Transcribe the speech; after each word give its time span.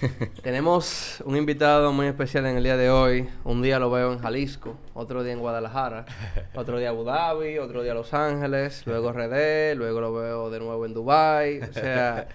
Tenemos 0.42 1.22
un 1.26 1.36
invitado 1.36 1.92
muy 1.92 2.06
especial 2.06 2.46
en 2.46 2.56
el 2.56 2.64
día 2.64 2.76
de 2.76 2.90
hoy. 2.90 3.28
Un 3.44 3.62
día 3.62 3.78
lo 3.78 3.90
veo 3.90 4.12
en 4.12 4.18
Jalisco, 4.18 4.76
otro 4.94 5.22
día 5.22 5.32
en 5.32 5.40
Guadalajara, 5.40 6.04
otro 6.54 6.78
día 6.78 6.90
Abu 6.90 7.04
Dhabi, 7.04 7.58
otro 7.58 7.82
día 7.82 7.94
Los 7.94 8.14
Ángeles, 8.14 8.82
luego 8.86 9.12
RD, 9.12 9.74
luego 9.76 10.00
lo 10.00 10.12
veo 10.12 10.50
de 10.50 10.58
nuevo 10.60 10.86
en 10.86 10.94
Dubai. 10.94 11.60
O 11.60 11.72
sea, 11.72 12.28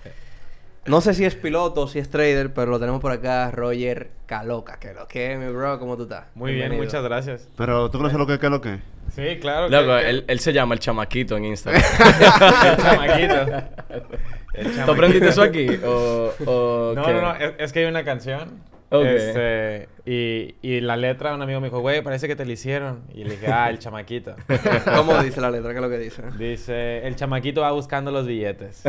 no 0.86 1.02
sé 1.02 1.14
si 1.16 1.26
es 1.26 1.36
piloto 1.36 1.82
o 1.82 1.88
si 1.88 2.00
es 2.00 2.10
trader, 2.10 2.54
pero 2.54 2.72
lo 2.72 2.80
tenemos 2.80 3.02
por 3.02 3.12
acá, 3.12 3.50
Roger 3.52 4.12
Caloca. 4.28 4.78
Que 4.80 4.94
lo 4.94 5.08
que, 5.08 5.36
mi 5.38 5.52
bro, 5.52 5.80
¿cómo 5.80 5.98
tú 5.98 6.04
estás? 6.04 6.26
Muy 6.36 6.54
bien, 6.54 6.76
muchas 6.78 7.04
gracias. 7.04 7.48
Pero 7.58 7.90
tú 7.90 7.98
conoces 7.98 8.18
lo 8.20 8.28
que 8.28 8.34
es 8.36 8.42
lo 8.44 8.62
que. 8.62 8.80
Sí, 9.16 9.40
claro. 9.40 9.70
Loco, 9.70 9.96
que- 9.98 10.04
que- 10.04 10.10
él, 10.10 10.26
él 10.28 10.40
se 10.40 10.52
llama 10.54 10.74
el 10.76 10.80
chamaquito 10.80 11.38
en 11.38 11.46
Instagram. 11.46 11.82
el 12.66 12.78
chamaquito. 12.78 13.68
El 14.58 14.86
¿Tú 14.86 14.92
aprendiste 14.92 15.30
eso 15.30 15.42
aquí? 15.42 15.68
¿O, 15.86 16.34
o 16.46 16.94
No, 16.96 17.06
qué? 17.06 17.14
no, 17.14 17.22
no. 17.22 17.36
Es, 17.36 17.54
es 17.58 17.74
que 17.74 17.80
hay 17.80 17.86
una 17.86 18.04
canción. 18.04 18.76
Ok. 18.92 19.04
Este, 19.04 19.90
y, 20.06 20.56
y 20.62 20.80
la 20.80 20.96
letra, 20.96 21.34
un 21.34 21.42
amigo 21.42 21.60
me 21.60 21.68
dijo, 21.68 21.80
güey, 21.80 22.02
parece 22.04 22.28
que 22.28 22.36
te 22.36 22.46
la 22.46 22.52
hicieron. 22.54 23.02
Y 23.14 23.24
le 23.24 23.32
dije, 23.32 23.48
ah, 23.48 23.70
el 23.70 23.80
chamaquito. 23.80 24.36
¿Cómo 24.96 25.22
dice 25.24 25.42
la 25.42 25.50
letra? 25.50 25.72
¿Qué 25.72 25.78
es 25.78 25.82
lo 25.82 25.90
que 25.90 25.98
dice? 25.98 26.22
Dice, 26.38 27.06
el 27.06 27.16
chamaquito 27.16 27.62
va 27.62 27.72
buscando 27.72 28.12
los 28.12 28.28
billetes. 28.28 28.84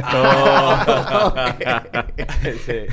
sí. 2.67 2.87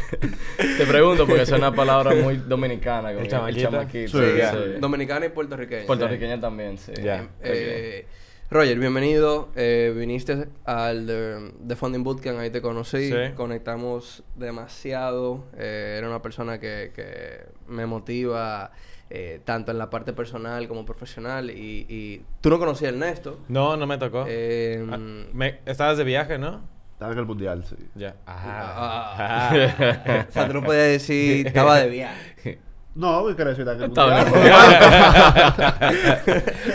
Te 0.78 0.86
pregunto 0.86 1.28
porque 1.28 1.42
es 1.44 1.52
una 1.52 1.74
palabra 1.74 2.16
muy 2.16 2.38
dominicana. 2.38 3.10
como 3.10 3.22
¿El 3.22 3.28
chamaquito? 3.28 3.70
chamaquito, 3.72 4.18
Sí. 4.20 4.26
sí. 4.40 4.80
Dominicana 4.80 5.26
y 5.26 5.30
puertorriqueña. 5.30 5.86
Puertorriqueña 5.86 6.40
también, 6.40 6.78
sí. 6.78 6.94
Ya. 7.04 7.28
Eh, 7.44 8.06
Roger, 8.54 8.78
bienvenido. 8.78 9.50
Eh, 9.56 9.92
viniste 9.98 10.48
al 10.64 11.08
de, 11.08 11.52
de 11.60 11.76
Funding 11.76 12.04
Bootcamp, 12.04 12.38
ahí 12.38 12.52
te 12.52 12.62
conocí. 12.62 13.10
Sí. 13.10 13.16
Conectamos 13.36 14.24
demasiado. 14.36 15.46
Eh, 15.58 15.96
era 15.98 16.08
una 16.08 16.22
persona 16.22 16.60
que, 16.60 16.92
que 16.94 17.46
me 17.68 17.88
motiva 17.88 18.72
eh, 19.10 19.42
tanto 19.44 19.72
en 19.72 19.80
la 19.80 19.90
parte 19.90 20.14
personal 20.14 20.68
como 20.68 20.86
profesional. 20.86 21.50
Y, 21.50 21.88
y 21.90 22.22
tú 22.42 22.52
no 22.52 22.60
conocías 22.60 22.92
a 22.92 22.94
Ernesto. 22.94 23.40
No, 23.48 23.76
no 23.76 23.88
me 23.88 23.98
tocó. 23.98 24.26
Eh, 24.28 24.86
Ah, 24.92 24.98
me- 25.34 25.60
estabas 25.66 25.98
de 25.98 26.04
viaje, 26.04 26.38
¿no? 26.38 26.62
Estaba 26.92 27.12
en 27.14 27.18
el 27.20 27.26
mundial, 27.26 27.66
sí. 27.66 27.76
Ya. 27.96 28.16
Ah. 28.28 29.50
Ah. 29.52 30.26
o 30.30 30.32
sea, 30.32 30.48
tú 30.48 30.54
no 30.54 30.62
podías 30.64 30.90
decir, 30.90 31.48
estaba 31.48 31.80
de 31.80 31.90
viaje. 31.90 32.60
No, 32.96 33.24
me 33.24 33.36
quería 33.36 33.54
decir 33.54 33.68
el 33.68 33.78
mundial. 33.80 34.28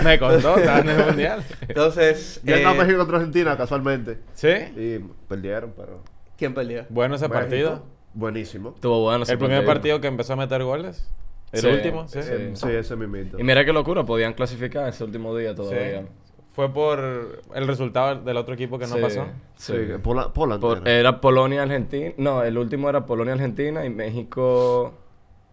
me 0.05 0.19
contó, 0.19 0.57
estaba 0.59 0.79
en 0.81 0.89
el 0.89 1.07
mundial. 1.07 1.45
Entonces, 1.69 2.41
Yo 2.43 2.55
estaba 2.57 2.75
eh, 2.75 2.79
en 2.79 2.83
México 2.83 2.99
contra 2.99 3.17
Argentina, 3.19 3.57
casualmente. 3.57 4.19
¿Sí? 4.35 4.49
Y 4.77 4.99
perdieron, 5.29 5.73
pero. 5.77 6.03
¿quién 6.37 6.55
perdió? 6.55 6.85
Bueno 6.89 7.15
ese 7.17 7.29
México, 7.29 7.41
partido. 7.41 7.83
Buenísimo. 8.15 8.71
Estuvo 8.75 9.03
bueno 9.03 9.23
ese 9.25 9.33
El 9.33 9.39
primer 9.39 9.65
partido 9.65 10.01
que 10.01 10.09
empezó 10.09 10.33
a 10.33 10.37
meter 10.37 10.63
goles. 10.65 11.09
El 11.53 11.61
Sí, 11.61 11.67
último, 11.69 12.09
sí. 12.09 12.23
sí. 12.23 12.31
Eh, 12.33 12.51
Sí, 12.55 12.69
ese 12.71 12.97
mismito. 12.97 13.39
Y 13.39 13.43
mira 13.45 13.65
qué 13.65 13.73
locura, 13.73 14.05
podían 14.05 14.35
clasificar 14.35 14.89
ese 14.89 15.05
último 15.05 15.37
día 15.37 15.55
todavía. 15.55 16.03
Sí. 16.03 16.07
Fue 16.53 16.73
por 16.73 17.43
el 17.55 17.67
resultado 17.69 18.21
del 18.23 18.37
otro 18.37 18.55
equipo 18.55 18.79
que 18.79 18.87
no 18.87 18.97
Sí, 18.97 19.01
pasó. 19.01 19.25
Sí, 19.57 19.73
sí. 19.77 19.93
Pola- 20.03 20.33
Poland. 20.33 20.61
Por- 20.61 20.89
era. 20.89 21.21
Polonia-Argentina. 21.21 22.13
No, 22.17 22.43
el 22.43 22.59
último 22.59 22.89
era 22.91 23.07
Polonia-Argentina 23.07 23.85
y 23.87 23.91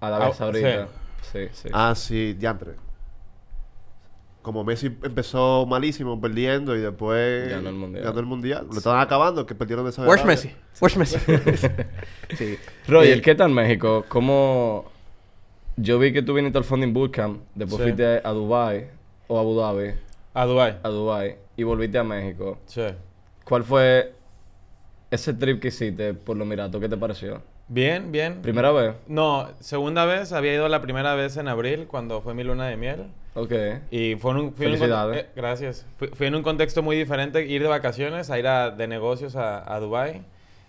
México-Arabia 0.10 0.28
Ah, 0.28 0.34
Saudita. 0.34 0.88
Sí, 1.32 1.40
sí. 1.54 1.70
Ah, 1.74 1.94
sí, 1.96 2.34
diantre. 2.34 2.72
Como 4.42 4.64
Messi 4.64 4.88
empezó 5.02 5.66
malísimo, 5.66 6.22
perdiendo, 6.22 6.76
y 6.76 6.80
después 6.80 7.50
Ganó 7.50 7.70
el 7.70 7.76
Mundial. 7.76 8.04
ganó 8.06 8.20
el 8.20 8.26
mundial. 8.28 8.68
Lo 8.72 8.78
estaban 8.78 9.02
acabando, 9.02 9.44
que 9.48 9.56
perdieron 9.56 9.86
de 9.86 9.90
esa 9.90 10.04
Where's 10.04 10.24
Messi? 10.24 10.52
Where's 10.80 10.96
Messi? 10.98 11.18
sí. 12.38 12.58
Roger, 12.88 13.22
¿qué 13.24 13.34
tal 13.34 13.50
México? 13.52 14.06
¿Cómo...? 14.08 14.86
Yo 15.78 15.98
vi 16.00 16.14
que 16.14 16.22
tú 16.22 16.34
viniste 16.36 16.58
al 16.60 16.64
Funding 16.64 16.94
Bootcamp, 16.94 17.42
después 17.56 17.78
Sí. 17.78 17.84
fuiste 17.84 18.22
a 18.24 18.30
Dubai 18.32 18.88
o 19.28 19.38
a 19.38 19.42
Abu 19.42 19.56
Dhabi, 19.60 19.94
A 20.36 20.46
Dubai. 20.46 20.78
a 20.84 20.90
Dubai 20.90 21.38
y 21.58 21.64
volviste 21.64 21.98
a 21.98 22.04
México. 22.04 22.60
Sí. 22.68 22.84
¿Cuál 23.44 23.64
fue 23.64 24.14
ese 25.12 25.34
trip 25.34 25.60
que 25.60 25.70
hiciste 25.70 26.14
por 26.14 26.38
los 26.38 26.46
Emiratos? 26.46 26.80
¿Qué 26.80 26.88
te 26.88 26.96
pareció? 26.98 27.42
Bien, 27.68 28.12
bien. 28.12 28.42
¿Primera 28.42 28.72
vez? 28.72 28.94
No, 29.08 29.48
segunda 29.60 30.06
vez. 30.06 30.32
Había 30.34 30.54
ido 30.54 30.68
la 30.70 30.82
primera 30.82 31.16
vez 31.16 31.36
en 31.38 31.48
abril, 31.48 31.88
cuando 31.88 32.22
fue 32.22 32.34
mi 32.34 32.44
luna 32.44 32.68
de 32.68 32.78
miel. 32.78 33.08
Ok. 33.34 33.52
Y 33.92 34.16
fue 34.16 34.32
en 34.32 34.38
un... 34.38 34.54
fui 34.54 34.66
en 34.68 34.74
un 34.74 34.78
con- 34.78 34.88
Felicidades. 34.88 35.18
eh, 35.26 35.30
gracias. 35.36 35.86
Fui, 35.98 36.08
fui 36.10 36.28
en 36.28 36.36
un 36.36 36.44
contexto 36.44 36.84
muy 36.84 36.96
diferente. 36.96 37.46
Ir 37.48 37.62
de 37.64 37.68
vacaciones, 37.68 38.30
a 38.30 38.38
ir 38.40 38.48
a- 38.48 38.70
de 38.72 38.88
negocios 38.88 39.36
a, 39.36 39.74
a 39.74 39.80
Dubai. 39.80 40.22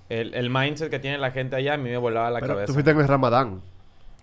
El, 0.08 0.34
el 0.34 0.48
mindset 0.50 0.88
que 0.90 0.98
tiene 0.98 1.18
la 1.18 1.32
gente 1.32 1.56
allá 1.56 1.74
a 1.74 1.76
mí 1.76 1.90
me 1.90 1.96
volaba 1.98 2.30
la 2.30 2.40
Pero 2.40 2.54
cabeza. 2.54 2.66
tú 2.68 2.72
fuiste 2.72 2.90
en 2.92 2.98
el 3.00 3.08
Ramadán. 3.08 3.60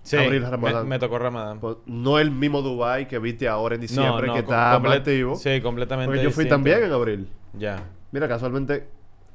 Sí, 0.02 0.18
abril, 0.18 0.42
me, 0.42 0.50
Ramadán. 0.50 0.88
me 0.88 1.00
tocó 1.00 1.20
Ramadán. 1.20 1.60
Pues, 1.60 1.78
no 1.86 2.20
el 2.20 2.32
mismo 2.32 2.62
Dubai 2.62 3.08
que 3.08 3.20
viste 3.20 3.48
ahora 3.48 3.76
en 3.76 3.82
diciembre, 3.82 4.28
no, 4.28 4.34
que 4.34 4.44
co- 4.44 4.52
está 4.52 4.74
activo. 4.76 5.36
Sí, 5.36 5.62
completamente 5.62 6.08
Porque 6.08 6.24
yo 6.24 6.32
fui 6.32 6.46
distinto. 6.46 6.56
también 6.56 6.84
en 6.84 6.92
abril. 6.92 7.30
Ya. 7.54 7.84
Mira, 8.12 8.28
casualmente, 8.28 8.86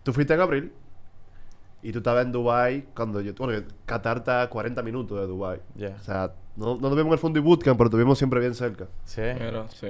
tú 0.02 0.12
fuiste 0.12 0.34
en 0.34 0.40
abril 0.40 0.72
y 1.82 1.92
tú 1.92 1.98
estabas 1.98 2.24
en 2.24 2.32
Dubai 2.32 2.86
cuando 2.94 3.20
yo... 3.20 3.34
Bueno, 3.34 3.64
Qatar 3.86 4.18
está 4.18 4.42
a 4.42 4.50
40 4.50 4.82
minutos 4.82 5.18
de 5.20 5.26
Dubai. 5.26 5.60
Ya. 5.76 5.96
O 6.00 6.02
sea, 6.02 6.32
no, 6.56 6.74
no 6.74 6.88
nos 6.88 6.96
vimos 6.96 7.06
en 7.06 7.12
el 7.12 7.18
Fundi 7.18 7.40
Bootcamp, 7.40 7.78
pero 7.78 7.88
estuvimos 7.88 8.18
siempre 8.18 8.40
bien 8.40 8.54
cerca. 8.54 8.88
Sí. 9.04 9.22
Pero, 9.38 9.68
sí. 9.68 9.88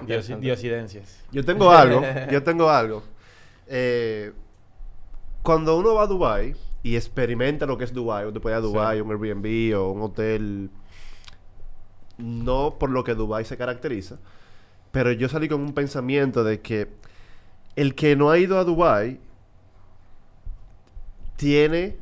Interesante. 0.00 0.44
diosidencias. 0.44 1.24
Yo 1.30 1.44
tengo 1.44 1.70
algo, 1.70 2.02
yo 2.30 2.42
tengo 2.42 2.68
algo. 2.68 3.02
Eh, 3.68 4.32
cuando 5.42 5.78
uno 5.78 5.94
va 5.94 6.02
a 6.02 6.06
Dubai 6.06 6.54
y 6.82 6.96
experimenta 6.96 7.66
lo 7.66 7.78
que 7.78 7.84
es 7.84 7.92
Dubai, 7.92 8.26
uno 8.26 8.40
puede 8.40 8.56
ir 8.56 8.58
a 8.58 8.60
Dubai, 8.60 9.00
un 9.00 9.10
Airbnb 9.10 9.78
o 9.78 9.92
un 9.92 10.02
hotel, 10.02 10.70
no 12.18 12.76
por 12.78 12.90
lo 12.90 13.04
que 13.04 13.14
Dubai 13.14 13.44
se 13.44 13.56
caracteriza, 13.56 14.18
pero 14.90 15.12
yo 15.12 15.28
salí 15.28 15.48
con 15.48 15.60
un 15.60 15.72
pensamiento 15.72 16.42
de 16.44 16.60
que 16.60 16.88
el 17.76 17.94
que 17.94 18.16
no 18.16 18.30
ha 18.30 18.38
ido 18.38 18.58
a 18.58 18.64
Dubai 18.64 19.20
tiene 21.42 21.96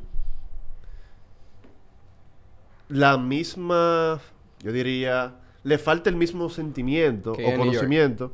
la 2.89 3.17
misma, 3.17 4.19
yo 4.61 4.71
diría, 4.71 5.33
le 5.63 5.77
falta 5.79 6.09
el 6.11 6.15
mismo 6.15 6.49
sentimiento 6.49 7.33
Que 7.33 7.45
o 7.45 7.57
conocimiento 7.57 8.31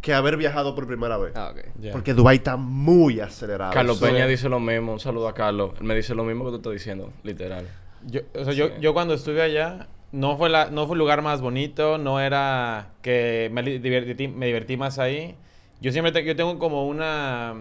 que 0.00 0.14
haber 0.14 0.36
viajado 0.36 0.74
por 0.74 0.86
primera 0.88 1.16
vez. 1.16 1.32
Ah. 1.36 1.52
Porque 1.92 2.12
Dubai 2.14 2.36
está 2.38 2.56
muy 2.56 3.20
acelerado. 3.20 3.72
Carlos 3.72 3.98
Sí. 3.98 4.04
Peña 4.04 4.26
dice 4.26 4.48
lo 4.48 4.58
mismo. 4.60 4.92
Un 4.92 5.00
saludo 5.00 5.28
a 5.28 5.34
Carlos. 5.34 5.72
Él 5.80 5.86
me 5.86 5.94
dice 5.94 6.14
lo 6.16 6.24
mismo 6.24 6.44
que 6.44 6.50
tú 6.50 6.56
estás 6.56 6.72
diciendo, 6.72 7.12
literal. 7.22 7.66
Yo, 8.06 8.20
o 8.34 8.44
sea, 8.44 8.52
yo, 8.52 8.76
yo 8.80 8.94
cuando 8.94 9.14
estuve 9.14 9.42
allá, 9.42 9.86
no 10.12 10.36
fue, 10.36 10.48
la, 10.50 10.70
no 10.70 10.86
fue 10.86 10.94
el 10.94 10.98
lugar 11.00 11.22
más 11.22 11.40
bonito, 11.40 11.98
no 11.98 12.20
era 12.20 12.90
que 13.02 13.48
me 13.52 13.62
divertí, 13.62 14.26
me 14.28 14.46
divertí 14.46 14.76
más 14.76 14.98
ahí. 14.98 15.36
Yo 15.80 15.92
siempre 15.92 16.10
te- 16.12 16.24
yo 16.24 16.34
tengo 16.36 16.58
como 16.58 16.86
una 16.88 17.54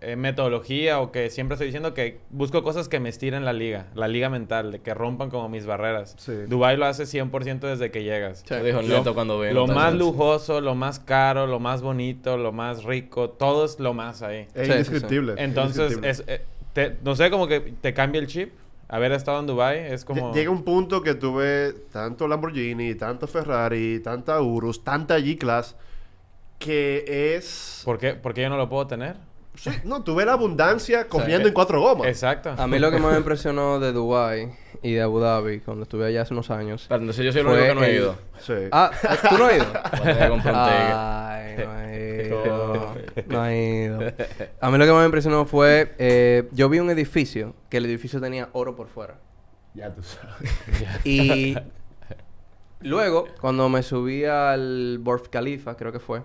eh, 0.00 0.16
metodología 0.16 1.00
o 1.00 1.10
que 1.12 1.30
siempre 1.30 1.54
estoy 1.54 1.66
diciendo 1.66 1.94
que 1.94 2.20
busco 2.30 2.62
cosas 2.62 2.88
que 2.88 3.00
me 3.00 3.08
estiren 3.08 3.44
la 3.44 3.52
liga, 3.52 3.86
la 3.94 4.08
liga 4.08 4.28
mental, 4.28 4.72
de 4.72 4.80
que 4.80 4.94
rompan 4.94 5.30
como 5.30 5.48
mis 5.48 5.66
barreras. 5.66 6.14
Sí. 6.18 6.32
Dubai 6.48 6.76
lo 6.76 6.86
hace 6.86 7.04
100% 7.04 7.60
desde 7.60 7.90
que 7.90 8.02
llegas. 8.04 8.44
Lo 8.50 8.62
dijo 8.62 8.80
el 8.80 8.88
Lo- 8.88 8.98
Neto 8.98 9.14
cuando 9.14 9.40
vino. 9.40 9.52
Lo 9.54 9.66
más 9.66 9.94
lujoso, 9.94 10.60
lo 10.60 10.74
más 10.74 10.98
caro, 11.00 11.46
lo 11.46 11.60
más 11.60 11.82
bonito, 11.82 12.36
lo 12.36 12.52
más 12.52 12.84
rico, 12.84 13.30
todo 13.30 13.64
es 13.64 13.78
lo 13.80 13.94
más 13.94 14.22
ahí. 14.22 14.40
Es 14.40 14.48
Sí, 14.54 14.64
sí, 14.66 14.70
indescriptible. 14.72 15.32
es 15.34 15.38
Entonces, 15.40 15.92
indescriptible. 15.92 16.34
es, 16.34 16.40
eh, 16.40 16.44
te- 16.72 16.96
no 17.02 17.14
sé, 17.16 17.30
como 17.30 17.46
que 17.46 17.60
te 17.60 17.94
cambia 17.94 18.20
el 18.20 18.26
chip. 18.26 18.52
Haber 18.88 19.10
estado 19.10 19.40
en 19.40 19.46
Dubai 19.48 19.78
es 19.80 20.04
como... 20.04 20.30
Lle- 20.30 20.34
Llega 20.34 20.50
un 20.50 20.62
punto 20.62 21.02
que 21.02 21.14
tuve 21.16 21.72
tanto 21.90 22.28
Lamborghini, 22.28 22.94
tanto 22.94 23.26
Ferrari, 23.26 23.98
tanta 24.00 24.40
Urus, 24.40 24.84
tanta 24.84 25.18
G-Class, 25.18 25.74
que 26.60 27.34
es... 27.36 27.82
¿Por 27.84 27.98
qué, 27.98 28.14
¿Por 28.14 28.32
qué 28.32 28.42
yo 28.42 28.48
no 28.48 28.56
lo 28.56 28.68
puedo 28.68 28.86
tener? 28.86 29.16
Sí, 29.56 29.70
no, 29.84 30.02
tuve 30.04 30.24
la 30.24 30.32
abundancia 30.34 31.08
corriendo 31.08 31.46
eh, 31.46 31.48
en 31.48 31.54
cuatro 31.54 31.80
gomas. 31.80 32.06
Exacto. 32.08 32.54
A 32.56 32.66
mí 32.66 32.78
lo 32.78 32.90
que 32.90 32.98
más 32.98 33.12
me 33.12 33.18
impresionó 33.18 33.78
de 33.80 33.92
Dubai 33.92 34.52
y 34.82 34.92
de 34.92 35.02
Abu 35.02 35.18
Dhabi, 35.20 35.60
cuando 35.60 35.84
estuve 35.84 36.06
allá 36.06 36.22
hace 36.22 36.34
unos 36.34 36.50
años. 36.50 36.86
Entonces 36.90 37.24
yo 37.24 37.32
soy 37.32 37.40
el 37.40 37.46
único 37.46 37.62
que 37.66 37.74
no 37.74 37.82
he 37.84 37.90
el- 37.90 37.96
ido. 37.96 38.16
Sí. 38.40 38.54
Ah, 38.72 38.90
¿tú 39.28 39.38
no 39.38 39.46
has 39.46 39.56
ido? 39.56 39.66
Ay, 40.54 41.56
no 41.64 41.80
he 41.80 42.26
ido. 42.26 42.96
No 43.28 43.46
he 43.46 43.84
ido. 43.84 43.98
A 44.60 44.70
mí 44.70 44.78
lo 44.78 44.84
que 44.84 44.92
más 44.92 45.00
me 45.00 45.06
impresionó 45.06 45.46
fue... 45.46 45.94
eh, 45.98 46.48
yo 46.52 46.68
vi 46.68 46.78
un 46.80 46.90
edificio, 46.90 47.54
que 47.70 47.78
el 47.78 47.86
edificio 47.86 48.20
tenía 48.20 48.48
oro 48.52 48.76
por 48.76 48.88
fuera. 48.88 49.14
Ya 49.74 49.92
tú 49.92 50.02
sabes. 50.02 50.52
Y 51.04 51.56
luego, 52.80 53.26
cuando 53.40 53.68
me 53.68 53.82
subí 53.82 54.24
al 54.24 54.98
Burj 55.00 55.28
Khalifa, 55.30 55.76
creo 55.76 55.92
que 55.92 55.98
fue, 56.00 56.22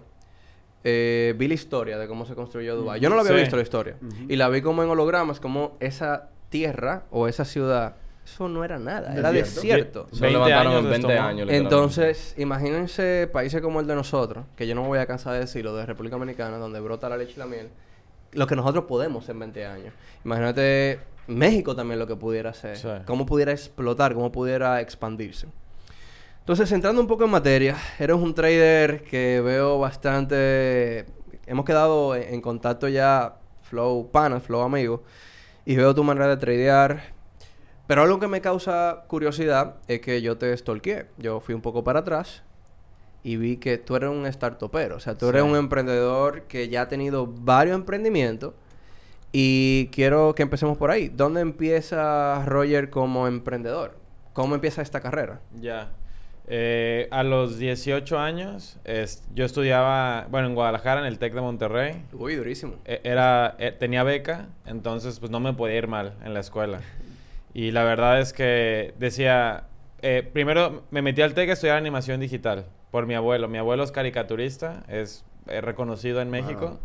eh, 0.84 1.34
vi 1.38 1.48
la 1.48 1.54
historia 1.54 1.98
de 1.98 2.08
cómo 2.08 2.26
se 2.26 2.36
construyó 2.36 2.76
Dubái. 2.76 3.00
Yo 3.00 3.10
no 3.10 3.16
lo 3.16 3.22
había 3.22 3.34
Sí. 3.34 3.40
visto 3.42 3.56
la 3.56 3.62
historia. 3.64 3.96
Y 4.28 4.36
la 4.36 4.50
vi 4.50 4.62
como 4.62 4.84
en 4.84 4.90
hologramas, 4.90 5.40
como 5.40 5.78
esa 5.80 6.30
tierra 6.50 7.04
o 7.12 7.28
esa 7.28 7.46
ciudad, 7.46 7.96
eso 8.26 8.48
no 8.50 8.64
era 8.64 8.78
nada, 8.80 9.14
era 9.16 9.32
Desierto. 9.32 9.62
desierto. 9.62 10.08
Se 10.12 10.22
20 10.22 10.32
levantaron 10.40 10.68
años 10.74 10.78
en 10.80 10.84
les 10.90 11.00
20 11.02 11.16
tomó. 11.16 11.28
años. 11.28 11.50
Entonces, 11.52 12.36
imagínense 12.38 13.30
países 13.32 13.62
como 13.62 13.80
el 13.80 13.88
de 13.88 13.96
nosotros, 13.96 14.46
que 14.56 14.68
yo 14.68 14.76
no 14.76 14.82
me 14.84 14.88
voy 14.90 15.00
a 15.00 15.06
cansar 15.06 15.34
de 15.34 15.40
decirlo, 15.40 15.76
de 15.76 15.86
República 15.86 16.16
Dominicana, 16.18 16.58
donde 16.58 16.80
brota 16.80 17.10
la 17.10 17.18
leche 17.18 17.34
y 17.36 17.40
la 17.40 17.46
miel, 17.46 17.70
lo 18.34 18.48
que 18.48 18.56
nosotros 18.56 18.86
podemos 18.86 19.28
en 19.30 19.40
20 19.40 19.66
años. 19.66 19.94
Imagínate 20.24 21.00
México 21.28 21.76
también 21.76 22.00
lo 22.00 22.08
que 22.08 22.16
pudiera 22.16 22.52
hacer, 22.52 22.78
Sí. 22.78 22.88
cómo 23.06 23.26
pudiera 23.26 23.52
explotar, 23.52 24.14
cómo 24.14 24.32
pudiera 24.32 24.82
expandirse. 24.82 25.48
Entonces, 26.42 26.72
entrando 26.72 27.00
un 27.02 27.08
poco 27.08 27.24
en 27.26 27.32
materia, 27.32 27.78
eres 28.00 28.16
un 28.18 28.34
trader 28.34 29.04
que 29.04 29.42
veo 29.42 29.80
bastante... 29.80 31.06
Hemos 31.46 31.66
quedado 31.66 32.16
en, 32.16 32.34
en 32.34 32.42
contacto 32.42 32.88
ya, 32.88 33.36
Flow 33.64 34.10
Pana, 34.12 34.40
Flow 34.40 34.62
Amigo, 34.62 35.04
y 35.66 35.76
veo 35.76 35.94
tu 35.94 36.04
manera 36.04 36.28
de 36.28 36.38
tradear. 36.38 37.14
Pero 37.88 38.02
algo 38.04 38.20
que 38.20 38.28
me 38.28 38.42
causa 38.42 39.04
curiosidad 39.08 39.76
es 39.88 40.02
que 40.02 40.22
yo 40.22 40.38
te 40.38 40.56
stalkeé. 40.58 41.08
Yo 41.18 41.40
fui 41.42 41.54
un 41.56 41.62
poco 41.62 41.84
para 41.84 42.00
atrás 42.00 42.42
y 43.24 43.38
vi 43.38 43.58
que 43.58 43.78
tú 43.78 43.96
eres 43.96 44.10
un 44.10 44.26
startupero. 44.32 44.96
O 44.96 45.00
sea, 45.00 45.18
tú 45.18 45.28
eres 45.30 45.44
Sí. 45.44 45.50
un 45.50 45.56
emprendedor 45.56 46.44
que 46.44 46.70
ya 46.70 46.84
ha 46.84 46.88
tenido 46.88 47.28
varios 47.28 47.76
emprendimientos. 47.76 48.54
Y 49.34 49.88
quiero 49.92 50.34
que 50.36 50.42
empecemos 50.44 50.78
por 50.78 50.90
ahí. 50.90 51.10
¿Dónde 51.10 51.42
empieza 51.42 52.44
Roger 52.46 52.90
como 52.90 53.28
emprendedor? 53.28 53.98
¿Cómo 54.34 54.56
empieza 54.56 54.82
esta 54.82 55.02
carrera? 55.02 55.42
Ya. 55.60 55.92
Eh, 56.48 57.08
a 57.12 57.24
los 57.24 57.58
18 57.60 58.20
años, 58.20 58.78
es- 58.84 59.24
yo 59.34 59.46
estudiaba, 59.46 60.28
bueno, 60.30 60.48
en 60.48 60.56
Guadalajara, 60.56 61.00
en 61.02 61.08
el 61.08 61.18
TEC 61.20 61.34
de 61.34 61.42
Monterrey. 61.42 62.02
Uy, 62.14 62.36
durísimo. 62.36 62.76
E- 62.86 63.00
Era, 63.04 63.56
eh, 63.60 63.72
tenía 63.72 64.04
beca, 64.04 64.48
entonces 64.66 65.20
pues 65.20 65.32
no 65.32 65.40
me 65.40 65.54
podía 65.54 65.78
ir 65.78 65.88
mal 65.88 66.14
en 66.26 66.34
la 66.34 66.40
escuela. 66.42 66.82
Y 67.54 67.72
la 67.72 67.84
verdad 67.84 68.20
es 68.20 68.34
que 68.34 68.94
decía, 69.00 69.66
eh, 70.02 70.28
primero 70.34 70.84
me 70.92 71.02
metí 71.02 71.22
al 71.22 71.34
TEC 71.34 71.50
a 71.52 71.54
estudiar 71.54 71.78
animación 71.78 72.20
digital 72.20 72.66
por 72.90 73.06
mi 73.06 73.14
abuelo. 73.14 73.48
Mi 73.48 73.58
abuelo 73.58 73.84
es 73.84 73.92
caricaturista, 73.92 74.84
es 74.90 75.24
reconocido 75.46 76.22
en 76.22 76.30
México. 76.30 76.68
Wow. 76.68 76.80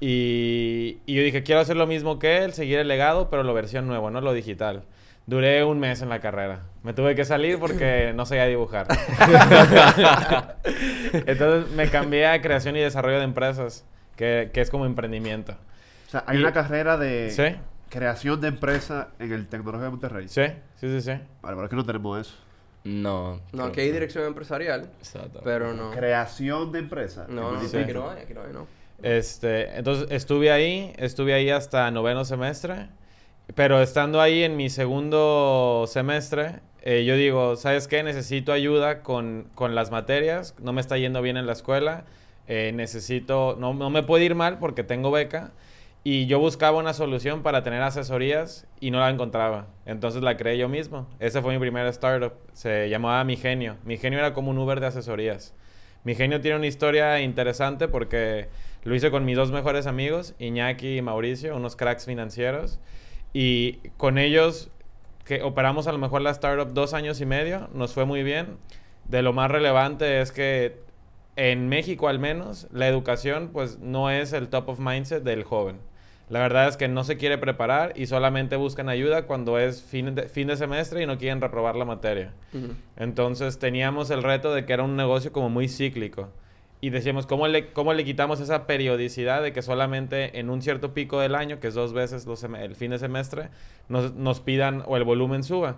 Y, 0.00 0.98
y 1.06 1.14
yo 1.14 1.22
dije, 1.22 1.42
quiero 1.42 1.60
hacer 1.60 1.76
lo 1.76 1.86
mismo 1.86 2.18
que 2.18 2.38
él, 2.44 2.52
seguir 2.54 2.78
el 2.78 2.88
legado, 2.88 3.28
pero 3.30 3.42
lo 3.42 3.52
versión 3.54 3.86
nuevo, 3.86 4.10
no 4.10 4.20
lo 4.20 4.32
digital. 4.32 4.82
Duré 5.30 5.62
un 5.64 5.78
mes 5.78 6.02
en 6.02 6.08
la 6.08 6.18
carrera. 6.18 6.62
Me 6.82 6.92
tuve 6.92 7.14
que 7.14 7.24
salir 7.24 7.60
porque 7.60 8.12
no 8.16 8.26
sabía 8.26 8.46
dibujar. 8.46 8.88
Entonces 11.12 11.70
me 11.74 11.88
cambié 11.88 12.26
a 12.26 12.40
creación 12.40 12.76
y 12.76 12.80
desarrollo 12.80 13.18
de 13.18 13.24
empresas, 13.24 13.84
que, 14.16 14.50
que 14.52 14.60
es 14.60 14.70
como 14.70 14.86
emprendimiento. 14.86 15.52
O 16.08 16.10
sea, 16.10 16.24
hay 16.26 16.38
Y- 16.38 16.40
una 16.40 16.52
carrera 16.52 16.96
de 16.96 17.30
Sí. 17.30 17.56
creación 17.88 18.40
de 18.40 18.48
empresa 18.48 19.10
en 19.20 19.32
el 19.32 19.46
Tecnológico 19.46 19.84
de 19.84 19.90
Monterrey. 19.90 20.28
Sí, 20.28 20.42
sí, 20.76 20.88
sí, 20.88 21.00
sí. 21.00 21.10
Vale, 21.42 21.54
pero 21.56 21.64
es 21.64 21.70
que 21.70 21.76
no 21.76 21.84
tenemos 21.86 22.20
eso. 22.26 22.36
No. 22.82 23.40
No, 23.52 23.64
aquí 23.66 23.80
hay 23.82 23.92
dirección 23.92 24.24
empresarial, 24.24 24.90
Exacto. 24.98 25.42
pero 25.44 25.74
no. 25.74 25.90
Creación 25.92 26.72
de 26.72 26.78
empresa. 26.80 27.26
No, 27.28 27.52
no, 27.52 27.60
Sí. 27.68 27.76
aquí 27.76 27.92
no 27.92 28.10
hay, 28.10 28.22
aquí 28.22 28.34
no 28.34 28.42
hay, 28.42 28.52
no. 28.52 28.66
Este, 29.02 29.76
entonces 29.78 30.08
estuve 30.10 30.50
ahí, 30.50 30.92
estuve 30.98 31.34
ahí 31.34 31.50
hasta 31.50 31.90
noveno 31.90 32.24
semestre, 32.24 32.88
pero 33.54 33.82
estando 33.82 34.20
ahí 34.20 34.42
en 34.42 34.56
mi 34.56 34.70
segundo 34.70 35.84
semestre, 35.86 36.60
eh, 36.82 37.04
yo 37.04 37.16
digo, 37.16 37.56
¿sabes 37.56 37.88
qué? 37.88 38.02
Necesito 38.02 38.52
ayuda 38.52 39.02
con, 39.02 39.48
con 39.54 39.74
las 39.74 39.90
materias, 39.90 40.54
no 40.60 40.72
me 40.72 40.80
está 40.80 40.96
yendo 40.98 41.22
bien 41.22 41.36
en 41.36 41.46
la 41.46 41.52
escuela, 41.52 42.04
eh, 42.48 42.72
necesito, 42.74 43.56
no, 43.58 43.74
no 43.74 43.90
me 43.90 44.02
puede 44.02 44.24
ir 44.24 44.34
mal 44.34 44.58
porque 44.58 44.82
tengo 44.82 45.10
beca, 45.10 45.52
y 46.02 46.26
yo 46.26 46.38
buscaba 46.38 46.78
una 46.78 46.94
solución 46.94 47.42
para 47.42 47.62
tener 47.62 47.82
asesorías 47.82 48.66
y 48.80 48.90
no 48.90 49.00
la 49.00 49.10
encontraba. 49.10 49.66
Entonces 49.84 50.22
la 50.22 50.36
creé 50.36 50.56
yo 50.56 50.68
mismo. 50.68 51.06
Ese 51.18 51.42
fue 51.42 51.52
mi 51.52 51.58
primer 51.58 51.86
startup. 51.88 52.32
Se 52.54 52.88
llamaba 52.88 53.22
Mi 53.24 53.36
Genio. 53.36 53.76
Mi 53.84 53.98
Genio 53.98 54.18
era 54.18 54.32
como 54.32 54.50
un 54.50 54.56
Uber 54.56 54.80
de 54.80 54.86
asesorías. 54.86 55.54
Mi 56.02 56.14
Genio 56.14 56.40
tiene 56.40 56.56
una 56.56 56.66
historia 56.66 57.20
interesante 57.20 57.86
porque 57.86 58.48
lo 58.82 58.94
hice 58.94 59.10
con 59.10 59.26
mis 59.26 59.36
dos 59.36 59.52
mejores 59.52 59.86
amigos, 59.86 60.34
Iñaki 60.38 60.96
y 60.96 61.02
Mauricio, 61.02 61.54
unos 61.54 61.76
cracks 61.76 62.06
financieros. 62.06 62.80
Y 63.32 63.74
con 63.96 64.18
ellos, 64.18 64.70
que 65.24 65.42
operamos 65.42 65.86
a 65.86 65.92
lo 65.92 65.98
mejor 65.98 66.22
la 66.22 66.30
startup 66.30 66.72
dos 66.72 66.94
años 66.94 67.20
y 67.20 67.26
medio, 67.26 67.68
nos 67.72 67.92
fue 67.92 68.04
muy 68.04 68.22
bien. 68.22 68.58
De 69.04 69.22
lo 69.22 69.32
más 69.32 69.50
relevante 69.50 70.20
es 70.20 70.32
que 70.32 70.80
en 71.36 71.68
México 71.68 72.08
al 72.08 72.18
menos, 72.18 72.66
la 72.72 72.88
educación 72.88 73.50
pues 73.52 73.78
no 73.78 74.10
es 74.10 74.32
el 74.32 74.48
top 74.48 74.68
of 74.68 74.78
mindset 74.78 75.22
del 75.22 75.44
joven. 75.44 75.78
La 76.28 76.38
verdad 76.38 76.68
es 76.68 76.76
que 76.76 76.86
no 76.86 77.02
se 77.02 77.16
quiere 77.16 77.38
preparar 77.38 77.92
y 77.96 78.06
solamente 78.06 78.54
buscan 78.54 78.88
ayuda 78.88 79.26
cuando 79.26 79.58
es 79.58 79.82
fin 79.82 80.14
de, 80.14 80.28
fin 80.28 80.46
de 80.46 80.56
semestre 80.56 81.02
y 81.02 81.06
no 81.06 81.18
quieren 81.18 81.40
reprobar 81.40 81.74
la 81.74 81.84
materia. 81.84 82.32
Entonces 82.96 83.58
teníamos 83.58 84.10
el 84.10 84.22
reto 84.22 84.54
de 84.54 84.64
que 84.64 84.72
era 84.72 84.84
un 84.84 84.96
negocio 84.96 85.32
como 85.32 85.50
muy 85.50 85.68
cíclico. 85.68 86.28
Y 86.82 86.90
decíamos, 86.90 87.26
¿cómo 87.26 87.46
le, 87.46 87.72
cómo 87.72 87.92
le 87.92 88.04
quitamos 88.04 88.40
esa 88.40 88.66
periodicidad 88.66 89.42
de 89.42 89.52
que 89.52 89.60
solamente 89.60 90.38
en 90.38 90.48
un 90.48 90.62
cierto 90.62 90.94
pico 90.94 91.20
del 91.20 91.34
año, 91.34 91.60
que 91.60 91.68
es 91.68 91.74
dos 91.74 91.92
veces 91.92 92.26
los 92.26 92.42
el 92.42 92.74
fin 92.74 92.90
de 92.92 92.98
semestre, 92.98 93.50
nos, 93.88 94.14
nos 94.14 94.40
pidan 94.40 94.82
o 94.86 94.96
el 94.96 95.04
volumen 95.04 95.42
suba? 95.42 95.76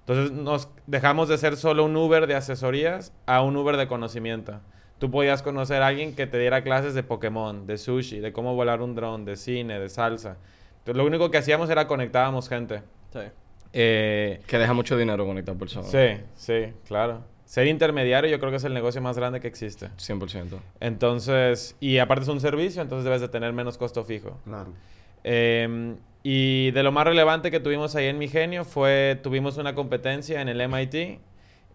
Entonces 0.00 0.32
nos 0.32 0.68
dejamos 0.86 1.28
de 1.28 1.38
ser 1.38 1.56
solo 1.56 1.84
un 1.84 1.96
Uber 1.96 2.26
de 2.26 2.34
asesorías 2.34 3.12
a 3.26 3.42
un 3.42 3.56
Uber 3.56 3.76
de 3.76 3.88
conocimiento. 3.88 4.60
Tú 4.98 5.10
podías 5.10 5.42
conocer 5.42 5.82
a 5.82 5.88
alguien 5.88 6.14
que 6.14 6.26
te 6.26 6.38
diera 6.38 6.62
clases 6.62 6.94
de 6.94 7.02
Pokémon, 7.02 7.66
de 7.66 7.78
sushi, 7.78 8.20
de 8.20 8.32
cómo 8.32 8.54
volar 8.54 8.80
un 8.80 8.94
dron, 8.94 9.24
de 9.24 9.36
cine, 9.36 9.80
de 9.80 9.88
salsa. 9.88 10.36
Entonces 10.78 10.96
lo 10.96 11.04
único 11.04 11.30
que 11.30 11.38
hacíamos 11.38 11.68
era 11.70 11.86
conectábamos 11.88 12.48
gente. 12.48 12.82
Sí. 13.12 13.20
Eh, 13.72 14.40
Que 14.46 14.58
deja 14.58 14.72
mucho 14.72 14.96
dinero 14.96 15.26
conectar 15.26 15.56
personas. 15.56 15.90
Sí, 15.90 16.20
sí, 16.36 16.72
claro. 16.86 17.22
Ser 17.44 17.66
intermediario 17.66 18.30
yo 18.30 18.38
creo 18.38 18.50
que 18.50 18.56
es 18.56 18.64
el 18.64 18.74
negocio 18.74 19.00
más 19.02 19.16
grande 19.16 19.40
que 19.40 19.48
existe. 19.48 19.88
100%. 19.98 20.58
Entonces, 20.80 21.76
y 21.80 21.98
aparte 21.98 22.22
es 22.22 22.28
un 22.28 22.40
servicio, 22.40 22.82
entonces 22.82 23.04
debes 23.04 23.20
de 23.20 23.28
tener 23.28 23.52
menos 23.52 23.78
costo 23.78 24.04
fijo. 24.04 24.38
Claro. 24.44 24.72
Eh, 25.24 25.94
y 26.26 26.70
de 26.70 26.82
lo 26.82 26.90
más 26.90 27.04
relevante 27.04 27.50
que 27.50 27.60
tuvimos 27.60 27.94
ahí 27.96 28.06
en 28.06 28.16
Mi 28.16 28.28
Genio 28.28 28.64
fue, 28.64 29.20
tuvimos 29.22 29.58
una 29.58 29.74
competencia 29.74 30.40
en 30.40 30.48
el 30.48 30.58
MIT. 30.68 31.20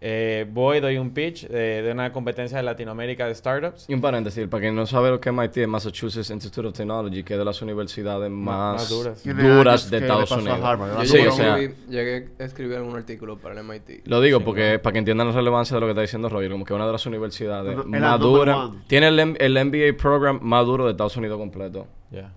Eh, 0.02 0.46
voy, 0.50 0.80
doy 0.80 0.96
un 0.96 1.10
pitch 1.10 1.44
eh, 1.50 1.82
de 1.84 1.92
una 1.92 2.10
competencia 2.10 2.56
de 2.56 2.62
Latinoamérica 2.62 3.26
de 3.26 3.34
startups. 3.34 3.84
Y 3.86 3.92
un 3.92 4.00
paréntesis, 4.00 4.46
para 4.48 4.62
quien 4.62 4.74
no 4.74 4.86
sabe 4.86 5.10
lo 5.10 5.20
que 5.20 5.28
es 5.28 5.34
MIT 5.34 5.58
es 5.58 5.68
Massachusetts 5.68 6.30
Institute 6.30 6.66
of 6.68 6.72
Technology, 6.74 7.22
que 7.22 7.34
es 7.34 7.38
de 7.38 7.44
las 7.44 7.60
universidades 7.60 8.30
más, 8.30 8.76
más 8.80 8.88
duras. 8.88 9.90
De 9.90 9.98
Estados 9.98 10.30
Unidos. 10.30 10.58
Yo 11.00 11.04
Sí, 11.04 11.16
llegué, 11.18 11.28
o 11.28 11.32
sea, 11.32 11.54
a 11.54 11.58
escribir- 11.58 11.86
llegué 11.90 12.28
a 12.38 12.44
escribir 12.44 12.76
algún 12.78 12.96
artículo 12.96 13.36
para 13.38 13.60
el 13.60 13.66
MIT. 13.66 14.06
Lo 14.06 14.22
digo 14.22 14.38
Sí, 14.38 14.44
porque 14.46 14.78
para 14.78 14.92
que 14.94 14.98
entiendan 15.00 15.26
la 15.28 15.34
relevancia 15.34 15.74
de 15.74 15.80
lo 15.82 15.86
que 15.86 15.90
está 15.90 16.00
diciendo 16.00 16.30
Roger, 16.30 16.50
como 16.50 16.64
que 16.64 16.72
es 16.72 16.76
una 16.76 16.86
de 16.86 16.92
las 16.92 17.04
universidades 17.04 17.72
era 17.72 17.82
más 18.00 18.20
duras. 18.20 18.56
Tiene 18.86 19.08
el, 19.08 19.18
el 19.38 19.64
MBA 19.66 19.98
program 20.00 20.38
más 20.40 20.64
duro 20.64 20.86
de 20.86 20.92
Estados 20.92 21.16
Unidos 21.18 21.36
completo, 21.38 21.86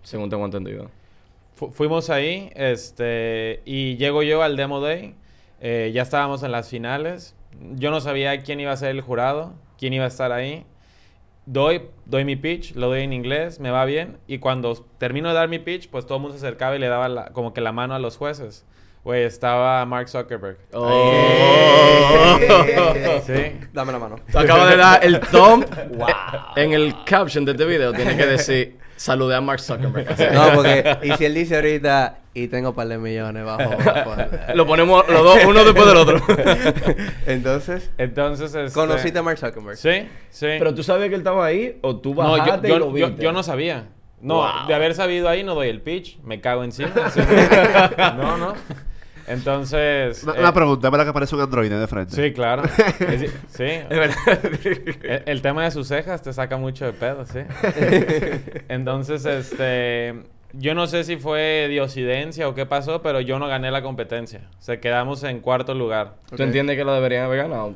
según 0.02 0.30
tengo 0.30 0.44
entendido. 0.44 0.92
Fu- 1.56 1.72
fuimos 1.72 2.10
ahí, 2.10 2.50
este, 2.56 3.62
y 3.64 3.96
llego 3.96 4.22
yo 4.22 4.44
al 4.44 4.58
Demo 4.58 4.82
Day. 4.82 5.16
eh, 5.62 5.92
ya 5.94 6.02
estábamos 6.02 6.44
en 6.44 6.52
las 6.52 6.68
finales. 6.68 7.36
Yo 7.76 7.92
no 7.92 8.00
sabía 8.02 8.42
quién 8.42 8.60
iba 8.60 8.72
a 8.72 8.78
ser 8.78 8.90
el 8.92 9.02
jurado, 9.02 9.54
quién 9.78 9.94
iba 9.94 10.06
a 10.06 10.08
estar 10.08 10.32
ahí. 10.32 10.66
Doy, 11.46 11.82
doy 12.06 12.24
mi 12.24 12.36
pitch, 12.38 12.74
lo 12.76 12.88
doy 12.88 13.02
en 13.02 13.12
inglés, 13.14 13.60
me 13.60 13.70
va 13.70 13.84
bien. 13.86 14.18
Y 14.28 14.38
cuando 14.40 14.74
termino 14.98 15.28
de 15.30 15.36
dar 15.36 15.50
mi 15.50 15.60
pitch, 15.60 15.90
pues 15.90 16.06
todo 16.06 16.18
el 16.18 16.22
mundo 16.22 16.38
se 16.38 16.46
acercaba 16.46 16.76
y 16.76 16.80
le 16.80 16.88
daba 16.88 17.10
la- 17.10 17.26
como 17.34 17.54
que 17.54 17.60
la 17.62 17.72
mano 17.74 17.94
a 17.96 18.00
los 18.00 18.16
jueces. 18.18 18.66
Güey, 19.04 19.24
estaba 19.24 19.86
Mark 19.86 20.08
Zuckerberg. 20.08 20.58
Oh. 20.74 21.12
Sí. 23.26 23.60
Dame 23.74 23.92
la 23.92 24.00
mano. 24.00 24.16
Acaba 24.34 24.66
de 24.70 24.78
dar 24.78 25.04
el 25.04 25.20
thumb. 25.20 25.66
En 26.56 26.72
el 26.74 26.94
caption 27.06 27.46
de 27.46 27.52
este 27.54 27.66
video 27.66 27.92
tiene 27.94 28.16
que 28.16 28.26
decir 28.26 28.78
saludé 29.04 29.36
a 29.36 29.42
Mark 29.42 29.60
Zuckerberg. 29.60 30.08
No, 30.34 30.54
porque... 30.56 30.98
Y 31.04 31.12
si 31.14 31.26
él 31.26 31.34
dice 31.34 31.56
ahorita... 31.56 32.20
Y 32.36 32.48
tengo 32.48 32.70
un 32.70 32.76
par 32.76 32.88
de 32.88 32.98
millones 32.98 33.46
bajo... 33.46 33.70
bajo- 33.78 34.16
Lo 34.56 34.66
ponemos 34.66 35.08
los 35.08 35.24
dos, 35.24 35.40
uno 35.46 35.64
después 35.64 35.86
del 35.86 35.98
otro. 35.98 36.18
Entonces... 37.28 37.92
Entonces, 37.98 38.56
este- 38.56 38.74
¿Conociste 38.74 39.20
a 39.20 39.24
Mark 39.24 39.38
Zuckerberg? 39.38 39.78
Sí, 39.78 40.08
sí. 40.30 40.48
Pero 40.58 40.74
tú 40.74 40.82
sabías 40.84 41.10
que 41.10 41.16
él 41.16 41.22
estaba 41.22 41.46
ahí 41.46 41.78
o 41.82 41.98
tú 41.98 42.16
No, 42.16 42.36
yo, 42.38 42.44
bajaste 42.44 42.68
yo- 42.70 42.76
y 42.76 42.80
lo 42.80 42.86
yo- 42.98 43.08
viste. 43.08 43.24
yo 43.24 43.32
no 43.32 43.44
sabía. 43.44 43.86
No, 44.22 44.36
Wow. 44.36 44.68
de 44.68 44.74
haber 44.74 44.96
sabido 44.96 45.28
ahí 45.28 45.44
no 45.44 45.54
doy 45.54 45.68
el 45.68 45.82
pitch, 45.82 46.18
me 46.24 46.40
cago 46.40 46.64
encima. 46.64 46.90
Sí. 47.14 47.20
no, 48.18 48.38
no. 48.38 48.54
Entonces. 49.28 50.24
Una, 50.24 50.34
eh, 50.36 50.40
una 50.40 50.54
pregunta, 50.54 50.88
¿es 50.88 50.92
verdad 50.92 51.06
que 51.06 51.10
aparece 51.12 51.36
un 51.36 51.42
androide 51.42 51.78
de 51.80 51.88
frente? 51.88 52.16
Sí, 52.16 52.34
claro. 52.34 52.64
Es- 52.64 53.34
sí. 53.50 53.64
El, 53.64 55.24
el 55.26 55.42
tema 55.42 55.64
de 55.64 55.72
sus 55.72 55.88
cejas 55.88 56.22
te 56.22 56.34
saca 56.34 56.58
mucho 56.58 56.86
de 56.86 56.94
pedo, 56.94 57.26
sí. 57.26 57.40
Entonces, 58.70 59.26
este. 59.26 60.14
Yo 60.56 60.76
no 60.76 60.86
sé 60.86 61.04
si 61.04 61.16
fue 61.18 61.66
diosidencia 61.68 62.48
o 62.48 62.54
qué 62.54 62.68
pasó, 62.68 63.02
pero 63.02 63.20
yo 63.22 63.40
no 63.40 63.48
gané 63.48 63.72
la 63.72 63.82
competencia. 63.82 64.42
O 64.60 64.62
sea, 64.62 64.80
quedamos 64.80 65.24
en 65.24 65.40
cuarto 65.40 65.74
lugar. 65.74 66.14
¿Tú 66.36 66.44
entiendes 66.44 66.78
que 66.78 66.84
lo 66.84 66.94
deberían 66.94 67.24
haber 67.26 67.40
ganado? 67.40 67.74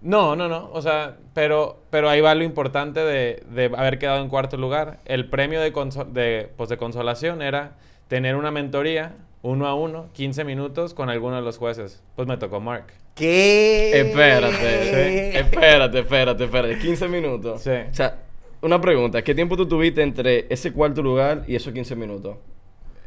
No, 0.00 0.34
no, 0.34 0.48
no. 0.48 0.70
O 0.72 0.80
sea, 0.80 1.16
pero, 1.34 1.82
pero 1.90 2.08
ahí 2.08 2.22
va 2.22 2.34
lo 2.34 2.42
importante 2.42 3.00
de, 3.00 3.42
de 3.50 3.66
haber 3.76 3.98
quedado 3.98 4.22
en 4.22 4.30
cuarto 4.30 4.56
lugar. 4.56 5.00
El 5.04 5.28
premio 5.28 5.60
de, 5.60 5.70
conso- 5.74 6.06
de, 6.10 6.50
pues, 6.56 6.70
de 6.70 6.78
consolación 6.78 7.42
era 7.42 7.72
tener 8.08 8.36
una 8.36 8.50
mentoría 8.50 9.12
uno 9.44 9.66
a 9.68 9.74
uno, 9.74 10.06
15 10.14 10.42
minutos 10.44 10.94
con 10.94 11.08
alguno 11.10 11.36
de 11.36 11.42
los 11.42 11.58
jueces. 11.58 12.02
Pues 12.16 12.26
me 12.26 12.36
tocó 12.38 12.60
Mark. 12.60 12.86
¿Qué? 13.14 14.00
Espérate, 14.00 15.38
espérate, 15.38 15.98
espérate, 16.00 16.44
espérate. 16.44 16.78
15 16.78 17.08
minutos. 17.08 17.62
Sí. 17.62 17.70
O 17.70 17.94
sea, 17.94 18.16
una 18.62 18.80
pregunta. 18.80 19.22
¿Qué 19.22 19.34
tiempo 19.34 19.56
tú 19.56 19.66
tuviste 19.68 20.02
entre 20.02 20.46
ese 20.48 20.72
cuarto 20.72 21.02
lugar 21.02 21.44
y 21.46 21.54
esos 21.56 21.72
15 21.72 21.94
minutos? 21.94 22.36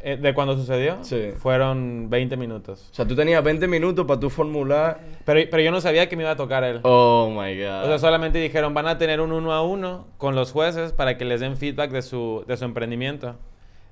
eh, 0.03 0.15
de 0.15 0.33
cuando 0.35 0.55
sucedió, 0.55 1.03
Sí. 1.03 1.31
fueron 1.37 2.07
20 2.09 2.37
minutos. 2.37 2.87
O 2.91 2.93
sea, 2.93 3.05
tú 3.05 3.15
tenías 3.15 3.43
20 3.43 3.67
minutos 3.67 4.05
para 4.05 4.19
tu 4.19 4.29
formular. 4.29 4.99
Pero, 5.25 5.41
pero 5.49 5.63
yo 5.63 5.71
no 5.71 5.81
sabía 5.81 6.07
que 6.07 6.15
me 6.15 6.21
iba 6.21 6.31
a 6.31 6.35
tocar 6.37 6.63
él. 6.63 6.79
Oh 6.83 7.29
my 7.31 7.57
god. 7.59 7.83
O 7.83 7.87
sea, 7.87 7.97
solamente 7.99 8.37
dijeron, 8.39 8.73
van 8.75 8.87
a 8.87 8.97
tener 8.99 9.19
un 9.19 9.31
uno 9.31 9.51
a 9.53 9.63
uno 9.63 10.05
con 10.17 10.35
los 10.35 10.51
jueces 10.51 10.93
para 10.93 11.17
que 11.17 11.25
les 11.25 11.41
den 11.41 11.57
feedback 11.57 11.89
de 11.91 12.03
su, 12.03 12.45
de 12.47 12.55
su 12.55 12.63
emprendimiento. 12.63 13.35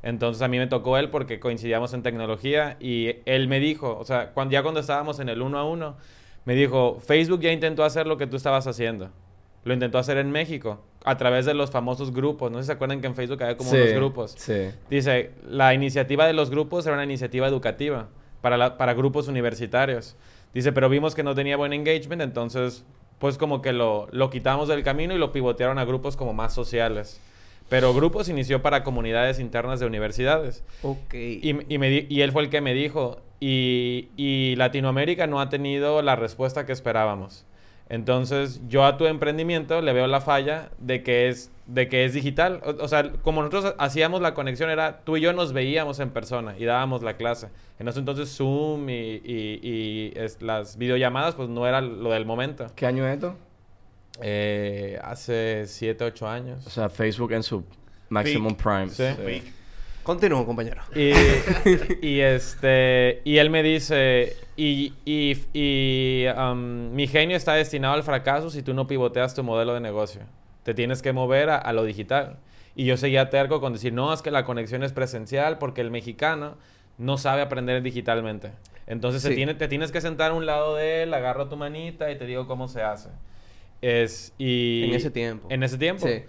Entonces 0.05 0.41
a 0.43 0.47
mí 0.47 0.57
me 0.59 0.67
tocó 0.67 0.97
él 0.97 1.09
porque 1.09 1.39
coincidíamos 1.39 1.93
en 1.93 2.03
tecnología 2.03 2.77
y 2.79 3.15
él 3.25 3.47
me 3.49 3.59
dijo, 3.59 3.97
o 3.97 4.05
sea, 4.05 4.31
cuando, 4.33 4.53
ya 4.53 4.61
cuando 4.61 4.79
estábamos 4.79 5.19
en 5.19 5.27
el 5.29 5.41
uno 5.41 5.57
a 5.57 5.65
uno, 5.65 5.97
me 6.45 6.53
dijo, 6.55 6.99
Facebook 7.05 7.41
ya 7.41 7.51
intentó 7.51 7.83
hacer 7.83 8.05
lo 8.05 8.15
que 8.17 8.27
tú 8.27 8.37
estabas 8.37 8.67
haciendo. 8.67 9.09
Lo 9.63 9.73
intentó 9.73 9.97
hacer 9.97 10.17
en 10.19 10.29
México 10.31 10.79
a 11.03 11.17
través 11.17 11.45
de 11.47 11.55
los 11.55 11.71
famosos 11.71 12.13
grupos. 12.13 12.51
No 12.51 12.59
sé 12.59 12.63
si 12.63 12.67
se 12.67 12.73
acuerdan 12.73 13.01
que 13.01 13.07
en 13.07 13.15
Facebook 13.15 13.41
había 13.41 13.57
como 13.57 13.71
Sí, 13.71 13.77
unos 13.77 13.93
grupos. 13.93 14.35
Sí. 14.37 14.69
Dice, 14.91 15.31
la 15.49 15.73
iniciativa 15.73 16.27
de 16.27 16.33
los 16.33 16.51
grupos 16.51 16.85
era 16.85 16.93
una 16.93 17.03
iniciativa 17.03 17.47
educativa 17.47 18.07
para, 18.41 18.57
la- 18.57 18.77
para 18.77 18.93
grupos 18.93 19.27
universitarios. 19.27 20.15
Dice, 20.53 20.71
pero 20.71 20.87
vimos 20.87 21.15
que 21.15 21.23
no 21.23 21.33
tenía 21.33 21.57
buen 21.57 21.73
engagement, 21.73 22.21
entonces 22.21 22.85
pues 23.17 23.37
como 23.39 23.61
que 23.63 23.73
lo, 23.73 24.07
lo 24.11 24.29
quitamos 24.29 24.67
del 24.67 24.83
camino 24.83 25.15
y 25.15 25.17
lo 25.17 25.31
pivotearon 25.31 25.79
a 25.79 25.85
grupos 25.85 26.15
como 26.15 26.33
más 26.33 26.53
sociales. 26.53 27.19
Pero 27.69 27.93
grupos 27.93 28.29
inició 28.29 28.61
para 28.61 28.83
comunidades 28.83 29.39
internas 29.39 29.79
de 29.79 29.85
universidades. 29.87 30.63
Ok. 30.83 31.13
Y, 31.15 31.57
y 31.73 31.77
me 31.77 31.89
di- 31.89 32.05
y 32.09 32.21
él 32.21 32.31
fue 32.31 32.43
el 32.43 32.49
que 32.49 32.61
me 32.61 32.73
dijo, 32.73 33.21
y, 33.39 34.09
y 34.15 34.55
Latinoamérica 34.57 35.25
no 35.27 35.39
ha 35.41 35.49
tenido 35.49 36.01
la 36.01 36.15
respuesta 36.15 36.65
que 36.65 36.71
esperábamos. 36.73 37.45
Entonces, 37.87 38.61
yo 38.67 38.83
a 38.85 38.97
tu 38.97 39.05
emprendimiento 39.05 39.79
le 39.81 39.93
veo 39.93 40.07
la 40.07 40.19
falla 40.19 40.69
de 40.79 41.03
que 41.03 41.27
es, 41.27 41.51
de 41.67 41.87
que 41.87 42.03
es 42.05 42.13
digital. 42.13 42.59
O, 42.65 42.83
o 42.83 42.87
sea, 42.87 43.11
como 43.21 43.41
nosotros 43.43 43.75
hacíamos 43.77 44.21
la 44.21 44.33
conexión, 44.33 44.71
era 44.71 45.01
tú 45.03 45.17
y 45.17 45.21
yo 45.21 45.33
nos 45.33 45.53
veíamos 45.53 45.99
en 45.99 46.09
persona 46.09 46.55
y 46.57 46.65
dábamos 46.65 47.03
la 47.03 47.15
clase. 47.17 47.49
En 47.77 47.87
ese 47.87 47.99
entonces 47.99 48.29
Zoom 48.35 48.89
y, 48.89 50.11
es- 50.15 50.41
las 50.41 50.77
videollamadas, 50.77 51.35
pues 51.35 51.49
no 51.49 51.67
era 51.67 51.81
lo 51.81 52.11
del 52.11 52.25
momento. 52.25 52.67
¿Qué 52.75 52.85
año 52.87 53.07
es 53.07 53.13
esto? 53.15 53.35
Eh, 54.21 54.99
hace 55.03 55.65
7, 55.67 56.03
8 56.05 56.27
años. 56.27 56.65
O 56.65 56.69
sea, 56.69 56.89
Facebook 56.89 57.33
en 57.33 57.43
su 57.43 57.63
maximum 58.09 58.55
prime. 58.55 58.89
Sí. 58.89 59.03
Continúo, 60.03 60.45
compañero. 60.45 60.81
Y, 60.95 61.11
y 62.05 62.19
este 62.21 63.21
y 63.23 63.37
él 63.37 63.49
me 63.49 63.63
dice 63.63 64.35
y, 64.55 64.93
y, 65.03 65.35
y, 65.53 66.25
um, 66.37 66.91
mi 66.93 67.07
genio 67.07 67.35
está 67.35 67.55
destinado 67.55 67.95
al 67.95 68.03
fracaso 68.03 68.51
si 68.51 68.61
tú 68.61 68.73
no 68.75 68.85
pivoteas 68.85 69.33
tu 69.33 69.43
modelo 69.43 69.73
de 69.73 69.79
negocio. 69.79 70.21
Te 70.63 70.73
tienes 70.75 71.01
que 71.01 71.11
mover 71.11 71.49
a, 71.49 71.57
a 71.57 71.73
lo 71.73 71.83
digital. 71.83 72.37
Y 72.75 72.85
yo 72.85 72.97
seguía 72.97 73.29
terco 73.29 73.59
con 73.61 73.73
decir, 73.73 73.93
no, 73.93 74.13
es 74.13 74.21
que 74.21 74.31
la 74.31 74.45
conexión 74.45 74.83
es 74.83 74.91
presencial 74.93 75.57
porque 75.57 75.81
el 75.81 75.89
mexicano 75.91 76.55
no 76.97 77.17
sabe 77.17 77.41
aprender 77.41 77.81
digitalmente. 77.81 78.51
Entonces 78.85 79.21
se 79.23 79.29
Sí. 79.29 79.35
tiene, 79.35 79.55
te 79.55 79.67
tienes 79.67 79.91
que 79.91 80.01
sentar 80.01 80.31
a 80.31 80.33
un 80.35 80.45
lado 80.45 80.75
de 80.75 81.03
él, 81.03 81.13
agarro 81.13 81.47
tu 81.49 81.55
manita 81.57 82.11
y 82.11 82.17
te 82.17 82.25
digo 82.25 82.47
cómo 82.47 82.67
se 82.67 82.83
hace. 82.83 83.09
Es, 83.87 84.33
y, 84.39 84.85
En 84.85 84.93
ese 84.95 85.11
tiempo. 85.11 85.47
En 85.51 85.61
ese 85.61 85.77
tiempo. 85.77 86.07
Sí. 86.07 86.23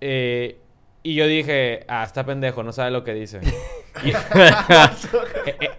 Eh, 0.00 0.58
y 1.02 1.14
yo 1.16 1.26
dije, 1.26 1.84
ah, 1.88 2.04
está 2.04 2.24
pendejo, 2.24 2.62
no 2.62 2.72
sabe 2.72 2.92
lo 2.92 3.02
que 3.02 3.14
dice. 3.14 3.40
Y- 4.04 4.12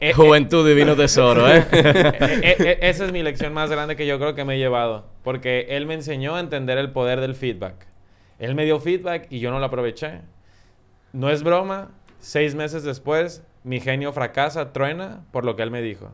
Eh, 0.01 0.13
Juventud 0.15 0.67
divino 0.67 0.95
tesoro, 0.95 1.49
¿eh? 1.49 1.65
eh, 1.71 1.83
eh, 2.43 2.55
eh, 2.59 2.79
esa 2.81 3.05
es 3.05 3.11
mi 3.11 3.23
lección 3.23 3.53
más 3.53 3.69
grande 3.69 3.95
que 3.95 4.05
yo 4.07 4.17
creo 4.19 4.35
que 4.35 4.43
me 4.45 4.55
he 4.55 4.57
llevado. 4.57 5.05
Porque 5.23 5.67
él 5.69 5.85
me 5.85 5.93
enseñó 5.95 6.35
a 6.35 6.39
entender 6.41 6.77
el 6.77 6.91
poder 6.91 7.19
del 7.21 7.35
feedback. 7.35 7.87
Él 8.39 8.55
me 8.55 8.65
dio 8.65 8.79
feedback 8.79 9.27
y 9.29 9.39
yo 9.39 9.51
no 9.51 9.59
lo 9.59 9.65
aproveché. 9.65 10.21
No 11.13 11.29
es 11.29 11.43
broma, 11.43 11.91
seis 12.19 12.55
meses 12.55 12.83
después, 12.83 13.41
mi 13.63 13.79
genio 13.79 14.11
fracasa, 14.13 14.73
truena 14.73 15.25
por 15.31 15.45
lo 15.45 15.55
que 15.55 15.63
él 15.63 15.71
me 15.71 15.81
dijo. 15.81 16.11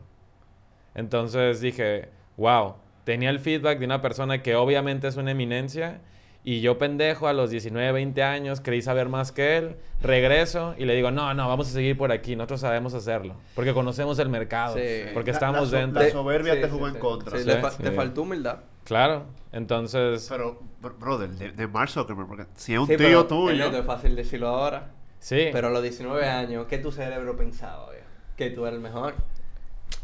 Entonces 0.94 1.60
dije, 1.60 2.08
wow, 2.36 2.76
tenía 3.04 3.30
el 3.30 3.40
feedback 3.40 3.78
de 3.78 3.84
una 3.86 4.00
persona 4.00 4.42
que 4.42 4.54
obviamente 4.56 5.08
es 5.08 5.16
una 5.16 5.30
eminencia. 5.32 6.00
Y 6.44 6.60
yo 6.60 6.76
pendejo 6.76 7.28
a 7.28 7.32
los 7.32 7.50
19, 7.50 7.92
20 7.92 8.20
años, 8.24 8.60
creí 8.60 8.82
saber 8.82 9.08
más 9.08 9.30
que 9.30 9.56
él, 9.58 9.76
regreso 10.00 10.74
y 10.76 10.86
le 10.86 10.96
digo, 10.96 11.12
no, 11.12 11.32
no, 11.34 11.46
vamos 11.46 11.68
a 11.68 11.70
seguir 11.70 11.96
por 11.96 12.10
aquí, 12.10 12.34
nosotros 12.34 12.60
sabemos 12.62 12.94
hacerlo, 12.94 13.36
porque 13.54 13.72
conocemos 13.72 14.18
el 14.18 14.28
mercado, 14.28 14.74
Sí. 14.76 15.04
porque 15.14 15.30
La- 15.30 15.36
estamos 15.36 15.70
la 15.70 15.78
dentro. 15.78 16.02
la 16.02 16.10
soberbia 16.10 16.60
te 16.60 16.68
jugó 16.68 16.88
sí, 16.88 16.94
en 16.96 17.00
contra. 17.00 17.38
sí, 17.38 17.44
Sí. 17.44 17.48
le 17.48 17.56
fa- 17.58 17.70
Sí. 17.70 17.82
Te 17.84 17.92
faltó 17.92 18.22
humildad. 18.22 18.56
Claro, 18.82 19.26
entonces, 19.52 20.26
Pero, 20.28 20.60
br- 20.82 20.98
brother, 20.98 21.28
de, 21.30 21.52
de 21.52 21.66
Mark 21.68 21.90
Zuckerberg, 21.90 22.26
porque 22.26 22.46
si 22.56 22.72
es 22.74 22.80
un 22.80 22.88
Sí, 22.88 22.96
tío 22.96 23.24
tuyo. 23.26 23.70
Es 23.78 23.86
fácil 23.86 24.16
decirlo 24.16 24.48
ahora. 24.48 24.90
sí. 25.20 25.48
Pero 25.52 25.68
a 25.68 25.70
los 25.70 25.80
19 25.82 26.26
años, 26.28 26.66
¿qué 26.66 26.78
tu 26.78 26.90
cerebro 26.90 27.36
pensaba? 27.36 27.88
viejo? 27.92 28.06
Que 28.36 28.50
tú 28.50 28.66
eres 28.66 28.78
el 28.78 28.82
mejor. 28.82 29.14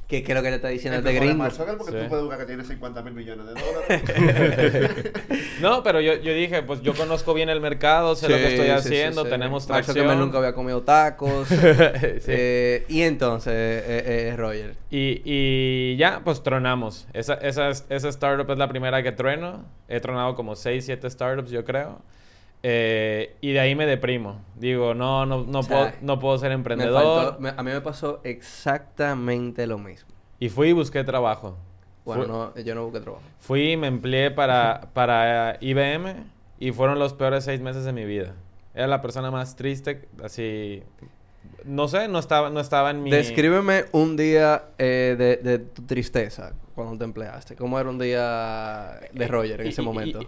¿Qué, 0.09 0.23
qué 0.23 0.33
es 0.33 0.37
lo 0.37 0.43
que 0.43 0.49
te 0.49 0.55
está 0.57 0.69
diciendo 0.69 0.99
el 0.99 1.07
este 1.07 1.13
de 1.13 1.21
gringo? 1.21 1.37
Mark 1.43 1.53
Zuckerberg, 1.53 1.77
porque 1.79 1.93
Sí. 1.93 1.99
tú 2.03 2.09
puedes 2.09 2.25
buscar 2.25 2.41
que 2.41 2.47
tiene 2.47 2.65
50 2.65 3.03
mil 3.03 3.13
millones 3.13 3.47
de 3.47 3.53
dólares. 3.61 4.91
No, 5.61 5.83
pero 5.83 6.01
yo, 6.01 6.15
yo 6.15 6.33
dije, 6.33 6.63
pues 6.63 6.81
yo 6.83 6.95
conozco 6.95 7.35
bien 7.35 7.49
el 7.49 7.61
mercado, 7.61 8.15
sé 8.17 8.29
lo 8.29 8.37
que 8.37 8.47
Sí, 8.47 8.53
estoy 8.55 8.67
sí, 8.67 8.73
haciendo, 8.73 9.23
sí, 9.23 9.27
sí. 9.27 9.31
tenemos 9.33 9.67
tracción. 9.67 9.97
Zuckerberg 9.97 10.19
nunca 10.19 10.39
había 10.39 10.55
comido 10.55 10.83
tacos. 10.83 11.49
Sí. 12.19 12.25
Eh, 12.29 12.85
y 12.89 13.03
entonces, 13.03 13.53
eh, 13.53 14.31
eh, 14.31 14.35
Roger. 14.37 14.77
Y, 14.91 15.21
y 15.25 15.97
ya, 15.97 16.23
pues 16.25 16.43
tronamos. 16.43 17.07
Esa, 17.13 17.35
esa, 17.35 17.69
esa 17.71 18.09
startup 18.09 18.51
es 18.51 18.59
la 18.59 18.69
primera 18.69 19.03
que 19.03 19.13
trueno. 19.13 19.65
He 19.89 20.01
tronado 20.01 20.35
como 20.35 20.57
6, 20.57 20.85
7 20.87 21.11
startups, 21.11 21.51
yo 21.51 21.65
creo. 21.65 22.01
Eh, 22.63 23.37
y 23.41 23.53
de 23.53 23.61
ahí 23.61 23.75
me 23.75 23.87
deprimo. 23.87 24.41
Digo, 24.57 24.95
no, 24.95 25.25
no, 25.27 25.45
no, 25.45 25.61
O 25.61 25.63
sea, 25.63 25.77
puedo, 25.77 25.93
no 26.03 26.19
puedo 26.19 26.39
ser 26.39 26.49
Me 26.51 26.55
emprendedor. 26.57 27.37
faltó- 27.37 27.41
me- 27.41 27.51
a 27.51 27.63
mí 27.63 27.71
me 27.71 27.81
pasó 27.81 28.21
exactamente 28.25 29.67
lo 29.67 29.79
mismo. 29.79 30.09
Y 30.41 30.49
fui 30.49 30.69
y 30.69 30.73
busqué 30.73 31.05
trabajo. 31.05 31.57
Bueno, 32.05 32.23
Fui- 32.25 32.33
no, 32.33 32.65
yo 32.65 32.75
no 32.75 32.85
busqué 32.85 33.01
trabajo. 33.01 33.23
Fui 33.39 33.73
y 33.73 33.77
me 33.77 33.87
empleé 33.87 34.31
para, 34.31 34.89
para 34.95 35.57
IBM 35.61 36.15
y 36.59 36.73
fueron 36.73 36.99
los 36.99 37.13
peores 37.15 37.45
seis 37.45 37.61
meses 37.61 37.85
de 37.85 37.93
mi 37.93 38.05
vida. 38.05 38.35
Era 38.75 38.87
la 38.87 39.01
persona 39.03 39.31
más 39.31 39.57
triste, 39.57 40.09
así... 40.23 40.83
No 41.65 41.89
sé, 41.89 42.09
no 42.09 42.19
estaba, 42.19 42.51
no 42.51 42.61
estaba 42.61 42.91
en 42.91 43.03
mi... 43.03 43.11
Descríbeme 43.11 43.87
un 43.93 44.17
día 44.17 44.65
eh, 44.79 45.17
de, 45.19 45.37
de 45.37 45.59
tu 45.59 45.83
tristeza 45.83 46.53
cuando 46.85 46.99
te 46.99 47.05
empleaste. 47.05 47.57
¿Cómo 47.57 47.79
era 47.79 47.91
un 47.91 47.99
día 47.99 49.01
de 49.13 49.27
Roger 49.27 49.61
en 49.61 49.67
ese 49.67 49.83
momento? 49.83 50.21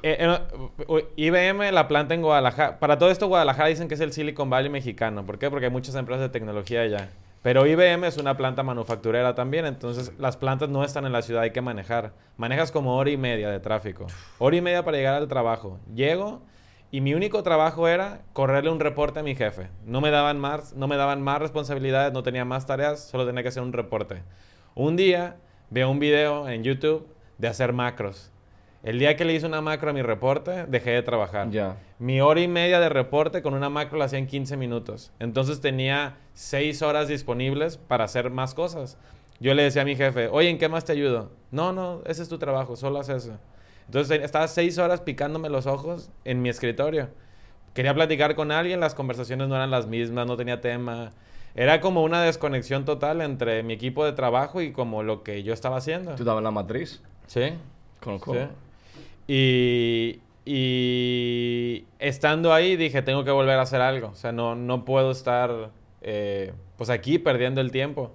u- 0.88 1.00
IBM, 1.16 1.70
la 1.72 1.86
planta 1.88 2.14
en 2.14 2.22
Guadalajara. 2.22 2.78
Para 2.78 2.98
todo 2.98 3.10
esto, 3.10 3.28
Guadalajara 3.28 3.68
dicen 3.68 3.86
que 3.88 3.94
es 3.94 4.00
el 4.00 4.12
Silicon 4.12 4.50
Valley 4.50 4.70
mexicano. 4.70 5.24
¿Por 5.24 5.38
qué? 5.38 5.48
Porque 5.50 5.66
hay 5.66 5.72
muchas 5.72 5.94
empresas 5.94 6.22
de 6.22 6.28
tecnología 6.28 6.80
allá. 6.82 7.08
Pero 7.42 7.66
IBM 7.66 8.06
es 8.06 8.18
una 8.18 8.36
planta 8.36 8.62
manufacturera 8.62 9.34
también, 9.34 9.64
entonces 9.64 10.12
las 10.18 10.36
plantas 10.36 10.68
no 10.68 10.84
están 10.84 11.06
en 11.06 11.12
la 11.12 11.22
ciudad, 11.22 11.42
hay 11.42 11.52
que 11.52 11.62
manejar. 11.62 12.12
Manejas 12.36 12.70
como 12.70 12.96
hora 12.96 13.10
y 13.10 13.16
media 13.16 13.48
de 13.48 13.60
tráfico. 13.60 14.06
Hora 14.38 14.56
y 14.56 14.60
media 14.60 14.84
para 14.84 14.98
llegar 14.98 15.14
al 15.14 15.28
trabajo. 15.28 15.78
Llego 15.94 16.42
y 16.90 17.00
mi 17.00 17.14
único 17.14 17.42
trabajo 17.42 17.88
era 17.88 18.20
correrle 18.34 18.70
un 18.70 18.80
reporte 18.80 19.20
a 19.20 19.22
mi 19.22 19.34
jefe. 19.36 19.68
No 19.86 20.00
me 20.02 20.10
daban 20.10 20.38
más, 20.38 20.74
no 20.74 20.86
me 20.86 20.96
daban 20.96 21.22
más 21.22 21.38
responsabilidades, 21.38 22.12
no 22.12 22.22
tenía 22.22 22.44
más 22.44 22.66
tareas, 22.66 23.08
solo 23.08 23.24
tenía 23.24 23.42
que 23.42 23.48
hacer 23.48 23.62
un 23.62 23.72
reporte. 23.72 24.22
Un 24.74 24.96
día 24.96 25.36
veo 25.70 25.90
un 25.90 25.98
video 25.98 26.48
en 26.48 26.62
YouTube 26.64 27.06
de 27.38 27.48
hacer 27.48 27.72
macros. 27.72 28.30
El 28.82 28.98
día 28.98 29.14
que 29.16 29.24
le 29.26 29.34
hice 29.34 29.46
una 29.46 29.60
macro 29.60 29.90
a 29.90 29.92
mi 29.92 30.00
reporte, 30.02 30.64
dejé 30.66 30.90
de 30.90 31.02
trabajar. 31.02 31.50
Ya. 31.50 31.76
Mi 31.98 32.20
hora 32.22 32.40
y 32.40 32.48
media 32.48 32.80
de 32.80 32.88
reporte 32.88 33.42
con 33.42 33.52
una 33.52 33.68
macro 33.68 33.98
la 33.98 34.06
hacía 34.06 34.18
en 34.18 34.26
15 34.26 34.56
minutos. 34.56 35.12
Entonces 35.18 35.60
tenía 35.60 36.16
6 36.32 36.80
horas 36.80 37.06
disponibles 37.08 37.76
para 37.76 38.04
hacer 38.04 38.30
más 38.30 38.54
cosas. 38.54 38.96
Yo 39.38 39.52
le 39.54 39.62
decía 39.64 39.82
a 39.82 39.84
mi 39.84 39.96
jefe, 39.96 40.28
oye, 40.28 40.48
¿en 40.48 40.56
qué 40.58 40.68
más 40.68 40.84
te 40.86 40.92
ayudo? 40.92 41.30
No, 41.50 41.72
no, 41.72 42.00
ese 42.06 42.22
es 42.22 42.28
tu 42.28 42.38
trabajo, 42.38 42.74
solo 42.76 42.98
haz 43.00 43.10
eso. 43.10 43.38
Entonces 43.86 44.18
te- 44.18 44.24
estaba 44.24 44.48
6 44.48 44.78
horas 44.78 45.00
picándome 45.02 45.50
los 45.50 45.66
ojos 45.66 46.10
en 46.24 46.40
mi 46.40 46.48
escritorio. 46.48 47.08
Quería 47.74 47.94
platicar 47.94 48.34
con 48.34 48.50
alguien, 48.50 48.80
las 48.80 48.94
conversaciones 48.94 49.48
no 49.48 49.56
eran 49.56 49.70
las 49.70 49.86
mismas, 49.86 50.26
no 50.26 50.36
tenía 50.36 50.60
tema. 50.60 51.10
Era 51.54 51.80
como 51.80 52.02
una 52.02 52.22
desconexión 52.22 52.84
total 52.84 53.20
entre 53.20 53.62
mi 53.62 53.72
equipo 53.72 54.04
de 54.04 54.12
trabajo 54.12 54.60
y 54.60 54.72
como 54.72 55.02
lo 55.02 55.22
que 55.22 55.42
yo 55.42 55.52
estaba 55.52 55.76
haciendo. 55.76 56.14
Tú 56.14 56.22
estabas 56.22 56.40
en 56.40 56.44
la 56.44 56.50
matriz. 56.50 57.02
Sí. 57.26 57.52
Conozco. 58.00 58.34
Sí. 58.34 58.40
Y, 59.26 60.20
y 60.44 61.84
estando 61.98 62.52
ahí 62.52 62.76
dije, 62.76 63.02
tengo 63.02 63.24
que 63.24 63.30
volver 63.30 63.58
a 63.58 63.62
hacer 63.62 63.80
algo. 63.80 64.08
O 64.08 64.14
sea, 64.14 64.32
no, 64.32 64.54
no 64.54 64.84
puedo 64.84 65.10
estar 65.10 65.70
eh, 66.02 66.52
pues 66.76 66.90
aquí 66.90 67.18
perdiendo 67.18 67.60
el 67.60 67.70
tiempo. 67.70 68.12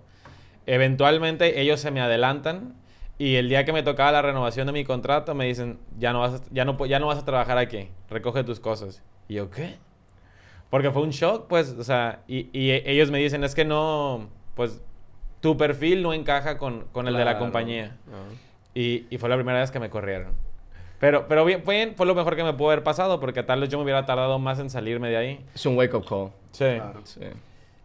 Eventualmente 0.66 1.62
ellos 1.62 1.80
se 1.80 1.92
me 1.92 2.02
adelantan 2.02 2.74
y 3.18 3.36
el 3.36 3.48
día 3.48 3.64
que 3.64 3.72
me 3.72 3.84
tocaba 3.84 4.12
la 4.12 4.22
renovación 4.22 4.68
de 4.68 4.74
mi 4.74 4.84
contrato 4.84 5.36
me 5.36 5.46
dicen, 5.46 5.80
ya 5.98 6.12
no 6.12 6.20
vas 6.20 6.34
a, 6.34 6.42
ya 6.52 6.66
no, 6.66 6.86
ya 6.86 7.00
no 7.00 7.08
vas 7.08 7.20
a 7.20 7.26
trabajar 7.26 7.58
aquí, 7.58 7.90
recoge 8.10 8.44
tus 8.44 8.60
cosas. 8.60 9.04
Y 9.28 9.36
yo, 9.36 9.50
¿qué? 9.50 9.76
Porque 10.76 10.92
fue 10.92 11.04
un 11.04 11.12
shock, 11.12 11.48
pues, 11.48 11.70
o 11.80 11.86
sea, 11.86 12.20
y, 12.28 12.50
y 12.52 12.70
ellos 12.72 13.10
me 13.10 13.18
dicen, 13.18 13.46
es 13.46 13.56
que 13.56 13.64
no, 13.64 14.28
pues, 14.56 14.82
tu 15.40 15.56
perfil 15.56 16.04
no 16.04 16.12
encaja 16.14 16.58
con, 16.58 16.82
con 16.92 17.08
el 17.08 17.14
de 17.14 17.20
la 17.20 17.32
Claro. 17.32 17.40
compañía. 17.40 17.96
Ah. 18.12 18.34
Y, 18.74 19.06
y 19.10 19.18
fue 19.18 19.30
la 19.30 19.38
primera 19.38 19.62
vez 19.62 19.72
que 19.72 19.80
me 19.80 19.90
corrieron. 19.90 20.34
Pero, 21.00 21.30
pero 21.30 21.46
bien, 21.46 21.64
fue, 21.64 21.94
fue 21.96 22.06
lo 22.06 22.14
mejor 22.14 22.36
que 22.36 22.44
me 22.44 22.52
pudo 22.52 22.72
haber 22.72 22.84
pasado 22.84 23.22
porque 23.22 23.42
tal 23.42 23.62
vez 23.62 23.70
yo 23.70 23.78
me 23.78 23.86
hubiera 23.86 24.06
tardado 24.06 24.38
más 24.38 24.60
en 24.60 24.70
salirme 24.70 25.08
de 25.08 25.16
ahí. 25.16 25.46
Es 25.56 25.66
un 25.66 25.78
wake-up 25.78 26.04
call. 26.06 26.32
Sí. 26.52 26.66
Claro. 26.76 27.00
Sí. 27.06 27.22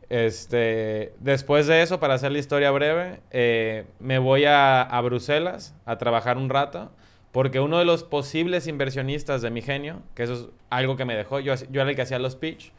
Este, 0.09 1.13
después 1.21 1.69
de 1.69 1.83
eso, 1.83 2.01
para 2.01 2.15
hacer 2.15 2.33
la 2.33 2.39
historia 2.39 2.73
breve, 2.73 3.21
eh, 3.31 3.85
me 4.01 4.19
voy 4.19 4.47
a, 4.47 4.83
a 4.83 5.01
Bruselas 5.01 5.77
a 5.87 5.97
trabajar 5.97 6.39
un 6.39 6.49
rato. 6.49 6.91
Porque 7.31 7.61
uno 7.61 7.79
de 7.79 7.85
los 7.85 8.03
posibles 8.03 8.67
inversionistas 8.67 9.41
de 9.41 9.51
mi 9.51 9.63
genio, 9.63 10.03
que 10.17 10.25
eso 10.25 10.33
es 10.35 10.47
algo 10.69 10.97
que 10.97 11.05
me 11.05 11.15
dejó, 11.15 11.39
yo, 11.39 11.55
yo 11.71 11.81
era 11.81 11.89
el 11.91 11.95
que 11.95 12.03
hacía 12.03 12.19
los 12.19 12.35
pitch, 12.35 12.73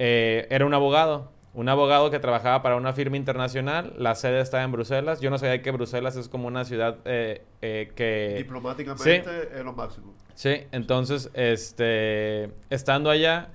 eh, 0.00 0.46
era 0.50 0.64
un 0.64 0.74
abogado. 0.74 1.30
Un 1.52 1.68
abogado 1.68 2.10
que 2.10 2.18
trabajaba 2.18 2.62
para 2.62 2.76
una 2.76 2.92
firma 2.92 3.16
internacional. 3.16 3.92
La 3.98 4.14
sede 4.14 4.40
está 4.40 4.62
en 4.62 4.72
Bruselas. 4.72 5.20
Yo 5.20 5.30
no 5.30 5.38
sabía 5.38 5.60
que 5.62 5.70
Bruselas 5.70 6.16
es 6.16 6.28
como 6.28 6.48
una 6.48 6.64
ciudad 6.64 6.98
eh, 7.04 7.44
eh, 7.60 7.92
que... 7.94 8.34
Diplomáticamente 8.38 9.50
es 9.52 9.64
lo 9.64 9.72
máximo. 9.72 10.14
Sí, 10.34 10.62
entonces, 10.72 11.30
este, 11.34 12.50
estando 12.70 13.10
allá, 13.10 13.50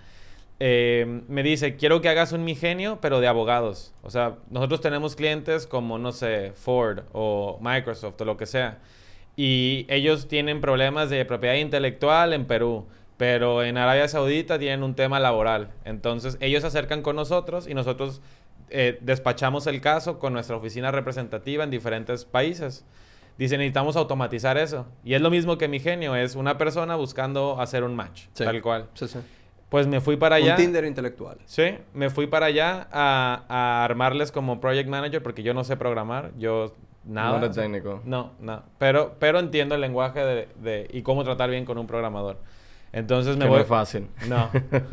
me 0.59 1.43
dice, 1.43 1.77
quiero 1.77 2.01
que 2.01 2.09
hagas 2.09 2.31
un 2.31 2.43
mi 2.43 2.53
genio, 2.53 2.99
pero 3.01 3.21
de 3.21 3.27
abogados. 3.27 3.95
O 4.03 4.11
sea, 4.11 4.35
nosotros 4.51 4.81
tenemos 4.81 5.15
clientes 5.15 5.65
como, 5.65 5.97
no 5.97 6.11
sé, 6.11 6.51
Ford 6.53 6.99
o 7.11 7.57
Microsoft 7.59 8.21
o 8.21 8.25
lo 8.25 8.37
que 8.37 8.45
sea 8.45 8.79
y 9.35 9.85
ellos 9.89 10.27
tienen 10.27 10.61
problemas 10.61 11.09
de 11.09 11.25
propiedad 11.25 11.55
intelectual 11.55 12.33
en 12.33 12.45
Perú, 12.45 12.85
pero 13.17 13.63
en 13.63 13.77
Arabia 13.77 14.07
Saudita 14.07 14.60
tienen 14.60 14.84
un 14.84 14.95
tema 14.95 15.19
laboral. 15.19 15.69
Entonces 15.86 16.38
ellos 16.41 16.62
se 16.62 16.67
acercan 16.67 17.01
con 17.01 17.15
nosotros 17.15 17.67
y 17.67 17.74
nosotros 17.74 18.22
eh, 18.69 18.98
despachamos 19.01 19.67
el 19.67 19.81
caso 19.81 20.19
con 20.19 20.34
nuestra 20.34 20.55
oficina 20.55 20.91
representativa 20.91 21.63
en 21.63 21.69
diferentes 21.69 22.25
países. 22.25 22.86
Dicen, 23.38 23.60
necesitamos 23.60 23.95
automatizar 23.95 24.57
eso. 24.57 24.86
Y 25.03 25.13
es 25.13 25.22
lo 25.22 25.29
mismo 25.29 25.57
que 25.57 25.67
mi 25.67 25.79
genio, 25.79 26.15
es 26.15 26.36
una 26.36 26.57
persona 26.57 26.95
buscando 26.95 27.60
hacer 27.60 27.84
un 27.84 27.95
match, 27.95 28.27
tal 28.34 28.62
cual. 28.62 28.89
Sí, 28.93 29.07
sí. 29.07 29.19
Pues 29.69 29.88
me 29.88 30.00
fui 30.00 30.15
para 30.15 30.38
allá. 30.38 30.51
Un 30.51 30.62
Tinder 30.62 30.86
intelectual. 30.86 31.38
Sí, 31.45 31.75
me 31.93 32.10
fui 32.10 32.27
para 32.27 32.45
allá 32.45 32.88
a, 32.91 33.43
a, 33.50 33.84
armarles 33.84 34.31
como 34.31 34.62
project 34.62 34.88
manager 34.88 35.22
porque 35.22 35.43
yo 35.43 35.53
no 35.53 35.63
sé 35.63 35.75
programar. 35.75 36.31
Yo 36.38 36.74
Nada. 37.05 37.39
No 37.39 37.51
técnico. 37.51 38.01
No, 38.03 38.31
no. 38.39 38.63
Pero, 38.79 39.15
pero 39.19 39.39
entiendo 39.39 39.75
el 39.75 39.81
lenguaje 39.81 40.19
de, 40.19 40.48
de, 40.62 40.88
y 40.91 41.03
cómo 41.03 41.24
tratar 41.24 41.50
bien 41.50 41.65
con 41.65 41.77
un 41.77 41.88
programador. 41.88 42.39
Entonces 42.95 43.35
me 43.35 43.43
que 43.43 43.49
voy... 43.49 43.57
No 43.57 43.63
es 43.63 43.67
fácil. 43.67 44.07
No, 44.29 44.49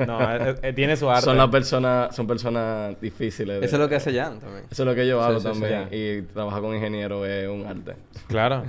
no, 0.06 0.34
eh, 0.34 0.56
eh, 0.60 0.72
tiene 0.72 0.96
su 0.96 1.08
arte. 1.08 1.22
Son 1.22 1.36
las 1.36 1.48
personas, 1.50 2.14
son 2.14 2.26
personas 2.26 3.00
difíciles. 3.00 3.62
Eso 3.62 3.76
es 3.76 3.80
lo 3.80 3.88
que 3.88 3.94
hace 3.94 4.12
Jan 4.12 4.40
también. 4.40 4.64
Eso 4.68 4.82
es 4.82 4.88
lo 4.88 4.94
que 4.96 5.06
yo 5.06 5.22
hago 5.22 5.40
también. 5.40 5.86
y 5.92 6.22
trabajar 6.22 6.62
con 6.62 6.74
ingeniero 6.74 7.24
es 7.24 7.48
un 7.48 7.64
arte. 7.64 7.94
Claro. 8.26 8.64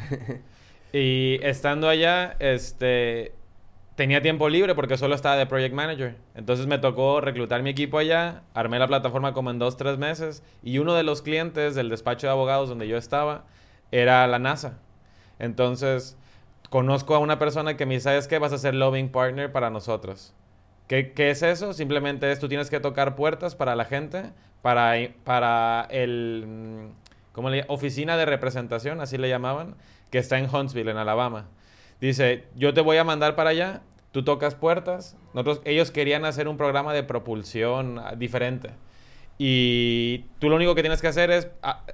y 0.94 1.40
estando 1.42 1.90
allá, 1.90 2.36
este 2.38 3.34
tenía 3.96 4.22
tiempo 4.22 4.50
libre 4.50 4.76
porque 4.76 4.98
solo 4.98 5.16
estaba 5.16 5.36
de 5.36 5.48
project 5.48 5.74
manager. 5.74 6.16
Entonces 6.36 6.68
me 6.68 6.78
tocó 6.78 7.20
reclutar 7.20 7.64
mi 7.64 7.72
equipo 7.72 7.98
allá, 7.98 8.44
armé 8.54 8.78
la 8.78 8.88
plataforma 8.88 9.34
como 9.34 9.50
en 9.50 9.58
dos, 9.58 9.78
tres 9.78 9.98
meses 9.98 10.44
y 10.62 10.78
uno 10.78 10.94
de 10.94 11.02
los 11.02 11.24
clientes 11.24 11.74
del 11.74 11.90
despacho 11.90 12.28
de 12.28 12.32
abogados 12.34 12.70
donde 12.70 12.88
yo 12.88 12.98
estaba 12.98 13.46
era 13.92 14.28
la 14.28 14.38
NASA. 14.38 14.78
Entonces 15.40 16.18
conozco 16.74 17.14
a 17.14 17.20
una 17.20 17.38
persona 17.38 17.78
que 17.78 17.86
me 17.86 17.94
dice, 17.94 18.06
¿sabes 18.06 18.28
qué? 18.28 18.40
Vas 18.40 18.52
a 18.52 18.58
ser 18.58 18.74
lobbying 18.74 19.10
partner 19.10 19.52
para 19.52 19.70
nosotros. 19.70 20.34
¿Qué, 20.88 21.14
¿Qué, 21.14 21.30
es 21.30 21.44
eso? 21.44 21.72
Simplemente 21.72 22.32
es, 22.32 22.40
tú 22.40 22.50
tienes 22.50 22.72
que 22.72 22.80
tocar 22.80 23.16
puertas 23.16 23.54
para 23.54 23.76
la 23.76 23.86
gente, 23.86 24.32
para, 24.64 24.96
para 25.24 25.86
el, 25.92 26.46
mm, 26.48 27.32
¿cómo 27.32 27.52
le 27.52 27.64
Oficina 27.68 28.18
de 28.18 28.26
representación, 28.26 29.02
así 29.02 29.20
le 29.20 29.30
llamaban, 29.30 29.76
que 30.10 30.18
está 30.18 30.40
en 30.40 30.50
Huntsville, 30.52 30.90
en 30.90 30.98
Alabama. 30.98 31.46
Dice, 32.02 32.46
yo 32.56 32.74
te 32.74 32.82
voy 32.82 32.98
a 32.98 33.04
mandar 33.04 33.36
para 33.36 33.52
allá, 33.52 33.84
tú 34.12 34.24
tocas 34.24 34.56
puertas. 34.56 35.16
Nosotros, 35.36 35.62
ellos 35.66 35.92
querían 35.92 36.26
hacer 36.26 36.48
un 36.48 36.58
programa 36.58 36.92
de 36.92 37.04
propulsión 37.04 38.00
ah, 38.00 38.16
diferente. 38.16 38.72
Y 39.38 40.26
tú 40.40 40.50
lo 40.50 40.56
único 40.56 40.74
que 40.74 40.82
tienes 40.82 41.02
que 41.02 41.08
hacer 41.08 41.30
es 41.30 41.50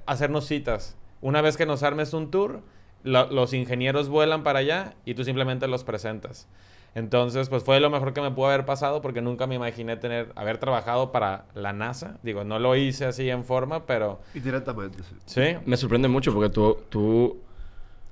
hacernos 0.06 0.46
citas. 0.46 0.96
Una 1.20 1.42
vez 1.42 1.58
que 1.58 1.66
nos 1.66 1.82
armes 1.82 2.14
un 2.14 2.30
tour, 2.30 2.62
los 3.02 3.52
ingenieros 3.54 4.08
vuelan 4.08 4.42
para 4.42 4.58
allá 4.60 4.94
y 5.04 5.14
tú 5.14 5.24
simplemente 5.24 5.66
los 5.68 5.84
presentas. 5.84 6.48
Entonces, 6.94 7.48
pues 7.48 7.62
fue 7.62 7.78
lo 7.78 7.88
mejor 7.88 8.12
que 8.12 8.20
me 8.20 8.30
pudo 8.32 8.46
haber 8.46 8.64
pasado 8.64 9.00
porque 9.00 9.20
nunca 9.20 9.46
me 9.46 9.54
imaginé 9.54 9.96
tener, 9.96 10.32
haber 10.34 10.58
trabajado 10.58 11.12
para 11.12 11.44
la 11.54 11.72
NASA. 11.72 12.18
Digo, 12.22 12.42
no 12.42 12.58
lo 12.58 12.74
hice 12.74 13.04
así 13.04 13.30
en 13.30 13.44
forma, 13.44 13.86
pero... 13.86 14.20
Indirectamente, 14.34 15.02
sí. 15.04 15.14
Sí. 15.26 15.56
Me 15.66 15.76
sorprende 15.76 16.08
mucho 16.08 16.32
porque 16.34 16.50
tú, 16.50 16.78
tú 16.88 17.40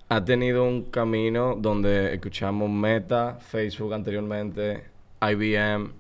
ha 0.09 0.25
tenido 0.25 0.65
un 0.65 0.85
camino 0.85 1.57
donde 1.59 2.15
escuchamos 2.15 2.71
Meta, 2.71 3.39
Facebook 3.41 3.95
anteriormente, 3.95 4.85
IBM, 5.21 5.91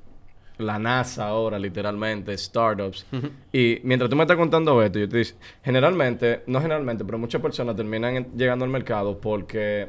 la 0.58 0.78
NASA 0.78 1.28
ahora, 1.28 1.58
literalmente, 1.58 2.36
startups. 2.36 3.06
y 3.52 3.80
mientras 3.84 4.10
tú 4.10 4.16
me 4.16 4.22
estás 4.22 4.36
contando 4.36 4.82
esto, 4.82 4.98
yo 4.98 5.08
te 5.08 5.18
digo, 5.18 5.30
generalmente, 5.62 6.42
no 6.46 6.60
generalmente, 6.60 7.04
pero 7.04 7.18
muchas 7.18 7.40
personas 7.40 7.76
terminan 7.76 8.26
llegando 8.36 8.64
al 8.64 8.70
mercado 8.70 9.20
porque 9.20 9.88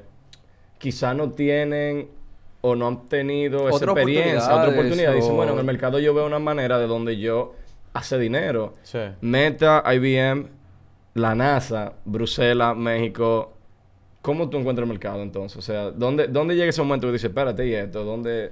quizá 0.78 1.14
no 1.14 1.32
tienen 1.32 2.10
o 2.62 2.76
no 2.76 2.88
han 2.88 3.08
tenido 3.08 3.70
esa 3.70 3.86
experiencia, 3.86 4.54
otra 4.54 4.70
oportunidad. 4.70 5.14
Dicen, 5.14 5.36
bueno, 5.36 5.54
en 5.54 5.60
el 5.60 5.66
mercado 5.66 6.00
yo 6.00 6.14
veo 6.14 6.26
una 6.26 6.40
manera 6.40 6.78
de 6.78 6.88
donde 6.88 7.18
yo 7.18 7.56
hace 7.94 8.18
dinero. 8.18 8.74
Meta, 9.22 9.84
IBM, 9.86 10.48
la 11.16 11.36
NASA, 11.36 11.94
Bruselas, 12.06 12.76
México, 12.76 13.54
¿Cómo 14.22 14.50
tú 14.50 14.58
encuentras 14.58 14.84
el 14.84 14.90
mercado 14.90 15.22
entonces? 15.22 15.58
O 15.58 15.62
sea, 15.62 15.92
¿dónde, 15.92 16.28
dónde 16.28 16.56
llega 16.56 16.70
ese 16.70 16.82
momento 16.82 17.08
que 17.08 17.14
dices, 17.14 17.30
espérate, 17.30 17.66
¿y 17.66 17.74
esto? 17.74 18.04
¿Dónde...? 18.04 18.52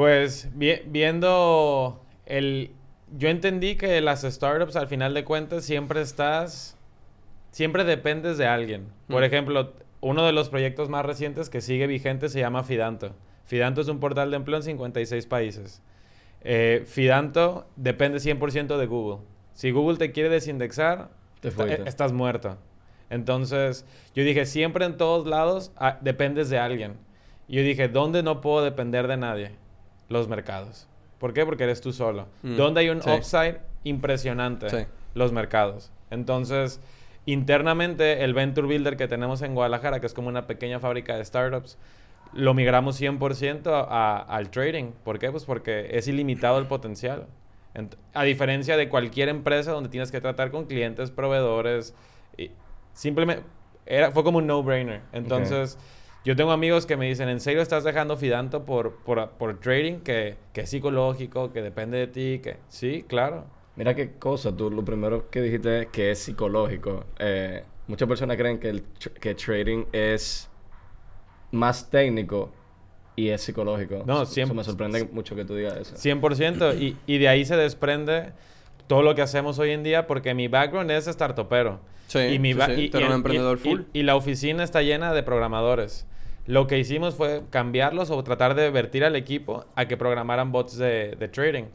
Pues 0.00 0.48
viendo 0.54 2.00
el... 2.24 2.70
Yo 3.18 3.28
entendí 3.28 3.76
que 3.76 4.00
las 4.00 4.22
startups, 4.22 4.76
al 4.76 4.88
final 4.88 5.12
de 5.12 5.24
cuentas, 5.24 5.62
siempre 5.62 6.00
estás... 6.00 6.74
Siempre 7.50 7.84
dependes 7.84 8.38
de 8.38 8.46
alguien. 8.46 8.86
Por 9.08 9.24
ejemplo, 9.24 9.74
uno 10.00 10.24
de 10.24 10.32
los 10.32 10.48
proyectos 10.48 10.88
más 10.88 11.04
recientes 11.04 11.50
que 11.50 11.60
sigue 11.60 11.86
vigente 11.86 12.30
se 12.30 12.40
llama 12.40 12.64
Fidanto. 12.64 13.14
Fidanto 13.44 13.82
es 13.82 13.88
un 13.88 14.00
portal 14.00 14.30
de 14.30 14.38
empleo 14.38 14.56
en 14.56 14.62
56 14.62 15.26
países. 15.26 15.82
Eh, 16.40 16.82
Fidanto 16.86 17.66
depende 17.76 18.20
100% 18.20 18.78
de 18.78 18.86
Google. 18.86 19.18
Si 19.52 19.70
Google 19.70 19.98
te 19.98 20.12
quiere 20.12 20.30
desindexar, 20.30 21.10
estás 21.84 22.14
muerto. 22.14 22.56
Entonces, 23.10 23.84
yo 24.14 24.24
dije, 24.24 24.46
siempre 24.46 24.86
en 24.86 24.96
todos 24.96 25.26
lados 25.26 25.72
ah, 25.76 25.98
dependes 26.00 26.48
de 26.48 26.58
alguien. 26.58 26.94
Y 27.48 27.56
yo 27.56 27.62
dije, 27.62 27.88
¿dónde 27.88 28.22
no 28.22 28.40
puedo 28.40 28.64
depender 28.64 29.06
de 29.06 29.18
nadie? 29.18 29.60
Los 30.10 30.28
mercados. 30.28 30.86
¿Por 31.18 31.32
qué? 31.32 31.46
Porque 31.46 31.64
eres 31.64 31.80
tú 31.80 31.92
solo. 31.92 32.26
Mm, 32.42 32.56
¿Dónde 32.56 32.80
hay 32.80 32.90
un 32.90 32.98
upside 32.98 33.60
impresionante? 33.84 34.88
Los 35.14 35.32
mercados. 35.32 35.90
Entonces, 36.10 36.80
internamente, 37.26 38.24
el 38.24 38.34
Venture 38.34 38.66
Builder 38.66 38.96
que 38.96 39.08
tenemos 39.08 39.40
en 39.42 39.54
Guadalajara, 39.54 40.00
que 40.00 40.06
es 40.06 40.14
como 40.14 40.28
una 40.28 40.46
pequeña 40.46 40.80
fábrica 40.80 41.16
de 41.16 41.24
startups, 41.24 41.78
lo 42.32 42.54
migramos 42.54 43.00
100% 43.00 43.86
a, 43.88 44.18
al 44.18 44.50
trading. 44.50 44.92
¿Por 45.04 45.18
qué? 45.18 45.30
Pues 45.30 45.44
porque 45.44 45.88
es 45.92 46.08
ilimitado 46.08 46.58
el 46.58 46.66
potencial. 46.66 47.26
a 48.14 48.24
diferencia 48.24 48.76
de 48.76 48.88
cualquier 48.88 49.28
empresa 49.28 49.72
donde 49.72 49.90
tienes 49.90 50.10
que 50.10 50.20
tratar 50.20 50.50
con 50.50 50.66
clientes, 50.66 51.10
proveedores, 51.10 51.94
y 52.36 52.50
simplemente 52.92 53.44
era, 53.86 54.10
fue 54.10 54.24
como 54.24 54.38
un 54.38 54.46
no-brainer. 54.46 55.02
Entonces, 55.12 55.78
yo 56.24 56.36
tengo 56.36 56.52
amigos 56.52 56.86
que 56.86 56.96
me 56.96 57.08
dicen, 57.08 57.28
¿en 57.28 57.40
serio 57.40 57.62
estás 57.62 57.84
dejando 57.84 58.16
Fidanto 58.16 58.64
por, 58.64 58.96
por, 58.96 59.30
por 59.30 59.58
trading 59.58 60.00
que, 60.00 60.36
que, 60.52 60.62
es 60.62 60.70
psicológico, 60.70 61.52
que 61.52 61.62
depende 61.62 61.98
de 61.98 62.06
ti? 62.06 62.40
que 62.42 62.58
Sí, 62.68 63.04
claro. 63.08 63.44
Mira 63.76 63.94
qué 63.94 64.12
cosa, 64.18 64.54
tú 64.54 64.70
lo 64.70 64.84
primero 64.84 65.30
que 65.30 65.40
dijiste 65.40 65.82
es 65.82 65.86
que 65.88 66.10
es 66.10 66.18
psicológico. 66.18 67.04
Eh, 67.18 67.64
muchas 67.86 68.06
personas 68.08 68.36
creen 68.36 68.58
que, 68.58 68.68
el, 68.68 68.82
que 69.20 69.34
trading 69.34 69.86
es 69.92 70.50
más 71.52 71.88
técnico 71.88 72.52
y 73.16 73.30
es 73.30 73.40
psicológico. 73.40 74.02
No, 74.06 74.26
siempre. 74.26 74.56
me 74.56 74.64
sorprende 74.64 75.08
mucho 75.12 75.34
que 75.34 75.44
tú 75.44 75.54
digas 75.54 75.76
eso. 75.78 75.96
100%. 75.96 76.78
y, 76.78 76.96
y 77.06 77.18
de 77.18 77.28
ahí 77.28 77.44
se 77.44 77.56
desprende 77.56 78.32
todo 78.90 79.02
lo 79.02 79.14
que 79.14 79.22
hacemos 79.22 79.56
hoy 79.60 79.70
en 79.70 79.84
día 79.84 80.08
porque 80.08 80.34
mi 80.34 80.48
background 80.48 80.90
es 80.90 81.04
startupero. 81.04 81.78
Sí, 82.08 82.18
y, 82.18 82.38
mi 82.40 82.50
y, 82.50 82.90
un 82.96 83.12
emprendedor 83.12 83.58
full. 83.58 83.82
Y, 83.92 84.02
la 84.02 84.16
oficina 84.16 84.64
está 84.64 84.82
llena 84.82 85.14
de 85.14 85.22
programadores. 85.22 86.08
Lo 86.44 86.66
que 86.66 86.76
hicimos 86.76 87.14
fue 87.14 87.42
cambiarlos 87.50 88.10
o 88.10 88.24
tratar 88.24 88.56
de 88.56 88.68
vertir 88.70 89.04
al 89.04 89.14
equipo 89.14 89.64
a 89.76 89.86
que 89.86 89.96
programaran 89.96 90.50
bots 90.50 90.76
de, 90.76 91.30
trading. 91.32 91.66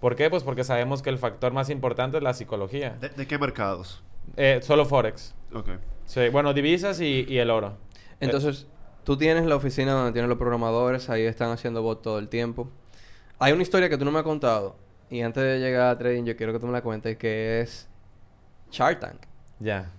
¿Por 0.00 0.16
qué? 0.16 0.28
Pues 0.30 0.42
porque 0.42 0.64
sabemos 0.64 1.00
que 1.00 1.10
el 1.10 1.18
factor 1.18 1.52
más 1.52 1.70
importante 1.70 2.16
es 2.16 2.24
la 2.24 2.34
psicología. 2.34 2.98
¿De, 3.00 3.24
qué 3.24 3.38
mercados? 3.38 4.02
Eh, 4.36 4.58
solo 4.60 4.84
Forex. 4.84 5.32
Ok. 5.54 5.68
Sí, 6.06 6.28
bueno, 6.30 6.54
divisas 6.54 7.00
y, 7.00 7.38
el 7.38 7.50
oro. 7.50 7.76
Entonces, 8.18 8.66
tú 9.04 9.16
tienes 9.16 9.46
la 9.46 9.54
oficina 9.54 9.92
donde 9.92 10.10
tienen 10.10 10.28
los 10.28 10.38
programadores, 10.38 11.08
ahí 11.08 11.22
están 11.22 11.52
haciendo 11.52 11.82
bots 11.82 12.02
todo 12.02 12.18
el 12.18 12.28
tiempo. 12.28 12.68
Hay 13.38 13.52
una 13.52 13.62
historia 13.62 13.88
que 13.88 13.96
tú 13.96 14.04
no 14.04 14.10
me 14.10 14.18
has 14.18 14.24
contado, 14.24 14.74
y 15.14 15.22
antes 15.22 15.44
de 15.44 15.60
llegar 15.60 15.90
a 15.90 15.96
trading, 15.96 16.24
yo 16.24 16.36
quiero 16.36 16.52
que 16.52 16.58
tú 16.58 16.66
me 16.66 16.72
la 16.72 16.82
cuentes, 16.82 17.16
que 17.16 17.60
es 17.60 17.88
Shark 18.72 18.98
Tank. 18.98 19.20
Ya. 19.60 19.92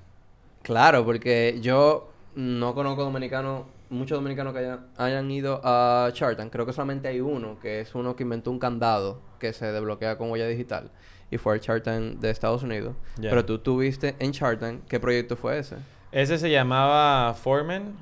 Claro, 0.62 1.06
porque 1.06 1.58
yo 1.62 2.12
no 2.36 2.76
conozco 2.76 3.04
dominicanos 3.06 3.64
muchos 3.90 4.18
dominicanos 4.18 4.52
que 4.52 4.60
hayan, 4.60 4.88
hayan 4.98 5.32
ido 5.32 5.62
a 5.64 6.12
Shark 6.14 6.36
Tank, 6.36 6.52
creo 6.52 6.66
que 6.66 6.74
solamente 6.74 7.08
hay 7.08 7.22
uno, 7.22 7.58
que 7.62 7.80
es 7.80 7.96
uno 7.96 8.16
que 8.18 8.24
inventó 8.24 8.52
un 8.52 8.60
candado 8.60 9.22
que 9.40 9.54
se 9.54 9.72
desbloquea 9.72 10.18
con 10.18 10.32
huella 10.32 10.48
digital. 10.48 10.92
Y 11.32 11.38
fue 11.38 11.56
el 11.56 11.62
Shark 11.62 11.84
Tank 11.84 12.20
de 12.20 12.30
Estados 12.30 12.64
Unidos. 12.64 12.96
Ya. 13.18 13.30
Pero 13.30 13.46
tú 13.46 13.60
tuviste 13.60 14.16
en 14.20 14.32
Shark 14.32 14.60
Tank, 14.60 14.82
¿qué 14.90 15.00
proyecto 15.00 15.38
fue 15.38 15.60
ese? 15.60 15.78
Ese 16.12 16.38
se 16.38 16.52
llamaba 16.52 17.34
Foreman, 17.36 17.96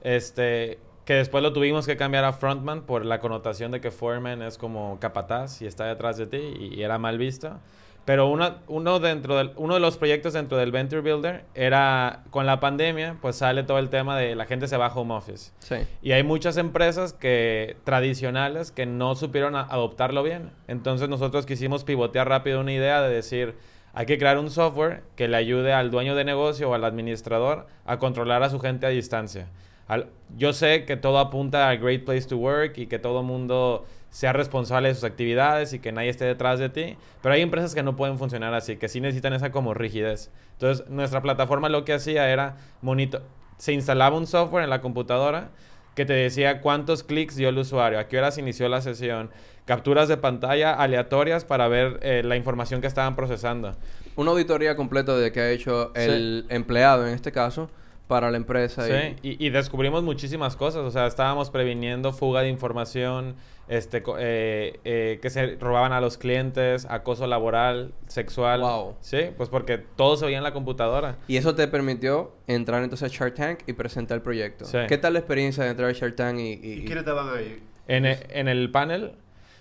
este, 0.00 0.78
que 1.04 1.14
después 1.14 1.42
lo 1.42 1.52
tuvimos 1.52 1.86
que 1.86 1.96
cambiar 1.96 2.24
a 2.24 2.32
Frontman 2.32 2.82
por 2.82 3.04
la 3.04 3.20
connotación 3.20 3.70
de 3.70 3.80
que 3.80 3.90
Foreman 3.90 4.42
es 4.42 4.58
como 4.58 4.98
capataz 5.00 5.60
y 5.62 5.66
está 5.66 5.86
detrás 5.86 6.16
de 6.16 6.26
ti 6.26 6.38
y, 6.58 6.74
y 6.74 6.82
era 6.82 6.98
mal 6.98 7.18
visto. 7.18 7.58
Pero 8.04 8.28
uno, 8.28 8.56
uno, 8.66 9.00
dentro 9.00 9.36
del, 9.36 9.52
uno 9.56 9.74
de 9.74 9.80
los 9.80 9.96
proyectos 9.96 10.34
dentro 10.34 10.58
del 10.58 10.72
Venture 10.72 11.00
Builder 11.00 11.44
era, 11.54 12.22
con 12.30 12.44
la 12.44 12.60
pandemia, 12.60 13.16
pues 13.22 13.36
sale 13.36 13.62
todo 13.62 13.78
el 13.78 13.88
tema 13.88 14.18
de 14.18 14.34
la 14.34 14.44
gente 14.44 14.68
se 14.68 14.76
va 14.76 14.86
a 14.86 14.94
home 14.94 15.14
office. 15.14 15.52
Sí. 15.60 15.76
Y 16.02 16.12
hay 16.12 16.22
muchas 16.22 16.58
empresas 16.58 17.14
que 17.14 17.76
tradicionales 17.84 18.72
que 18.72 18.84
no 18.84 19.14
supieron 19.14 19.56
adoptarlo 19.56 20.22
bien. 20.22 20.50
Entonces 20.68 21.08
nosotros 21.08 21.46
quisimos 21.46 21.84
pivotear 21.84 22.28
rápido 22.28 22.60
una 22.60 22.72
idea 22.72 23.00
de 23.00 23.14
decir, 23.14 23.54
hay 23.94 24.04
que 24.04 24.18
crear 24.18 24.38
un 24.38 24.50
software 24.50 25.02
que 25.16 25.26
le 25.26 25.38
ayude 25.38 25.72
al 25.72 25.90
dueño 25.90 26.14
de 26.14 26.24
negocio 26.24 26.68
o 26.68 26.74
al 26.74 26.84
administrador 26.84 27.66
a 27.86 27.98
controlar 27.98 28.42
a 28.42 28.50
su 28.50 28.60
gente 28.60 28.84
a 28.84 28.90
distancia. 28.90 29.46
Al- 29.88 30.08
yo 30.36 30.52
sé 30.52 30.84
que 30.84 30.96
todo 30.96 31.18
apunta 31.18 31.68
a 31.68 31.76
Great 31.76 32.04
Place 32.04 32.26
to 32.28 32.36
Work 32.36 32.78
y 32.78 32.86
que 32.86 32.98
todo 32.98 33.22
mundo 33.22 33.84
sea 34.10 34.32
responsable 34.32 34.88
de 34.88 34.94
sus 34.94 35.04
actividades 35.04 35.72
y 35.72 35.80
que 35.80 35.90
nadie 35.92 36.08
esté 36.08 36.24
detrás 36.24 36.58
de 36.60 36.68
ti, 36.68 36.96
pero 37.20 37.34
hay 37.34 37.40
empresas 37.42 37.74
que 37.74 37.82
no 37.82 37.96
pueden 37.96 38.16
funcionar 38.18 38.54
así, 38.54 38.76
que 38.76 38.88
sí 38.88 39.00
necesitan 39.00 39.32
esa 39.32 39.50
como 39.50 39.74
rigidez. 39.74 40.30
Entonces, 40.52 40.88
nuestra 40.88 41.20
plataforma 41.20 41.68
lo 41.68 41.84
que 41.84 41.94
hacía 41.94 42.30
era 42.30 42.56
monito 42.80 43.22
se 43.58 43.72
instalaba 43.72 44.16
un 44.16 44.26
software 44.26 44.64
en 44.64 44.70
la 44.70 44.80
computadora 44.80 45.50
que 45.94 46.04
te 46.04 46.12
decía 46.12 46.60
cuántos 46.60 47.04
clics 47.04 47.36
dio 47.36 47.48
el 47.48 47.58
usuario, 47.58 47.98
a 48.00 48.08
qué 48.08 48.18
horas 48.18 48.36
inició 48.38 48.68
la 48.68 48.80
sesión, 48.80 49.30
capturas 49.64 50.08
de 50.08 50.16
pantalla 50.16 50.74
aleatorias 50.74 51.44
para 51.44 51.68
ver 51.68 52.00
eh, 52.02 52.22
la 52.24 52.36
información 52.36 52.80
que 52.80 52.86
estaban 52.88 53.14
procesando. 53.16 53.76
Una 54.16 54.32
auditoría 54.32 54.74
completa 54.76 55.16
de 55.16 55.30
que 55.32 55.40
ha 55.40 55.50
hecho 55.50 55.92
el 55.94 56.46
empleado, 56.48 57.06
en 57.06 57.14
este 57.14 57.30
caso, 57.32 57.70
para 58.06 58.30
la 58.30 58.36
empresa. 58.36 58.84
Sí, 58.86 59.16
y- 59.22 59.30
y, 59.30 59.46
y 59.46 59.50
descubrimos 59.50 60.02
muchísimas 60.02 60.56
cosas. 60.56 60.82
O 60.82 60.90
sea, 60.90 61.06
estábamos 61.06 61.50
previniendo 61.50 62.12
fuga 62.12 62.42
de 62.42 62.48
información, 62.48 63.34
este, 63.66 64.02
eh, 64.18 64.78
eh, 64.84 65.18
que 65.22 65.30
se 65.30 65.56
robaban 65.56 65.92
a 65.92 66.00
los 66.02 66.18
clientes, 66.18 66.86
acoso 66.90 67.26
laboral, 67.26 67.94
sexual. 68.06 68.60
Wow. 68.60 68.96
Sí, 69.00 69.18
pues 69.38 69.48
porque 69.48 69.78
todo 69.78 70.16
se 70.18 70.26
veía 70.26 70.36
en 70.38 70.44
la 70.44 70.52
computadora. 70.52 71.16
Y 71.28 71.38
eso 71.38 71.54
te 71.54 71.66
permitió 71.66 72.32
entrar 72.46 72.82
entonces 72.82 73.10
a 73.10 73.14
Shark 73.16 73.34
Tank 73.34 73.60
y 73.66 73.72
presentar 73.72 74.16
el 74.16 74.22
proyecto. 74.22 74.66
Sí. 74.66 74.78
¿Qué 74.86 74.98
tal 74.98 75.14
la 75.14 75.20
experiencia 75.20 75.64
de 75.64 75.70
entrar 75.70 75.88
a 75.88 75.92
Shark 75.92 76.14
Tank 76.16 76.38
y... 76.38 76.42
y- 76.42 76.72
¿Y 76.72 76.84
quiénes 76.84 76.98
estaban 76.98 77.34
ahí? 77.34 77.62
En, 77.88 78.04
e- 78.04 78.18
en 78.30 78.48
el 78.48 78.70
panel, 78.70 79.12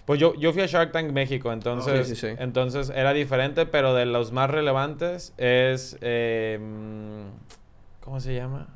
pues 0.06 0.19
yo, 0.19 0.34
yo 0.36 0.51
fui 0.51 0.62
a 0.63 0.65
Shark 0.65 0.91
Tank 0.91 1.12
México, 1.13 1.53
entonces, 1.53 2.08
Sí, 2.10 2.15
sí, 2.17 2.27
sí. 2.27 2.36
entonces 2.39 2.89
era 2.93 3.13
diferente, 3.13 3.65
pero 3.65 3.93
de 3.93 4.06
los 4.06 4.34
más 4.34 4.49
relevantes 4.49 5.34
es, 5.38 5.97
eh, 6.01 6.60
¿cómo 8.04 8.20
se 8.20 8.36
llama? 8.36 8.68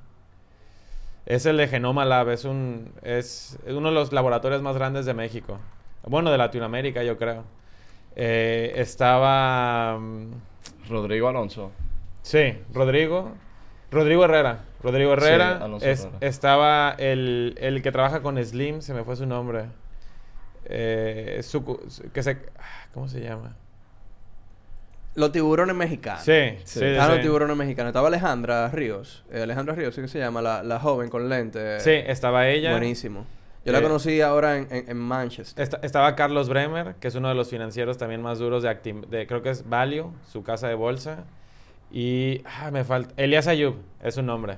Es 1.25 1.45
el 1.45 1.57
de 1.57 1.67
Genoma 1.67 2.05
Lab, 2.05 2.29
es, 2.29 2.45
un, 2.45 2.93
es 3.01 3.57
uno 3.67 3.89
de 3.89 3.93
los 3.95 4.13
laboratorios 4.13 4.61
más 4.61 4.75
grandes 4.77 5.05
de 5.05 5.13
México. 5.13 5.59
Bueno, 6.05 6.31
de 6.31 6.37
Latinoamérica, 6.37 7.03
yo 7.03 7.17
creo. 7.17 7.43
Eh, 8.15 8.73
estaba... 8.77 9.97
mm, 9.99 10.31
Rodrigo 10.89 11.27
Alonso. 11.27 11.71
Sí, 12.21 12.57
Rodrigo. 12.73 13.31
Rodrigo 13.91 14.23
Herrera. 14.25 14.59
Rodrigo 14.81 15.11
Sí, 15.17 15.25
Herrera. 15.25 15.57
Alonso 15.63 15.85
es- 15.85 16.01
Herrera. 16.05 16.17
Estaba 16.21 16.95
el, 16.97 17.55
el 17.59 17.81
que 17.81 17.91
trabaja 17.91 18.21
con 18.21 18.41
Slim, 18.43 18.81
se 18.81 18.93
me 18.93 19.03
fue 19.03 19.15
su 19.17 19.25
nombre. 19.25 19.65
Eh, 20.65 21.41
su- 21.43 21.79
su- 21.89 22.09
que 22.11 22.23
se, 22.23 22.31
ah, 22.57 22.87
¿Cómo 22.93 23.07
se 23.09 23.21
llama? 23.21 23.55
Los 25.17 25.31
tiburones 25.31 25.75
mexicanos. 25.75 26.21
Sí, 26.23 26.31
sí, 26.63 26.79
sí. 26.79 26.85
Estaban 26.85 27.15
los 27.15 27.21
tiburones 27.21 27.57
mexicanos. 27.57 27.89
Estaba 27.89 28.07
Alejandra 28.07 28.69
Ríos. 28.69 29.23
Eh, 29.31 29.41
Alejandra 29.41 29.73
Ríos, 29.73 29.95
¿sí 29.95 30.01
que 30.01 30.07
se 30.07 30.19
llama? 30.19 30.41
La, 30.43 30.61
la 30.61 30.79
joven 30.79 31.09
con 31.09 31.27
lente. 31.27 31.79
Sí, 31.79 31.89
estaba 31.91 32.47
ella. 32.47 32.69
Buenísimo. 32.71 33.25
Yo 33.65 33.71
Eh, 33.71 33.75
la 33.75 33.81
conocí 33.81 34.21
ahora 34.21 34.57
en, 34.57 34.67
en- 34.69 34.89
en 34.91 34.97
Manchester. 34.97 35.61
Esta- 35.63 35.79
estaba 35.81 36.15
Carlos 36.15 36.49
Bremer, 36.49 36.95
que 36.99 37.07
es 37.07 37.15
uno 37.15 37.29
de 37.29 37.33
los 37.35 37.49
financieros 37.49 37.97
también 37.97 38.21
más 38.21 38.37
duros 38.37 38.61
de, 38.61 38.69
Actim- 38.69 39.07
de 39.07 39.25
creo 39.25 39.41
que 39.41 39.49
es 39.49 39.67
Value, 39.67 40.11
su 40.31 40.43
casa 40.43 40.67
de 40.67 40.75
bolsa. 40.75 41.23
Y 41.91 42.41
ah, 42.45 42.69
me 42.71 42.83
falta. 42.83 43.11
Elias 43.17 43.47
Ayub 43.47 43.75
es 44.03 44.13
su 44.15 44.21
nombre. 44.21 44.57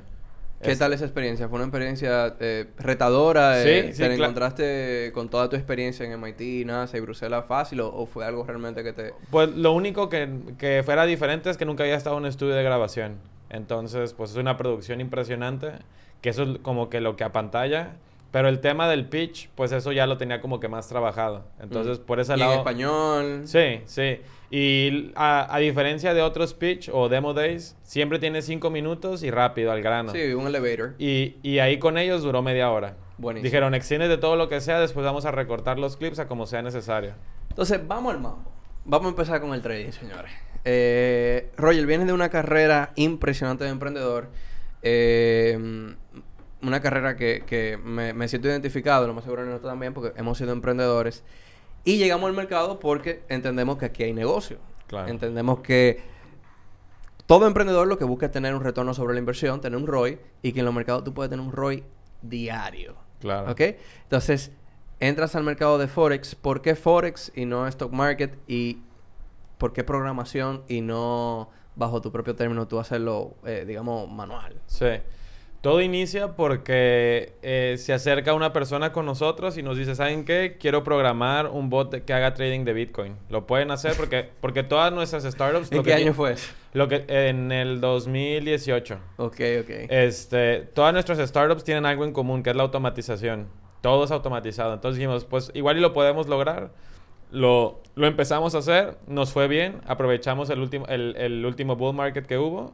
¿Qué 0.62 0.72
Es- 0.72 0.80
tal 0.80 0.92
esa 0.94 1.06
experiencia? 1.06 1.48
¿Fue 1.48 1.56
una 1.58 1.66
experiencia 1.66 2.36
eh, 2.40 2.66
retadora? 2.78 3.62
Sí, 3.64 3.70
eh, 3.70 3.92
sí, 3.94 4.04
¿Te 4.04 4.14
encontraste 4.16 5.12
con 5.14 5.30
toda 5.30 5.50
tu 5.50 5.56
experiencia 5.56 6.06
en 6.06 6.12
MIT, 6.12 6.66
NASA 6.66 6.98
y 6.98 7.00
Bruselas 7.00 7.46
fácil 7.48 7.80
o, 7.82 7.88
o 7.96 8.06
fue 8.06 8.26
algo 8.26 8.44
realmente 8.44 8.84
que 8.84 8.92
te... 8.92 9.14
Pues 9.32 9.50
lo 9.56 9.72
único 9.72 10.10
que, 10.10 10.30
que 10.58 10.82
fuera 10.84 11.06
diferente 11.06 11.50
es 11.50 11.56
que 11.58 11.66
nunca 11.66 11.84
había 11.84 11.96
estado 11.96 12.18
en 12.18 12.24
un 12.24 12.30
estudio 12.30 12.56
de 12.56 12.64
grabación. 12.64 13.16
Entonces, 13.50 14.14
pues 14.14 14.32
es 14.32 14.38
una 14.38 14.58
producción 14.58 15.00
impresionante, 15.02 15.72
que 16.22 16.30
eso 16.30 16.44
es 16.44 16.60
como 16.62 16.90
que 16.90 17.00
lo 17.00 17.16
que 17.16 17.24
apantalla. 17.24 17.94
Pero 18.32 18.48
el 18.48 18.60
tema 18.60 18.88
del 18.88 19.08
pitch, 19.08 19.50
pues 19.56 19.72
eso 19.72 19.92
ya 19.92 20.06
lo 20.06 20.18
tenía 20.18 20.40
como 20.40 20.60
que 20.60 20.68
más 20.68 20.88
trabajado. 20.88 21.46
Entonces, 21.60 22.00
Mm. 22.00 22.04
por 22.04 22.20
ese 22.20 22.34
Y 22.34 22.36
en 22.36 22.40
lado... 22.40 22.54
español. 22.58 23.42
Sí, 23.46 23.82
sí. 23.86 24.20
Y 24.52 25.12
a, 25.16 25.54
a 25.54 25.60
diferencia 25.60 26.14
de 26.14 26.22
otros 26.22 26.54
pitch 26.54 26.90
o 26.94 27.10
demo 27.10 27.34
days, 27.34 27.76
siempre 27.84 28.20
tiene 28.20 28.42
cinco 28.44 28.70
minutos 28.70 29.24
y 29.24 29.32
rápido, 29.32 29.72
al 29.72 29.82
grano. 29.82 30.12
Sí, 30.12 30.34
un 30.34 30.46
elevator. 30.48 30.94
Y, 31.00 31.38
y 31.44 31.60
ahí 31.60 31.80
con 31.80 31.98
ellos 31.98 32.22
duró 32.22 32.42
media 32.44 32.70
hora. 32.70 32.96
Buenísimo. 33.18 33.46
Dijeron, 33.46 33.74
extiende 33.74 34.08
de 34.08 34.18
todo 34.18 34.36
lo 34.36 34.48
que 34.48 34.62
sea, 34.62 34.80
después 34.80 35.04
vamos 35.06 35.26
a 35.26 35.32
recortar 35.32 35.78
los 35.80 35.98
clips 35.98 36.20
a 36.20 36.28
como 36.28 36.46
sea 36.46 36.62
necesario. 36.62 37.14
Entonces, 37.50 37.80
vamos 37.88 38.14
al 38.14 38.22
mambo. 38.22 38.52
Vamos 38.86 39.08
a 39.08 39.10
empezar 39.10 39.42
con 39.42 39.54
el 39.54 39.62
trading, 39.62 39.92
señores. 39.92 40.32
Eh, 40.66 41.50
Roger, 41.58 41.86
vienes 41.86 42.08
de 42.08 42.14
una 42.14 42.30
carrera 42.30 42.92
impresionante 42.96 43.64
de 43.66 43.72
emprendedor. 43.72 44.30
Eh, 44.82 45.96
una 46.62 46.82
carrera 46.82 47.16
que, 47.16 47.44
que 47.46 47.78
me, 47.78 48.14
me 48.14 48.28
siento 48.28 48.48
identificado, 48.48 49.08
lo 49.08 49.14
más 49.14 49.24
seguro 49.24 49.46
nosotros 49.46 49.72
también, 49.72 49.94
porque 49.94 50.20
hemos 50.20 50.38
sido 50.38 50.52
emprendedores. 50.52 51.24
Y 51.86 51.98
llegamos 51.98 52.28
al 52.30 52.36
mercado 52.36 52.80
porque 52.80 53.24
entendemos 53.30 53.78
que 53.78 53.86
aquí 53.86 54.04
hay 54.04 54.14
negocio. 54.14 54.58
Claro. 54.88 55.08
Entendemos 55.08 55.60
que 55.62 56.02
todo 57.26 57.46
emprendedor 57.48 57.88
lo 57.88 57.98
que 57.98 58.06
busca 58.06 58.26
es 58.26 58.32
tener 58.32 58.56
un 58.56 58.64
retorno 58.64 58.94
sobre 58.94 59.14
la 59.14 59.20
inversión, 59.20 59.62
tener 59.62 59.78
un 59.78 59.88
ROI, 59.88 60.20
y 60.42 60.52
que 60.52 60.60
en 60.60 60.66
los 60.66 60.74
mercados 60.74 61.04
tú 61.04 61.14
puedes 61.14 61.30
tener 61.30 61.46
un 61.46 61.52
ROI 61.52 61.84
diario. 62.22 62.96
Claro. 63.20 63.52
¿Ok? 63.52 63.62
Entonces, 64.04 64.52
entras 65.00 65.36
al 65.36 65.44
mercado 65.44 65.78
de 65.78 65.88
Forex. 65.88 66.36
¿Por 66.36 66.62
qué 66.62 66.76
Forex 66.76 67.32
y 67.36 67.46
no 67.46 67.68
Stock 67.68 67.92
Market? 67.92 68.38
¿Y 68.48 68.80
por 69.58 69.74
qué 69.74 69.84
programación 69.84 70.64
y 70.68 70.82
no 70.82 71.50
bajo 71.76 72.02
tu 72.02 72.12
propio 72.12 72.36
término 72.36 72.68
tú 72.68 72.80
hacerlo, 72.80 73.36
eh, 73.46 73.64
digamos, 73.68 74.10
manual? 74.10 74.60
Sí. 74.66 74.88
Todo 75.62 75.82
inicia 75.82 76.38
porque 76.38 77.34
eh, 77.42 77.76
se 77.78 77.92
acerca 77.92 78.34
una 78.34 78.54
persona 78.54 78.94
con 78.94 79.06
nosotros 79.06 79.58
y 79.58 79.64
nos 79.64 79.78
dice, 79.78 79.94
¿saben 79.94 80.24
qué? 80.24 80.56
Quiero 80.58 80.86
programar 80.86 81.48
un 81.48 81.70
bot 81.70 82.06
que 82.06 82.14
haga 82.14 82.34
trading 82.34 82.64
de 82.64 82.72
Bitcoin. 82.72 83.18
Lo 83.30 83.46
pueden 83.46 83.70
hacer 83.72 83.94
porque, 83.98 84.30
porque 84.42 84.64
todas 84.64 84.94
nuestras 84.94 85.24
startups... 85.24 85.70
¿En 85.74 85.84
qué 85.84 85.90
que 85.90 85.94
año 85.96 86.14
fue 86.14 86.34
eso? 86.34 86.50
Lo 86.72 86.88
que, 86.88 87.04
en 87.10 87.52
el 87.52 87.82
2018. 87.82 89.00
Ok, 89.18 89.42
ok. 89.62 89.70
Este, 89.90 90.62
todas 90.74 90.94
nuestras 90.94 91.20
startups 91.28 91.66
tienen 91.66 91.86
algo 91.86 92.06
en 92.06 92.14
común, 92.14 92.42
que 92.42 92.52
es 92.52 92.56
la 92.56 92.64
automatización. 92.64 93.50
Todo 93.82 94.06
es 94.06 94.12
automatizado. 94.12 94.74
Entonces 94.74 94.98
dijimos, 94.98 95.26
pues 95.26 95.52
igual 95.54 95.78
y 95.78 95.82
lo 95.82 95.92
podemos 95.92 96.30
lograr. 96.30 96.72
Lo, 97.32 97.82
lo 97.96 98.08
empezamos 98.08 98.56
a 98.56 98.60
hacer, 98.60 98.98
nos 99.08 99.34
fue 99.34 99.50
bien, 99.50 99.82
aprovechamos 99.86 100.50
el 100.50 100.62
último, 100.62 100.88
el, 100.88 101.16
el 101.18 101.46
último 101.46 101.76
bull 101.76 101.94
market 101.94 102.26
que 102.26 102.38
hubo. 102.38 102.74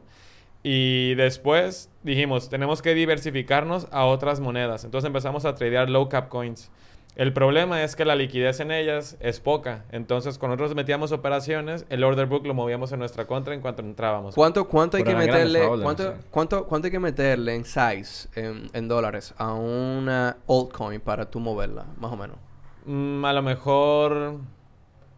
Y 0.68 1.14
después 1.14 1.90
dijimos, 2.02 2.48
tenemos 2.48 2.82
que 2.82 2.92
diversificarnos 2.92 3.86
a 3.92 4.04
otras 4.04 4.40
monedas. 4.40 4.82
Entonces 4.82 5.06
empezamos 5.06 5.44
a 5.44 5.54
tradear 5.54 5.88
low 5.88 6.08
cap 6.08 6.28
coins. 6.28 6.72
El 7.14 7.32
problema 7.32 7.84
es 7.84 7.94
que 7.94 8.04
la 8.04 8.16
liquidez 8.16 8.58
en 8.58 8.72
ellas 8.72 9.16
es 9.20 9.38
poca. 9.38 9.84
Entonces, 9.92 10.38
cuando 10.38 10.56
nosotros 10.56 10.74
metíamos 10.74 11.12
operaciones, 11.12 11.86
el 11.88 12.02
order 12.02 12.26
book 12.26 12.44
lo 12.48 12.52
movíamos 12.52 12.90
en 12.90 12.98
nuestra 12.98 13.28
contra 13.28 13.54
en 13.54 13.60
cuanto 13.60 13.82
entrábamos. 13.82 14.34
¿Cuánto, 14.34 14.66
cuánto 14.66 14.96
hay 14.96 15.04
que 15.04 15.14
meterle, 15.14 15.68
cuánto, 15.84 16.14
cuánto, 16.32 16.66
cuánto 16.66 16.86
hay 16.86 16.90
que 16.90 16.98
meterle 16.98 17.54
en 17.54 17.64
size, 17.64 18.28
en, 18.34 18.68
en 18.72 18.88
dólares, 18.88 19.34
a 19.38 19.54
una 19.54 20.38
altcoin 20.48 21.00
para 21.00 21.30
tú 21.30 21.38
moverla, 21.38 21.86
más 21.96 22.12
o 22.12 22.16
menos? 22.16 22.38
Mm, 22.86 23.24
a 23.24 23.32
lo 23.32 23.42
mejor 23.42 24.40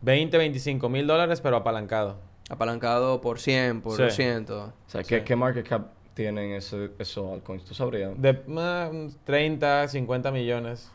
20, 0.02 0.37
25 0.37 0.90
mil 0.90 1.06
dólares, 1.06 1.40
pero 1.40 1.56
apalancado. 1.56 2.28
Apalancado 2.48 3.20
por 3.20 3.38
100, 3.40 3.82
por 3.82 3.96
Sí. 3.96 4.02
200. 4.02 4.68
O 4.68 4.72
sea, 4.87 5.02
¿qué, 5.02 5.18
Sí. 5.18 5.24
¿qué 5.24 5.37
market 5.37 5.68
cap 5.68 5.88
tienen 6.14 6.52
ese, 6.52 6.90
esos 6.98 7.30
altcoins? 7.32 7.64
¿Tú 7.64 7.74
sabrías? 7.74 8.12
De 8.20 8.40
ah, 8.56 8.90
30, 9.24 9.88
50 9.88 10.30
millones. 10.32 10.90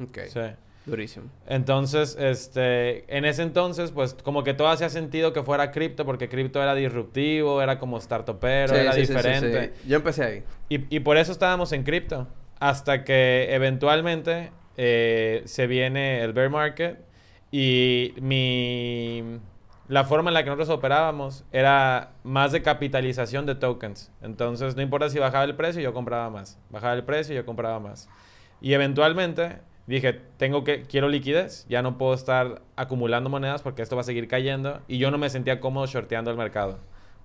Ok. 0.00 0.18
Sí. 0.28 0.40
Durísimo. 0.84 1.26
Entonces, 1.46 2.16
este, 2.18 3.04
en 3.16 3.24
ese 3.24 3.42
entonces, 3.42 3.92
pues 3.92 4.14
como 4.14 4.42
que 4.42 4.52
todo 4.52 4.66
hacía 4.68 4.88
sentido 4.88 5.32
que 5.32 5.44
fuera 5.44 5.70
cripto, 5.70 6.04
porque 6.04 6.28
cripto 6.28 6.60
era 6.60 6.74
disruptivo, 6.74 7.62
era 7.62 7.78
como 7.78 8.00
startupero, 8.00 8.74
Sí, 8.74 8.80
era 8.80 8.92
sí, 8.92 9.00
sí, 9.00 9.06
sí, 9.06 9.12
diferente. 9.12 9.72
sí. 9.76 9.88
Yo 9.88 9.96
empecé 9.98 10.24
ahí. 10.24 10.42
Y, 10.68 10.96
y 10.96 11.00
por 11.00 11.18
eso 11.18 11.30
estábamos 11.30 11.70
en 11.72 11.84
cripto. 11.84 12.26
Hasta 12.58 13.04
que 13.04 13.48
eventualmente 13.54 14.50
eh, 14.76 15.42
se 15.44 15.66
viene 15.68 16.22
el 16.22 16.32
bear 16.32 16.50
market 16.50 16.98
y 17.52 18.14
mi... 18.20 19.38
La 19.92 20.04
forma 20.04 20.30
en 20.30 20.34
la 20.34 20.42
que 20.42 20.48
nosotros 20.48 20.70
operábamos 20.70 21.44
era 21.52 22.12
más 22.24 22.50
de 22.50 22.62
capitalización 22.62 23.44
de 23.44 23.56
tokens. 23.56 24.10
Entonces, 24.22 24.74
no 24.74 24.80
importa 24.80 25.10
si 25.10 25.18
bajaba 25.18 25.44
el 25.44 25.54
precio, 25.54 25.82
yo 25.82 25.92
compraba 25.92 26.30
más. 26.30 26.58
Bajaba 26.70 26.94
el 26.94 27.04
precio, 27.04 27.34
yo 27.34 27.44
compraba 27.44 27.78
más. 27.78 28.08
Y 28.62 28.72
eventualmente 28.72 29.58
dije, 29.86 30.18
tengo 30.38 30.64
que, 30.64 30.84
quiero 30.84 31.10
liquidez. 31.10 31.66
Ya 31.68 31.82
no 31.82 31.98
puedo 31.98 32.14
estar 32.14 32.62
acumulando 32.74 33.28
monedas 33.28 33.60
porque 33.60 33.82
esto 33.82 33.94
va 33.94 34.00
a 34.00 34.04
seguir 34.06 34.28
cayendo. 34.28 34.80
Y 34.88 34.96
yo 34.96 35.10
no 35.10 35.18
me 35.18 35.28
sentía 35.28 35.60
cómodo 35.60 35.84
shorteando 35.86 36.30
el 36.30 36.38
mercado. 36.38 36.78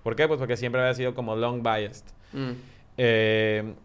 ¿Por 0.03 0.17
qué? 0.17 0.27
Pues 0.27 0.38
porque 0.38 0.58
siempre 0.58 0.82
había 0.82 0.93
sido 0.93 1.15
como 1.15 1.38
long 1.38 1.63
biased. 1.63 2.03
Mm. 2.34 2.51
Eh, 2.97 3.75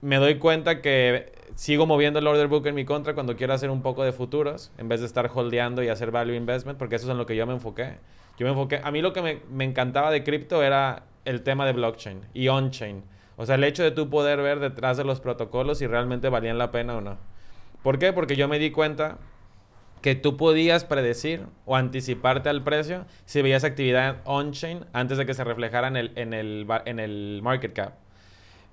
me 0.00 0.14
doy 0.18 0.38
cuenta 0.38 0.80
que 0.80 1.32
sigo 1.56 1.86
moviendo 1.86 2.20
el 2.20 2.26
order 2.28 2.46
book 2.46 2.68
en 2.68 2.76
mi 2.76 2.84
contra 2.84 3.14
cuando 3.14 3.34
quiero 3.34 3.52
hacer 3.52 3.68
un 3.68 3.82
poco 3.82 4.04
de 4.04 4.12
futuros, 4.12 4.70
en 4.78 4.88
vez 4.88 5.00
de 5.00 5.06
estar 5.06 5.28
holdeando 5.34 5.82
y 5.82 5.88
hacer 5.88 6.12
value 6.12 6.36
investment, 6.36 6.78
porque 6.78 6.94
eso 6.94 7.06
es 7.06 7.10
en 7.10 7.18
lo 7.18 7.26
que 7.26 7.34
yo 7.34 7.44
me 7.44 7.54
enfoqué. 7.54 7.96
Yo 8.38 8.46
me 8.46 8.50
enfoqué, 8.50 8.80
a 8.82 8.90
mí 8.90 9.02
lo 9.02 9.12
que 9.12 9.22
me, 9.22 9.40
me 9.50 9.64
encantaba 9.64 10.10
de 10.10 10.22
cripto 10.22 10.62
era 10.62 11.04
el 11.24 11.42
tema 11.42 11.66
de 11.66 11.72
blockchain 11.72 12.20
y 12.34 12.48
on-chain. 12.48 13.02
O 13.36 13.46
sea, 13.46 13.56
el 13.56 13.64
hecho 13.64 13.82
de 13.82 13.90
tú 13.90 14.10
poder 14.10 14.40
ver 14.40 14.60
detrás 14.60 14.96
de 14.96 15.04
los 15.04 15.20
protocolos 15.20 15.78
si 15.78 15.86
realmente 15.86 16.28
valían 16.28 16.58
la 16.58 16.70
pena 16.70 16.96
o 16.96 17.00
no. 17.00 17.18
¿Por 17.82 17.98
qué? 17.98 18.12
Porque 18.12 18.36
yo 18.36 18.48
me 18.48 18.58
di 18.58 18.70
cuenta 18.70 19.18
que 20.02 20.14
tú 20.14 20.36
podías 20.36 20.84
predecir 20.84 21.46
o 21.64 21.76
anticiparte 21.76 22.48
al 22.48 22.62
precio 22.62 23.04
si 23.24 23.42
veías 23.42 23.64
actividad 23.64 24.18
on-chain 24.24 24.86
antes 24.92 25.18
de 25.18 25.26
que 25.26 25.34
se 25.34 25.44
reflejara 25.44 25.88
en 25.88 25.96
el, 25.96 26.12
en 26.16 26.32
el, 27.00 27.40
market 27.42 27.72
cap. 27.72 27.94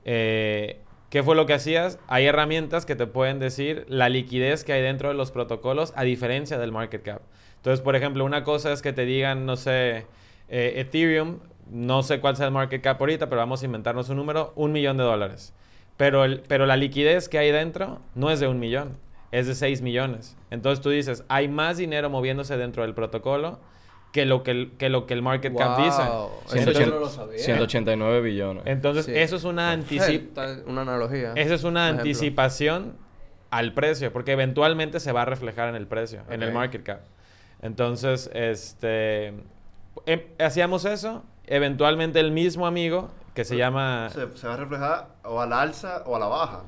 Eh, 0.06 0.80
¿Qué 1.10 1.24
fue 1.24 1.36
lo 1.36 1.46
que 1.46 1.54
hacías? 1.54 2.00
Hay 2.08 2.26
herramientas 2.26 2.86
que 2.86 2.96
te 2.96 3.08
pueden 3.08 3.40
decir 3.40 3.86
la 3.88 4.10
liquidez 4.10 4.64
que 4.64 4.74
hay 4.74 4.82
dentro 4.82 5.10
de 5.10 5.16
los 5.16 5.32
protocolos 5.32 5.94
a 5.96 6.04
diferencia 6.04 6.58
del 6.58 6.72
market 6.72 7.04
cap. 7.04 7.22
Entonces, 7.66 7.82
por 7.84 7.96
ejemplo, 7.96 8.24
una 8.24 8.44
cosa 8.44 8.72
es 8.72 8.84
que 8.84 8.94
te 8.94 9.06
digan, 9.06 9.48
no 9.48 9.56
sé, 9.56 10.06
eh, 10.50 10.74
Ethereum, 10.76 11.40
no 11.72 12.04
sé 12.04 12.20
cuál 12.20 12.36
sea 12.38 12.46
el 12.46 12.52
market 12.52 12.80
cap 12.80 13.02
ahorita, 13.02 13.28
pero 13.28 13.40
vamos 13.42 13.64
a 13.64 13.66
inventarnos 13.66 14.08
un 14.10 14.18
número, 14.18 14.54
un 14.56 14.72
millón 14.72 14.98
de 14.98 15.04
dólares. 15.04 15.52
Pero, 15.98 16.26
el, 16.26 16.42
pero 16.48 16.68
la 16.68 16.78
liquidez 16.78 17.28
que 17.28 17.40
hay 17.40 17.52
dentro 17.52 18.02
no 18.14 18.30
es 18.30 18.40
de 18.40 18.48
un 18.48 18.60
millón, 18.60 18.98
es 19.32 19.48
de 19.48 19.56
6 19.56 19.82
millones. 19.82 20.38
Entonces 20.52 20.80
tú 20.80 20.92
dices, 20.92 21.24
hay 21.28 21.48
más 21.48 21.78
dinero 21.78 22.08
moviéndose 22.12 22.56
dentro 22.56 22.84
del 22.84 22.94
protocolo 22.94 23.58
que 24.14 24.26
lo 24.26 24.44
que 24.44 24.52
el, 24.52 24.72
que 24.78 24.90
lo 24.90 25.08
que 25.08 25.16
el 25.16 25.24
market 25.24 25.58
cap 25.58 25.80
dice. 25.80 26.04
Wow, 26.04 26.30
eso 26.54 26.56
yo 26.58 26.62
180 26.86 26.86
no 26.92 27.00
lo 27.00 27.10
sabía. 27.10 27.40
189 27.40 28.22
billones. 28.22 28.64
Entonces, 28.68 29.06
Sí. 29.06 29.14
eso 29.16 29.38
es 29.38 29.44
una 29.44 29.72
anticipación. 29.72 30.34
Perfecto, 30.36 30.70
Una 30.70 30.82
analogía. 30.82 31.32
Esa 31.36 31.56
es 31.56 31.64
una 31.64 31.86
ejemplo. 31.86 32.02
anticipación 32.04 32.94
al 33.50 33.74
precio, 33.74 34.14
porque 34.14 34.34
eventualmente 34.34 35.00
se 35.00 35.12
va 35.12 35.24
a 35.24 35.26
reflejar 35.26 35.68
en 35.70 35.76
el 35.76 35.88
precio, 35.88 36.22
en 36.30 36.44
el 36.44 36.52
market 36.54 36.84
cap. 36.84 37.00
Entonces, 37.66 38.30
este, 38.34 39.28
em- 40.06 40.22
hacíamos 40.40 40.86
eso. 40.86 41.24
Eventualmente 41.48 42.20
el 42.20 42.32
mismo 42.32 42.68
amigo 42.68 43.10
que 43.34 43.44
se 43.44 43.58
llama, 43.58 44.10
Se, 44.12 44.36
se 44.38 44.48
va 44.48 44.54
a 44.54 44.58
reflejar 44.58 45.08
o 45.24 45.42
a 45.42 45.46
la 45.48 45.62
alza 45.62 46.04
o 46.06 46.16
a 46.16 46.20
la 46.20 46.28
baja. 46.28 46.62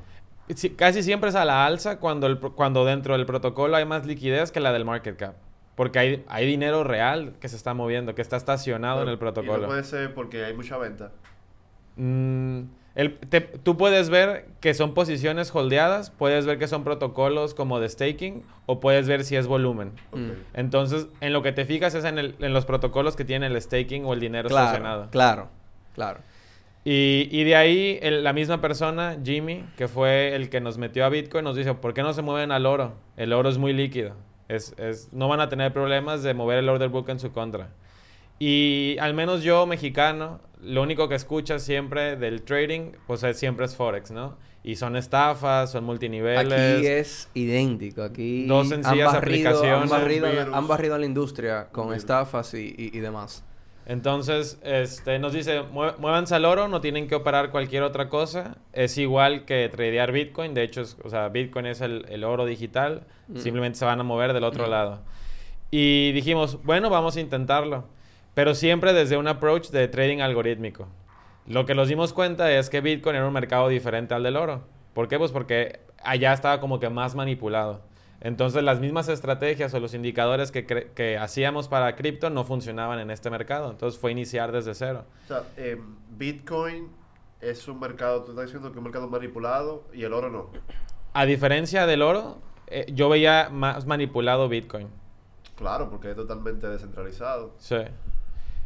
sí, 0.54 0.70
casi 0.70 1.02
siempre 1.02 1.30
es 1.30 1.36
a 1.36 1.44
la 1.44 1.64
alza 1.66 1.98
cuando, 2.00 2.26
el, 2.26 2.38
cuando 2.38 2.84
dentro 2.84 3.16
del 3.16 3.26
protocolo 3.26 3.76
hay 3.76 3.84
más 3.84 4.06
liquidez 4.06 4.50
que 4.52 4.60
la 4.60 4.72
del 4.72 4.84
market 4.84 5.16
cap. 5.16 5.34
Porque 5.76 5.98
hay, 6.00 6.24
hay 6.28 6.46
dinero 6.46 6.82
real 6.82 7.34
que 7.40 7.48
se 7.48 7.54
está 7.56 7.74
moviendo, 7.74 8.14
que 8.16 8.22
está 8.22 8.36
estacionado 8.36 9.02
en 9.02 9.08
el 9.08 9.14
Y 9.14 9.18
protocolo. 9.18 9.58
no 9.62 9.66
puede 9.68 9.84
ser 9.84 10.12
porque 10.14 10.44
hay 10.44 10.54
mucha 10.54 10.76
venta. 10.76 11.12
Mm, 11.96 12.62
el- 12.98 13.14
te- 13.16 13.40
tú 13.40 13.76
puedes 13.78 14.10
ver 14.10 14.46
que 14.60 14.74
son 14.74 14.92
posiciones 14.92 15.54
holdeadas, 15.54 16.10
puedes 16.10 16.44
ver 16.44 16.58
que 16.58 16.66
son 16.68 16.84
protocolos 16.84 17.54
como 17.54 17.80
de 17.80 17.88
staking 17.88 18.42
o 18.66 18.80
puedes 18.80 19.08
ver 19.08 19.24
si 19.24 19.36
es 19.36 19.46
volumen. 19.46 19.92
Mm. 20.12 20.30
Entonces, 20.52 21.06
en 21.20 21.32
lo 21.32 21.42
que 21.42 21.52
te 21.52 21.64
fijas 21.64 21.94
es 21.94 22.04
en, 22.04 22.18
el- 22.18 22.34
en 22.40 22.52
los 22.52 22.66
protocolos 22.66 23.16
que 23.16 23.24
tienen 23.24 23.52
el 23.52 23.62
staking 23.62 24.04
o 24.04 24.12
el 24.12 24.20
dinero 24.20 24.48
Claro, 24.48 24.66
estacionado. 24.66 25.08
claro, 25.10 25.48
claro. 25.94 26.18
Y, 26.84 27.28
y 27.30 27.44
de 27.44 27.54
ahí 27.56 27.98
el- 28.02 28.24
la 28.24 28.32
misma 28.32 28.60
persona, 28.60 29.16
Jimmy, 29.24 29.64
que 29.76 29.88
fue 29.88 30.34
el 30.34 30.48
que 30.50 30.60
nos 30.60 30.78
metió 30.78 31.04
a 31.04 31.08
Bitcoin, 31.08 31.44
nos 31.44 31.56
dice, 31.56 31.74
¿por 31.74 31.94
qué 31.94 32.02
no 32.02 32.12
se 32.12 32.22
mueven 32.22 32.50
al 32.52 32.66
oro? 32.66 32.94
El 33.16 33.32
oro 33.32 33.48
es 33.48 33.58
muy 33.58 33.72
líquido. 33.72 34.14
Es, 34.48 34.74
es- 34.78 35.12
no 35.12 35.28
van 35.28 35.40
a 35.40 35.48
tener 35.48 35.72
problemas 35.72 36.22
de 36.22 36.34
mover 36.34 36.58
el 36.58 36.68
order 36.68 36.88
book 36.88 37.10
en 37.10 37.20
su 37.20 37.30
contra. 37.32 37.68
Y 38.38 38.96
al 39.00 39.14
menos 39.14 39.42
yo, 39.42 39.66
mexicano, 39.66 40.40
lo 40.62 40.82
único 40.82 41.08
que 41.08 41.14
escuchas 41.14 41.62
siempre 41.62 42.16
del 42.16 42.42
trading, 42.42 42.92
pues 43.06 43.22
es- 43.22 43.38
siempre 43.38 43.66
es 43.66 43.74
Forex, 43.76 44.10
¿no? 44.10 44.36
Y 44.64 44.76
son 44.76 44.96
estafas, 44.96 45.70
son 45.72 45.84
multiniveles. 45.84 46.52
Aquí 46.52 46.86
es 46.86 47.28
idéntico. 47.34 48.02
Aquí 48.02 48.46
Dos 48.46 48.68
sencillas 48.68 49.08
han 49.08 49.14
barrido, 49.20 49.48
aplicaciones. 49.50 49.82
Han 49.84 49.88
barrido, 49.88 50.26
han 50.54 50.68
barrido 50.68 50.94
a 50.94 50.98
la 50.98 51.06
industria 51.06 51.68
con 51.72 51.86
Virus. 51.86 51.98
estafas 51.98 52.52
y, 52.54 52.74
y- 52.76 52.90
y 52.96 53.00
demás. 53.00 53.44
Entonces, 53.86 54.58
este, 54.64 55.18
nos 55.18 55.32
dice, 55.32 55.62
"Mue- 55.62 55.96
muévanse 55.98 56.34
al 56.34 56.44
oro, 56.44 56.68
no 56.68 56.82
tienen 56.82 57.08
que 57.08 57.14
operar 57.14 57.50
cualquier 57.50 57.82
otra 57.84 58.10
cosa. 58.10 58.58
Es 58.74 58.98
igual 58.98 59.46
que 59.46 59.66
tradear 59.70 60.12
Bitcoin. 60.12 60.52
De 60.52 60.62
hecho, 60.62 60.82
es- 60.82 60.98
o 61.02 61.08
sea, 61.08 61.28
Bitcoin 61.30 61.64
es 61.64 61.80
el, 61.80 62.04
el 62.10 62.22
oro 62.24 62.44
digital. 62.44 63.04
Mm. 63.28 63.38
Simplemente 63.38 63.78
se 63.78 63.86
van 63.86 63.98
a 64.00 64.02
mover 64.02 64.34
del 64.34 64.44
otro 64.44 64.66
lado. 64.66 65.00
Y 65.70 66.12
dijimos, 66.12 66.62
bueno, 66.64 66.90
vamos 66.90 67.16
a 67.16 67.20
intentarlo. 67.20 67.84
Pero 68.34 68.54
siempre 68.54 68.92
desde 68.92 69.16
un 69.16 69.28
approach 69.28 69.70
de 69.70 69.88
trading 69.88 70.20
algorítmico. 70.20 70.88
Lo 71.46 71.64
que 71.64 71.74
nos 71.74 71.88
dimos 71.88 72.12
cuenta 72.12 72.52
es 72.52 72.68
que 72.68 72.80
Bitcoin 72.80 73.16
era 73.16 73.26
un 73.26 73.32
mercado 73.32 73.68
diferente 73.68 74.14
al 74.14 74.22
del 74.22 74.36
oro. 74.36 74.64
¿Por 74.92 75.08
qué? 75.08 75.18
Pues 75.18 75.32
porque 75.32 75.80
allá 76.02 76.32
estaba 76.32 76.60
como 76.60 76.78
que 76.78 76.90
más 76.90 77.14
manipulado. 77.14 77.82
Entonces 78.20 78.62
las 78.64 78.80
mismas 78.80 79.08
estrategias 79.08 79.72
o 79.74 79.80
los 79.80 79.94
indicadores 79.94 80.50
que, 80.50 80.66
que 80.66 81.16
hacíamos 81.16 81.68
para 81.68 81.94
cripto 81.94 82.30
no 82.30 82.44
funcionaban 82.44 82.98
en 82.98 83.10
este 83.10 83.30
mercado. 83.30 83.70
Entonces 83.70 83.98
fue 83.98 84.10
iniciar 84.10 84.50
desde 84.50 84.74
cero. 84.74 85.04
O 85.24 85.28
sea, 85.28 85.44
em, 85.56 85.96
Bitcoin 86.10 86.88
es 87.40 87.68
un 87.68 87.78
mercado, 87.78 88.24
tú 88.24 88.32
estás 88.32 88.46
diciendo 88.46 88.68
que 88.68 88.72
es 88.72 88.78
un 88.78 88.84
mercado 88.84 89.08
manipulado 89.08 89.84
y 89.92 90.02
el 90.02 90.12
oro 90.12 90.30
no. 90.30 90.50
A 91.12 91.26
diferencia 91.26 91.86
del 91.86 92.02
oro, 92.02 92.38
eh, 92.66 92.86
yo 92.92 93.08
veía 93.08 93.48
más 93.50 93.86
manipulado 93.86 94.48
Bitcoin. 94.48 94.88
Claro, 95.56 95.88
porque 95.88 96.10
es 96.10 96.16
totalmente 96.16 96.66
descentralizado. 96.68 97.54
Sí. 97.58 97.76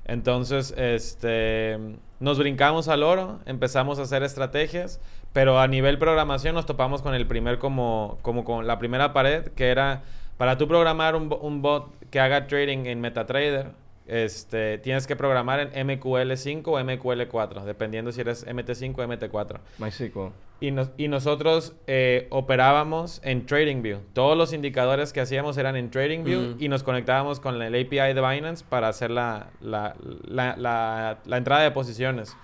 Entonces, 0.04 0.74
este, 0.76 1.78
nos 2.20 2.38
brincamos 2.38 2.88
al 2.88 3.02
oro, 3.02 3.40
empezamos 3.46 3.98
a 3.98 4.02
hacer 4.02 4.22
estrategias, 4.22 5.00
pero 5.32 5.60
a 5.60 5.68
nivel 5.68 5.98
programación 5.98 6.54
nos 6.54 6.66
topamos 6.66 7.02
con 7.02 7.14
el 7.14 7.26
primer 7.26 7.58
como, 7.58 8.18
como 8.22 8.44
con 8.44 8.66
la 8.66 8.78
primera 8.78 9.12
pared, 9.12 9.48
que 9.48 9.68
era 9.68 10.02
para 10.38 10.58
tú 10.58 10.66
programar 10.66 11.14
un, 11.14 11.34
un 11.40 11.62
bot 11.62 11.92
que 12.10 12.20
haga 12.20 12.46
trading 12.46 12.86
en 12.86 13.00
MetaTrader, 13.00 13.70
este, 14.06 14.78
tienes 14.78 15.06
que 15.06 15.16
programar 15.16 15.60
en 15.72 15.88
MQL5 15.88 16.62
o 16.66 16.78
MQL4, 16.80 17.62
dependiendo 17.64 18.12
si 18.12 18.20
eres 18.20 18.46
MT5 18.46 18.94
o 18.98 19.02
MT4. 19.04 19.58
MySQL. 19.78 20.32
Y, 20.60 20.70
nos- 20.70 20.90
y 20.96 21.08
nosotros 21.08 21.74
eh, 21.86 22.26
operábamos 22.30 23.20
en 23.24 23.46
TradingView. 23.46 23.98
Todos 24.12 24.36
los 24.36 24.52
indicadores 24.52 25.12
que 25.12 25.20
hacíamos 25.20 25.56
eran 25.56 25.76
en 25.76 25.90
TradingView 25.90 26.50
Ujú. 26.52 26.56
y 26.60 26.68
nos 26.68 26.82
conectábamos 26.82 27.40
con 27.40 27.60
el 27.60 27.74
API 27.74 28.14
de 28.14 28.20
Binance 28.20 28.64
para 28.68 28.88
hacer 28.88 29.10
la, 29.10 29.48
la, 29.60 29.94
la- 30.24 30.56
la- 30.56 31.18
la 31.24 31.36
entrada 31.36 31.62
de 31.62 31.70
posiciones. 31.72 32.36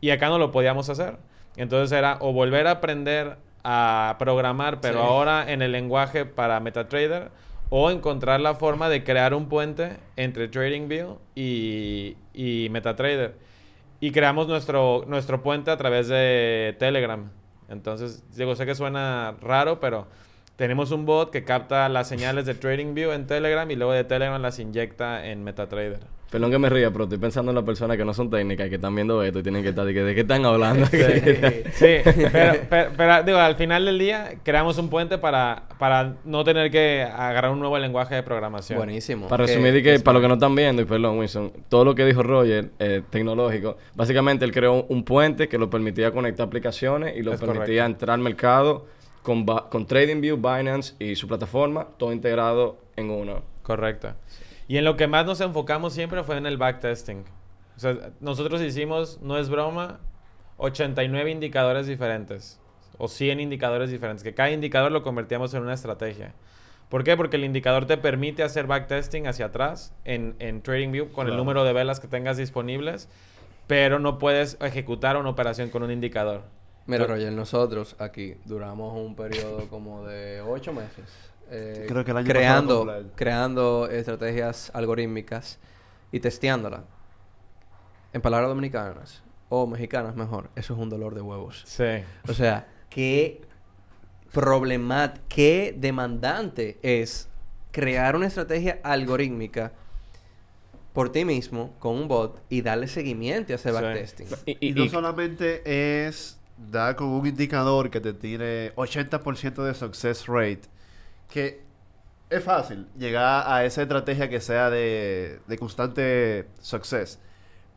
Y 0.00 0.10
acá 0.10 0.28
no 0.28 0.38
lo 0.38 0.50
podíamos 0.50 0.88
hacer. 0.90 1.16
Entonces 1.56 1.96
era 1.96 2.16
o 2.20 2.32
volver 2.32 2.66
a 2.66 2.72
aprender 2.72 3.36
a 3.64 4.16
programar, 4.18 4.80
pero 4.80 4.94
Sí. 5.00 5.06
ahora 5.06 5.50
en 5.52 5.62
el 5.62 5.72
lenguaje 5.72 6.24
para 6.26 6.58
MetaTrader, 6.60 7.30
o 7.74 7.90
encontrar 7.90 8.38
la 8.38 8.54
forma 8.54 8.90
de 8.90 9.02
crear 9.02 9.32
un 9.32 9.48
puente 9.48 9.96
entre 10.16 10.46
TradingView 10.46 11.16
y, 11.34 12.68
MetaTrader. 12.70 13.34
Y 13.98 14.10
creamos 14.10 14.46
nuestro, 14.46 15.04
nuestro 15.06 15.42
puente 15.42 15.70
a 15.70 15.78
través 15.78 16.08
de 16.08 16.76
Telegram. 16.78 17.30
Entonces, 17.70 18.22
digo, 18.36 18.54
sé 18.56 18.66
que 18.66 18.74
suena 18.74 19.36
raro, 19.40 19.80
pero 19.80 20.06
tenemos 20.56 20.90
un 20.90 21.06
bot 21.06 21.30
que 21.30 21.44
capta 21.44 21.88
las 21.88 22.08
señales 22.08 22.44
de 22.44 22.54
TradingView 22.54 23.10
en 23.12 23.26
Telegram 23.26 23.70
y 23.70 23.74
luego 23.76 23.92
de 23.92 24.04
Telegram 24.04 24.42
las 24.42 24.58
inyecta 24.58 25.26
en 25.26 25.42
MetaTrader. 25.42 26.00
Perdón 26.32 26.50
que 26.50 26.58
me 26.58 26.70
ría, 26.70 26.90
pero 26.90 27.04
estoy 27.04 27.18
pensando 27.18 27.50
en 27.52 27.56
las 27.56 27.64
personas 27.64 27.96
que 27.98 28.04
no 28.06 28.14
son 28.14 28.30
técnicas 28.30 28.66
y 28.66 28.70
que 28.70 28.76
están 28.76 28.94
viendo 28.94 29.22
esto 29.22 29.40
y 29.40 29.42
tienen 29.42 29.62
que 29.62 29.68
estar 29.68 29.84
de 29.84 29.92
que 29.92 30.02
de 30.02 30.14
qué 30.14 30.22
están 30.22 30.44
hablando. 30.46 30.86
Sí. 30.86 30.96
Sí, 31.74 31.96
pero, 32.32 32.54
pero, 32.70 32.90
pero, 32.96 33.22
digo, 33.22 33.36
al 33.38 33.54
final 33.56 33.84
del 33.84 33.98
día 33.98 34.30
creamos 34.42 34.78
un 34.78 34.88
puente 34.88 35.18
para, 35.18 35.64
para 35.78 36.14
no 36.24 36.42
tener 36.42 36.70
que 36.70 37.02
agarrar 37.02 37.50
un 37.50 37.58
nuevo 37.60 37.78
lenguaje 37.78 38.14
de 38.14 38.22
programación. 38.22 38.78
Buenísimo. 38.78 39.28
Para 39.28 39.44
resumir, 39.46 39.76
y 39.76 39.82
que 39.82 40.00
para 40.00 40.14
los 40.14 40.22
que 40.22 40.28
no 40.28 40.34
están 40.34 40.54
viendo, 40.54 40.80
y 40.80 40.84
perdón, 40.86 41.18
Wilson, 41.18 41.52
todo 41.68 41.84
lo 41.84 41.94
que 41.94 42.06
dijo 42.06 42.22
Roger, 42.22 42.70
eh, 42.78 43.02
tecnológico, 43.10 43.76
básicamente 43.94 44.44
él 44.46 44.52
creó 44.52 44.84
un 44.88 45.04
puente 45.04 45.48
que 45.48 45.58
lo 45.58 45.68
permitía 45.68 46.10
conectar 46.12 46.46
aplicaciones 46.46 47.14
y 47.16 47.22
lo 47.22 47.34
Es 47.34 47.40
permitía 47.40 47.62
correcto. 47.64 47.84
entrar 47.84 48.14
al 48.14 48.20
mercado 48.20 48.86
con, 49.22 49.44
ba- 49.44 49.68
con 49.68 49.86
TradingView, 49.86 50.36
Binance 50.36 50.94
y 50.98 51.14
su 51.14 51.28
plataforma, 51.28 51.86
todo 51.98 52.10
integrado 52.12 52.78
en 52.96 53.10
uno. 53.10 53.42
Correcto. 53.62 54.14
Y 54.72 54.78
en 54.78 54.86
lo 54.86 54.96
que 54.96 55.06
más 55.06 55.26
nos 55.26 55.42
enfocamos 55.42 55.92
siempre 55.92 56.22
fue 56.24 56.38
en 56.38 56.46
el 56.46 56.56
backtesting. 56.56 57.24
O 57.76 57.78
sea, 57.78 57.94
nosotros 58.20 58.62
hicimos, 58.62 59.20
no 59.20 59.36
es 59.36 59.50
broma, 59.50 60.00
89 60.56 61.30
indicadores 61.30 61.86
diferentes. 61.86 62.58
O 62.96 63.06
100 63.06 63.40
indicadores 63.40 63.90
diferentes. 63.90 64.22
Que 64.22 64.32
cada 64.32 64.50
indicador 64.50 64.90
lo 64.90 65.02
convertíamos 65.02 65.52
en 65.52 65.60
una 65.62 65.74
estrategia. 65.74 66.32
¿Por 66.88 67.04
qué? 67.04 67.18
Porque 67.18 67.36
el 67.36 67.44
indicador 67.44 67.84
te 67.84 67.98
permite 67.98 68.42
hacer 68.44 68.66
backtesting 68.66 69.26
hacia 69.26 69.44
atrás 69.44 69.92
en, 70.06 70.36
en 70.38 70.62
TradingView 70.62 71.12
con 71.12 71.26
el 71.26 71.32
Claro. 71.32 71.36
número 71.44 71.64
de 71.64 71.74
velas 71.74 72.00
que 72.00 72.08
tengas 72.08 72.38
disponibles. 72.38 73.10
Pero 73.66 73.98
no 73.98 74.18
puedes 74.18 74.56
ejecutar 74.62 75.18
una 75.18 75.28
operación 75.28 75.68
con 75.68 75.82
un 75.82 75.90
indicador. 75.90 76.44
Mira, 76.86 77.04
Roger, 77.06 77.30
nosotros 77.34 77.94
aquí 77.98 78.36
duramos 78.46 78.98
un 78.98 79.16
periodo 79.16 79.68
como 79.68 80.06
de 80.06 80.40
ocho 80.40 80.72
meses. 80.72 81.04
Eh, 81.50 81.84
Creo 81.88 82.04
que 82.04 82.10
el 82.12 82.16
año 82.18 82.26
creando, 82.28 83.04
creando 83.14 83.88
estrategias 83.88 84.70
algorítmicas 84.74 85.58
y 86.10 86.20
testeándolas. 86.20 86.82
En 88.12 88.20
palabras 88.20 88.48
dominicanas 88.50 89.22
o 89.48 89.66
mexicanas 89.66 90.14
mejor, 90.16 90.50
eso 90.56 90.74
es 90.74 90.78
un 90.80 90.88
dolor 90.88 91.14
de 91.14 91.20
huevos. 91.22 91.62
Sí. 91.66 92.02
O 92.28 92.32
sea, 92.34 92.68
qué 92.90 93.42
problemático, 94.32 95.24
qué 95.28 95.74
demandante 95.76 96.78
es 96.82 97.28
crear 97.70 98.16
una 98.16 98.26
estrategia 98.26 98.80
algorítmica 98.82 99.72
por 100.92 101.10
ti 101.10 101.24
mismo 101.24 101.74
con 101.78 101.94
un 101.96 102.08
bot 102.08 102.42
y 102.50 102.60
darle 102.60 102.86
seguimiento 102.86 103.52
a 103.52 103.56
ese 103.56 103.70
Sí. 103.70 103.74
backtesting. 103.74 104.26
Y, 104.46 104.52
Y, 104.52 104.68
y- 104.68 104.72
no 104.74 104.84
y- 104.84 104.88
solamente 104.90 105.62
es 106.06 106.38
dar 106.70 106.96
con 106.96 107.08
un 107.08 107.26
indicador 107.26 107.90
que 107.90 108.00
te 108.00 108.12
tiene 108.12 108.72
80% 108.76 109.64
de 109.64 109.74
success 109.74 110.26
rate, 110.26 110.62
que 111.32 111.60
es 112.30 112.42
fácil 112.44 112.86
llegar 112.98 113.44
a 113.46 113.64
esa 113.64 113.82
estrategia 113.82 114.28
que 114.28 114.40
sea 114.40 114.70
de, 114.70 115.38
de 115.46 115.58
constante 115.58 116.46
success. 116.60 117.18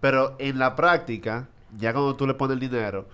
Pero 0.02 0.36
en 0.40 0.60
la 0.60 0.76
práctica, 0.76 1.48
ya 1.78 1.92
cuando 1.94 2.16
tú 2.16 2.28
le 2.28 2.34
pones 2.36 2.54
el 2.56 2.60
dinero, 2.60 3.08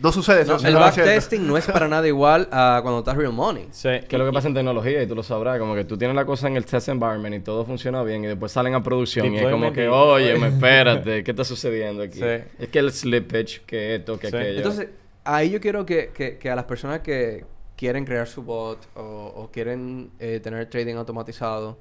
no 0.00 0.10
sucede 0.10 0.42
eso. 0.42 0.58
No, 0.58 0.66
el 0.68 0.74
backtesting 0.74 1.46
no 1.46 1.56
es 1.56 1.66
para 1.66 1.86
nada 1.86 2.08
igual 2.08 2.48
a 2.50 2.80
cuando 2.82 3.00
estás 3.00 3.16
real 3.16 3.32
money. 3.32 3.68
Sí. 3.70 3.90
que 4.08 4.16
es 4.16 4.18
lo 4.18 4.24
que 4.24 4.32
pasa 4.32 4.48
en 4.48 4.54
tecnología 4.54 5.02
y 5.02 5.06
tú 5.06 5.14
lo 5.14 5.22
sabrás, 5.22 5.58
como 5.58 5.74
que 5.74 5.84
tú 5.84 5.96
tienes 5.98 6.16
la 6.16 6.24
cosa 6.24 6.48
en 6.48 6.56
el 6.56 6.64
test 6.64 6.88
environment 6.88 7.34
y 7.36 7.40
todo 7.40 7.64
funciona 7.64 8.02
bien 8.02 8.24
y 8.24 8.28
después 8.28 8.50
salen 8.50 8.74
a 8.74 8.82
producción 8.82 9.32
y 9.34 9.38
es 9.38 9.48
como 9.50 9.72
que, 9.72 9.88
oye, 9.88 10.36
me 10.38 10.48
espérate, 10.48 11.22
¿qué 11.22 11.30
está 11.30 11.44
sucediendo 11.44 12.02
aquí? 12.02 12.18
Sí. 12.18 12.44
Es 12.58 12.68
que 12.70 12.78
el 12.78 12.90
slippage, 12.92 13.60
que 13.66 13.96
esto, 13.96 14.18
que 14.18 14.30
Sí. 14.30 14.36
aquello. 14.36 14.56
Entonces, 14.56 14.88
ahí 15.24 15.50
yo 15.50 15.60
quiero 15.60 15.84
que, 15.86 16.10
que- 16.14 16.38
que 16.38 16.50
a 16.50 16.56
las 16.56 16.64
personas 16.64 17.00
que 17.00 17.44
quieren 17.82 18.04
crear 18.04 18.28
su 18.28 18.44
bot 18.44 18.78
o, 18.94 19.32
o 19.34 19.50
quieren 19.50 20.12
eh, 20.20 20.38
tener 20.40 20.70
trading 20.70 20.94
automatizado, 20.94 21.78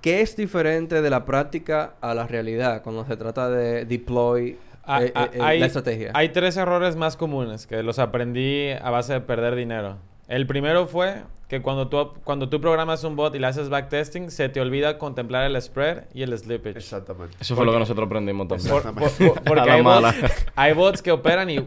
¿qué 0.00 0.22
es 0.22 0.36
diferente 0.36 1.02
de 1.02 1.10
la 1.10 1.26
práctica 1.26 1.96
a 2.00 2.14
la 2.14 2.26
realidad 2.26 2.82
cuando 2.82 3.04
se 3.04 3.14
trata 3.18 3.50
de 3.50 3.84
deploy 3.84 4.56
Ah, 4.86 5.02
eh, 5.02 5.12
ah, 5.14 5.28
eh, 5.32 5.38
hay, 5.42 5.60
la 5.60 5.66
estrategia? 5.66 6.12
hay 6.14 6.30
tres 6.30 6.56
errores 6.56 6.96
más 6.96 7.18
comunes 7.18 7.66
que 7.66 7.82
los 7.82 7.98
aprendí 7.98 8.70
a 8.70 8.88
base 8.88 9.12
de 9.12 9.20
perder 9.20 9.54
dinero. 9.54 9.98
El 10.28 10.46
primero 10.46 10.86
fue 10.86 11.22
que 11.48 11.60
cuando 11.60 11.88
tú, 11.88 12.14
cuando 12.24 12.48
tú 12.48 12.60
programas 12.60 13.04
un 13.04 13.14
bot 13.16 13.34
y 13.34 13.38
le 13.38 13.46
haces 13.46 13.68
backtesting, 13.68 14.30
se 14.30 14.48
te 14.48 14.60
olvida 14.60 14.96
contemplar 14.96 15.44
el 15.44 15.60
spread 15.60 16.04
y 16.14 16.22
el 16.22 16.36
slippage. 16.36 16.78
Exactamente. 16.78 17.36
Eso 17.38 17.54
fue 17.54 17.66
lo 17.66 17.72
que 17.72 17.78
nosotros 17.78 18.06
aprendimos 18.06 18.48
también. 18.48 18.70
Por- 18.70 18.82
por- 18.94 19.10
por- 19.34 19.42
porque 19.42 19.70
hay 19.70 19.82
mala. 19.82 20.12
bots, 20.12 20.46
hay 20.56 20.72
bots 20.72 21.02
que 21.02 21.12
operan 21.12 21.50
y 21.50 21.58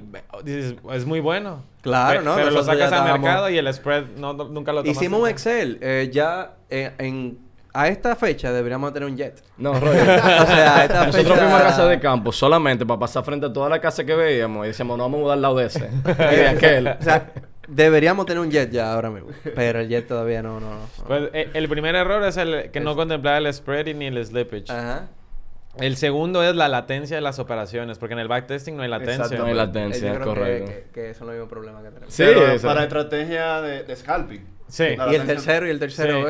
dices, 0.43 0.75
es 0.91 1.05
muy 1.05 1.19
bueno. 1.19 1.63
Claro, 1.81 2.21
¿no? 2.23 2.33
Pero 2.35 2.49
lo 2.49 2.57
Nosotros 2.57 2.79
sacas 2.89 2.91
al 2.99 3.11
mercado 3.21 3.49
y 3.49 3.57
el 3.57 3.71
spread 3.73 4.05
no, 4.17 4.33
no- 4.33 4.45
nunca 4.45 4.73
lo 4.73 4.81
tomas. 4.83 4.97
Hicimos 4.97 5.21
un. 5.21 5.29
Excel. 5.29 5.77
eh, 5.81 6.09
ya 6.11 6.55
eh, 6.71 6.91
en, 6.97 7.37
a 7.73 7.87
esta 7.87 8.15
fecha 8.15 8.51
deberíamos 8.51 8.91
tener 8.91 9.07
un 9.07 9.15
jet. 9.15 9.43
No, 9.57 9.73
Roger. 9.79 10.01
o 10.01 10.03
sea, 10.47 10.77
a 10.79 10.83
esta 10.85 11.05
Nosotros 11.05 11.27
fecha... 11.33 11.35
fuimos 11.43 11.61
a 11.61 11.63
casa 11.63 11.85
de 11.87 11.99
campo 11.99 12.31
solamente 12.31 12.85
para 12.87 12.99
pasar 12.99 13.23
frente 13.23 13.45
a 13.45 13.53
toda 13.53 13.69
la 13.69 13.79
casa 13.79 14.03
que 14.03 14.15
veíamos 14.15 14.65
y 14.65 14.69
decíamos, 14.69 14.97
no 14.97 15.03
vamos 15.03 15.19
a 15.19 15.21
mudar 15.21 15.33
al 15.35 15.41
lado 15.43 15.57
de 15.57 15.65
ese. 15.67 15.87
y 16.07 16.35
de 16.35 16.47
aquel. 16.47 16.87
O 16.87 17.01
sea, 17.03 17.31
deberíamos 17.67 18.25
tener 18.25 18.41
un 18.41 18.49
jet 18.49 18.71
ya 18.71 18.93
ahora 18.93 19.09
mismo. 19.09 19.29
Pero 19.55 19.79
el 19.79 19.89
jet 19.89 20.07
todavía 20.07 20.41
no, 20.41 20.59
no, 20.59 20.69
no. 20.69 20.89
Pues, 21.05 21.29
eh, 21.33 21.49
el 21.53 21.69
primer 21.69 21.95
error 21.95 22.23
es 22.23 22.37
el 22.37 22.71
que 22.71 22.79
no 22.79 22.95
contemplar 22.95 23.41
el 23.41 23.53
spread 23.53 23.87
y 23.87 23.93
ni 23.93 24.07
el 24.07 24.25
slippage. 24.25 24.71
Ajá. 24.71 25.09
El 25.79 25.95
segundo 25.95 26.43
es 26.43 26.55
la 26.55 26.67
latencia 26.69 27.17
de 27.17 27.21
las 27.21 27.37
operaciones, 27.37 27.99
porque 27.99 28.13
en 28.13 28.19
el 28.19 28.27
backtesting 28.27 28.75
no 28.75 28.83
hay 28.83 28.89
latencia. 28.89 29.15
Exacto. 29.15 29.37
no 29.37 29.45
hay 29.45 29.53
latencia, 29.53 30.07
yo 30.07 30.15
creo 30.15 30.27
correcto. 30.27 30.71
Que, 30.71 30.83
que, 30.91 31.07
que 31.09 31.13
son 31.13 31.27
los 31.27 31.35
mismos 31.35 31.49
problemas 31.49 31.83
que 31.83 31.89
tenemos. 31.89 32.13
Sí, 32.13 32.23
Pero 32.25 32.61
para 32.61 32.83
estrategia 32.83 33.61
de, 33.61 33.83
de 33.83 33.95
scalping. 33.95 34.43
Sí. 34.67 34.95
La 34.95 35.11
Y 35.11 35.15
el 35.15 35.25
tercero 35.27 35.67
y 35.67 35.69
el 35.69 35.79
tercero. 35.79 36.27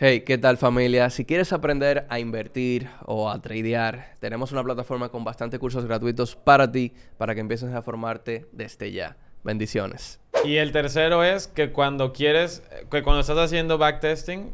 Hey, 0.00 0.22
¿qué 0.22 0.38
tal 0.38 0.56
familia? 0.56 1.08
Si 1.10 1.24
quieres 1.24 1.52
aprender 1.52 2.04
a 2.08 2.18
invertir 2.18 2.88
o 3.04 3.30
a 3.30 3.40
tradear, 3.40 4.16
tenemos 4.18 4.50
una 4.50 4.62
plataforma 4.64 5.08
con 5.08 5.22
bastantes 5.22 5.60
cursos 5.60 5.84
gratuitos 5.86 6.34
para 6.34 6.70
ti, 6.70 6.92
para 7.16 7.34
que 7.34 7.40
empieces 7.40 7.72
a 7.72 7.82
formarte 7.82 8.46
desde 8.52 8.90
ya. 8.90 9.16
Bendiciones. 9.44 10.20
Y 10.44 10.56
el 10.56 10.72
tercero 10.72 11.24
es 11.24 11.46
que 11.46 11.70
cuando 11.72 12.12
quieres, 12.12 12.62
que 12.90 13.02
cuando 13.02 13.20
estás 13.20 13.38
haciendo 13.38 13.78
backtesting, 13.78 14.50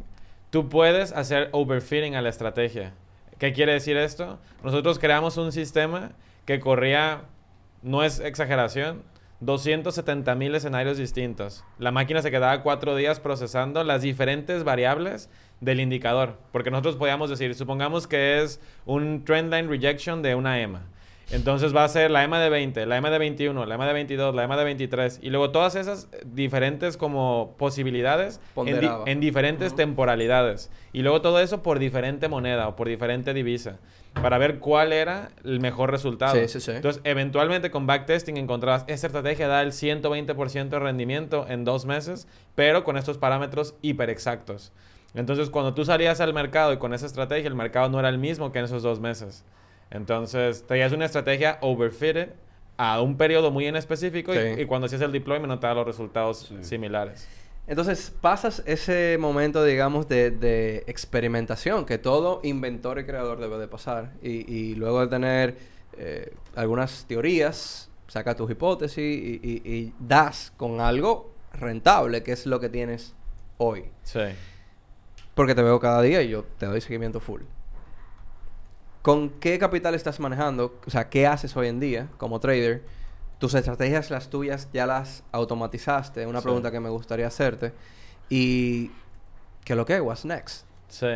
tú 0.49 0.69
puedes 0.69 1.11
hacer 1.11 1.49
overfitting 1.51 2.15
a 2.15 2.21
la 2.21 2.29
estrategia. 2.29 2.93
¿Qué 3.39 3.53
quiere 3.53 3.73
decir 3.73 3.97
esto? 3.97 4.39
Nosotros 4.63 4.99
creamos 4.99 5.37
un 5.37 5.51
sistema 5.51 6.11
que 6.45 6.59
corría, 6.59 7.23
no 7.81 8.03
es 8.03 8.19
exageración, 8.19 9.03
270 9.41 10.35
mil 10.35 10.53
escenarios 10.53 10.97
distintos. 10.97 11.63
La 11.79 11.91
máquina 11.91 12.21
se 12.21 12.29
quedaba 12.29 12.61
cuatro 12.61 12.95
días 12.95 13.19
procesando 13.19 13.83
las 13.83 14.03
diferentes 14.03 14.63
variables 14.63 15.29
del 15.61 15.79
indicador. 15.79 16.37
Porque 16.51 16.69
nosotros 16.69 16.95
podíamos 16.95 17.29
decir, 17.29 17.55
supongamos 17.55 18.05
que 18.07 18.41
es 18.43 18.59
un 18.85 19.25
trendline 19.25 19.67
rejection 19.67 20.21
de 20.21 20.35
una 20.35 20.61
EMA. 20.61 20.83
Entonces 21.31 21.73
va 21.75 21.83
a 21.85 21.87
ser 21.87 22.11
la 22.11 22.23
EMA 22.23 22.39
de 22.41 22.49
20, 22.49 22.85
la 22.85 22.97
EMA 22.97 23.09
de 23.09 23.17
21, 23.19 23.65
la 23.65 23.75
EMA 23.75 23.87
de 23.87 23.93
22, 23.93 24.35
la 24.35 24.43
EMA 24.43 24.57
de 24.57 24.63
23. 24.65 25.19
Y 25.21 25.29
luego 25.29 25.51
todas 25.51 25.75
esas 25.75 26.09
diferentes 26.25 26.97
como 26.97 27.55
posibilidades 27.57 28.35
en, 28.35 28.41
di- 28.43 28.51
Ponderaba. 28.53 29.03
en 29.07 29.19
diferentes 29.21 29.75
temporalidades. 29.75 30.69
Y 30.91 31.03
luego 31.03 31.21
todo 31.21 31.39
eso 31.39 31.63
por 31.63 31.79
diferente 31.79 32.27
moneda 32.27 32.67
o 32.67 32.75
por 32.75 32.87
diferente 32.89 33.33
divisa. 33.33 33.77
Para 34.21 34.37
ver 34.37 34.59
cuál 34.59 34.91
era 34.91 35.29
el 35.45 35.61
mejor 35.61 35.89
resultado. 35.89 36.35
Sí, 36.35 36.49
sí, 36.49 36.59
sí. 36.59 36.71
Entonces, 36.71 37.01
eventualmente 37.05 37.71
con 37.71 37.87
backtesting 37.87 38.35
encontrabas, 38.35 38.83
esta 38.87 39.07
estrategia 39.07 39.47
da 39.47 39.61
el 39.61 39.71
120% 39.71 40.67
de 40.67 40.79
rendimiento 40.79 41.45
en 41.47 41.63
dos 41.63 41.85
meses, 41.85 42.27
pero 42.55 42.83
con 42.83 42.97
estos 42.97 43.17
parámetros 43.17 43.73
hiper 43.81 44.09
exactos. 44.09 44.73
Entonces, 45.13 45.49
cuando 45.49 45.73
tú 45.73 45.85
salías 45.85 46.19
al 46.19 46.33
mercado 46.33 46.73
y 46.73 46.77
con 46.77 46.93
esa 46.93 47.05
estrategia, 47.05 47.47
el 47.47 47.55
mercado 47.55 47.87
no 47.89 47.99
era 47.99 48.09
el 48.09 48.17
mismo 48.17 48.51
que 48.51 48.59
en 48.59 48.65
esos 48.65 48.83
dos 48.83 48.99
meses. 48.99 49.45
Entonces, 49.91 50.65
tenías 50.67 50.91
una 50.93 51.05
estrategia 51.05 51.57
overfitted 51.61 52.29
a 52.77 53.01
un 53.01 53.17
periodo 53.17 53.51
muy 53.51 53.67
en 53.67 53.75
específico 53.75 54.33
y- 54.33 54.37
Sí. 54.55 54.61
y, 54.61 54.65
cuando 54.65 54.87
hacías 54.87 55.01
el 55.01 55.11
deployment 55.11 55.47
no 55.49 55.59
te 55.59 55.67
da 55.67 55.73
los 55.75 55.85
resultados 55.85 56.47
Sí. 56.47 56.55
similares. 56.63 57.27
Entonces 57.67 58.11
pasas 58.21 58.63
ese 58.65 59.17
momento, 59.19 59.63
digamos, 59.63 60.07
de, 60.07 60.31
de 60.31 60.83
experimentación 60.87 61.85
que 61.85 61.97
todo 61.99 62.39
inventor 62.43 62.97
y 62.99 63.05
creador 63.05 63.39
debe 63.39 63.57
de 63.59 63.67
pasar. 63.67 64.11
Y, 64.23 64.51
y 64.51 64.75
luego 64.75 65.01
de 65.01 65.07
tener 65.07 65.57
eh, 65.97 66.33
algunas 66.55 67.05
teorías, 67.05 67.89
saca 68.07 68.35
tus 68.35 68.49
hipótesis 68.49 68.97
y, 68.97 69.39
y- 69.43 69.61
y 69.71 69.93
das 69.99 70.51
con 70.57 70.79
algo 70.81 71.33
rentable, 71.53 72.23
que 72.23 72.31
es 72.31 72.45
lo 72.45 72.59
que 72.61 72.69
tienes 72.69 73.13
hoy. 73.57 73.85
Sí. 74.03 74.21
Porque 75.35 75.53
te 75.53 75.61
veo 75.61 75.79
cada 75.79 76.01
día 76.01 76.21
y 76.23 76.29
yo 76.29 76.45
te 76.57 76.65
doy 76.65 76.81
seguimiento 76.81 77.19
full. 77.19 77.41
¿Con 79.01 79.29
qué 79.29 79.57
capital 79.57 79.95
estás 79.95 80.19
manejando? 80.19 80.79
O 80.85 80.89
sea, 80.91 81.09
¿qué 81.09 81.25
haces 81.27 81.55
hoy 81.57 81.67
en 81.67 81.79
día 81.79 82.07
como 82.17 82.39
trader? 82.39 82.83
Tus 83.39 83.55
estrategias, 83.55 84.11
las 84.11 84.29
tuyas, 84.29 84.69
ya 84.71 84.85
las 84.85 85.23
automatizaste. 85.31 86.27
Una 86.27 86.39
Sí. 86.39 86.43
pregunta 86.43 86.71
que 86.71 86.79
me 86.79 86.89
gustaría 86.89 87.27
hacerte. 87.27 87.73
Y... 88.29 88.91
¿Qué 89.65 89.73
es 89.73 89.77
lo 89.77 89.85
que? 89.85 89.99
What's 90.01 90.25
next? 90.25 90.65
Sí. 90.89 91.07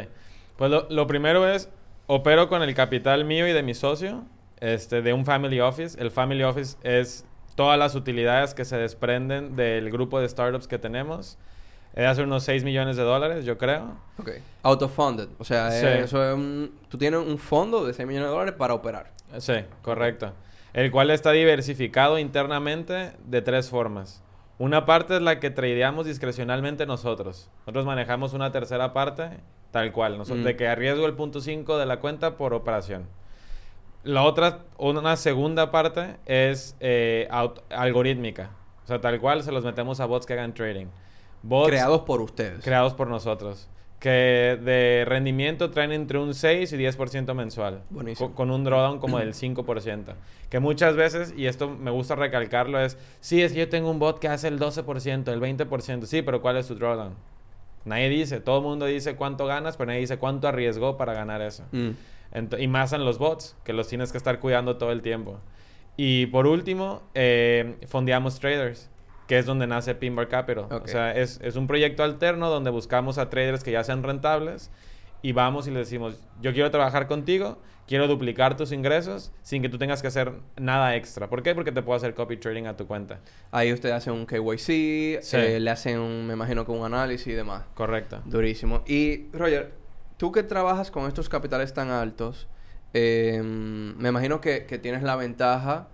Pues 0.58 0.72
lo, 0.72 0.88
lo 0.90 1.06
primero 1.08 1.48
es, 1.48 1.70
opero 2.08 2.48
con 2.50 2.64
el 2.64 2.74
capital 2.74 3.26
mío 3.26 3.48
y 3.48 3.54
de 3.54 3.62
mi 3.64 3.74
socio, 3.74 4.24
este, 4.60 5.02
de 5.02 5.14
un 5.14 5.26
family 5.26 5.60
office. 5.62 6.00
El 6.02 6.10
family 6.12 6.44
office 6.44 6.78
es 6.84 7.26
todas 7.56 7.78
las 7.78 7.94
utilidades 7.96 8.54
que 8.54 8.66
se 8.66 8.78
desprenden 8.78 9.56
del 9.56 9.92
grupo 9.92 10.20
de 10.20 10.28
startups 10.30 10.68
que 10.68 10.80
tenemos. 10.80 11.38
Es 11.96 12.06
hace 12.06 12.24
unos 12.24 12.44
6 12.44 12.64
millones 12.66 12.98
de 12.98 13.04
dólares, 13.04 13.46
yo 13.46 13.58
creo. 13.58 13.94
Ok. 14.20 14.32
Autofunded. 14.64 15.30
O 15.40 15.44
sea, 15.46 15.72
Sí. 15.72 15.86
eh, 15.86 16.00
eso 16.04 16.24
es 16.24 16.36
un... 16.36 16.78
Tú 16.90 16.98
tienes 16.98 17.22
un 17.26 17.38
fondo 17.38 17.86
de 17.86 17.94
6 17.94 18.06
millones 18.08 18.28
de 18.28 18.34
dólares 18.34 18.56
para 18.58 18.74
operar. 18.74 19.12
Sí, 19.38 19.54
correcto. 19.82 20.34
El 20.74 20.92
cual 20.92 21.10
está 21.10 21.32
diversificado 21.32 22.20
internamente 22.20 23.14
de 23.26 23.42
tres 23.42 23.70
formas. 23.70 24.22
Una 24.60 24.86
parte 24.86 25.16
es 25.16 25.22
la 25.22 25.40
que 25.40 25.50
tradeamos 25.50 26.06
discrecionalmente 26.06 26.86
nosotros. 26.86 27.50
Nosotros 27.60 27.86
manejamos 27.86 28.34
una 28.34 28.52
tercera 28.52 28.92
parte 28.94 29.30
tal 29.72 29.92
cual, 29.94 30.18
Mm. 30.20 30.44
de 30.44 30.56
que 30.56 30.68
arriesgo 30.68 31.06
el 31.06 31.14
punto 31.14 31.40
5 31.42 31.78
de 31.78 31.86
la 31.86 32.00
cuenta 32.02 32.36
por 32.38 32.54
operación. 32.54 33.08
La 34.04 34.24
otra, 34.24 34.60
una 34.78 35.16
segunda 35.18 35.72
parte 35.72 36.18
es 36.26 36.76
eh, 36.80 37.28
algorítmica. 37.70 38.52
O 38.84 38.88
sea, 38.88 39.02
tal 39.02 39.20
cual 39.20 39.44
se 39.44 39.52
los 39.52 39.64
metemos 39.66 40.00
a 40.00 40.06
bots 40.06 40.26
que 40.26 40.34
hagan 40.34 40.54
trading. 40.54 40.88
Bots 41.48 41.70
Creados 41.70 42.02
por 42.02 42.22
ustedes. 42.22 42.64
creados 42.64 42.94
por 42.94 43.08
nosotros. 43.08 43.68
Que 44.00 44.60
de 44.62 45.04
rendimiento 45.08 45.72
traen 45.72 45.92
entre 45.92 46.20
un 46.20 46.34
6 46.34 46.72
y 46.74 46.78
10% 46.78 47.34
mensual. 47.34 47.82
Buenísimo. 47.90 48.30
Co- 48.30 48.36
Con 48.36 48.52
un 48.52 48.64
drawdown 48.64 49.00
como 49.00 49.18
del 49.20 49.34
5%. 49.34 50.14
Que 50.50 50.60
muchas 50.60 50.96
veces, 50.96 51.34
y 51.36 51.48
esto 51.48 51.70
me 51.70 51.90
gusta 51.92 52.16
recalcarlo, 52.16 52.80
es... 52.80 52.98
Sí, 53.20 53.42
es 53.42 53.54
que 53.54 53.60
yo 53.60 53.70
tengo 53.70 53.90
un 53.90 53.98
bot 53.98 54.20
que 54.20 54.28
hace 54.28 54.48
el 54.48 54.60
12%, 54.60 55.28
el 55.32 55.40
20%. 55.42 56.06
Sí, 56.06 56.22
pero 56.22 56.42
¿cuál 56.42 56.58
es 56.58 56.68
tu 56.68 56.76
drawdown? 56.76 57.16
Nadie 57.86 58.10
dice. 58.10 58.40
Todo 58.42 58.58
el 58.58 58.64
mundo 58.64 58.86
dice 58.86 59.16
cuánto 59.16 59.46
ganas, 59.46 59.78
pero 59.78 59.88
nadie 59.88 60.02
dice 60.02 60.18
cuánto 60.18 60.48
arriesgó 60.48 60.98
para 60.98 61.14
ganar 61.14 61.42
eso. 61.42 61.64
Mm. 61.72 61.92
Y 62.60 62.68
más 62.68 62.92
en 62.94 63.06
los 63.06 63.18
bots, 63.18 63.56
que 63.64 63.72
los 63.74 63.88
tienes 63.88 64.12
que 64.12 64.18
estar 64.18 64.40
cuidando 64.40 64.78
todo 64.78 64.92
el 64.92 65.02
tiempo. 65.02 65.40
Y 65.98 66.26
por 66.28 66.48
último, 66.48 67.02
eh, 67.14 67.78
fondeamos 67.88 68.40
traders, 68.40 68.90
que 69.28 69.38
es 69.40 69.46
donde 69.46 69.66
nace 69.68 69.96
Pinbar 69.96 70.28
Capital. 70.28 70.66
O 70.70 70.88
sea, 70.88 71.16
es, 71.16 71.40
es 71.44 71.56
un 71.56 71.68
proyecto 71.68 72.04
alterno 72.04 72.50
donde 72.50 72.70
buscamos 72.70 73.18
a 73.18 73.30
traders 73.30 73.64
que 73.64 73.72
ya 73.72 73.84
sean 73.84 74.04
rentables 74.04 74.70
y 75.22 75.32
vamos 75.32 75.68
y 75.68 75.72
les 75.72 75.88
decimos, 75.88 76.20
yo 76.42 76.54
quiero 76.54 76.70
trabajar 76.70 77.08
contigo, 77.08 77.58
quiero 77.88 78.08
duplicar 78.08 78.56
tus 78.58 78.72
ingresos 78.72 79.32
sin 79.42 79.64
que 79.64 79.70
tú 79.70 79.80
tengas 79.80 80.02
que 80.04 80.08
hacer 80.10 80.34
nada 80.58 80.96
extra. 80.96 81.28
¿Por 81.30 81.42
qué? 81.42 81.56
Porque 81.56 81.72
te 81.72 81.82
puedo 81.82 81.98
hacer 81.98 82.14
copy 82.14 82.38
trading 82.38 82.66
a 82.66 82.78
tu 82.78 82.86
cuenta. 82.86 83.20
Ahí 83.52 83.74
ustedes 83.74 83.96
hacen 83.96 84.14
un 84.14 84.28
KYC, 84.28 85.22
Sí. 85.24 85.38
eh, 85.38 85.60
le 85.60 85.72
hacen, 85.72 86.00
un, 86.00 86.28
me 86.28 86.34
imagino 86.34 86.64
que 86.66 86.72
un 86.72 86.86
análisis 86.86 87.26
y 87.28 87.32
demás. 87.34 87.64
Correcto. 87.74 88.22
Durísimo. 88.26 88.84
Y, 88.86 89.28
Roger, 89.34 89.72
tú 90.18 90.32
que 90.32 90.44
trabajas 90.44 90.92
con 90.92 91.08
estos 91.08 91.28
capitales 91.30 91.74
tan 91.74 91.90
altos, 91.90 92.48
eh, 92.94 93.42
me 93.44 94.10
imagino 94.10 94.40
que, 94.42 94.66
que 94.68 94.78
tienes 94.78 95.02
la 95.02 95.16
ventaja 95.16 95.88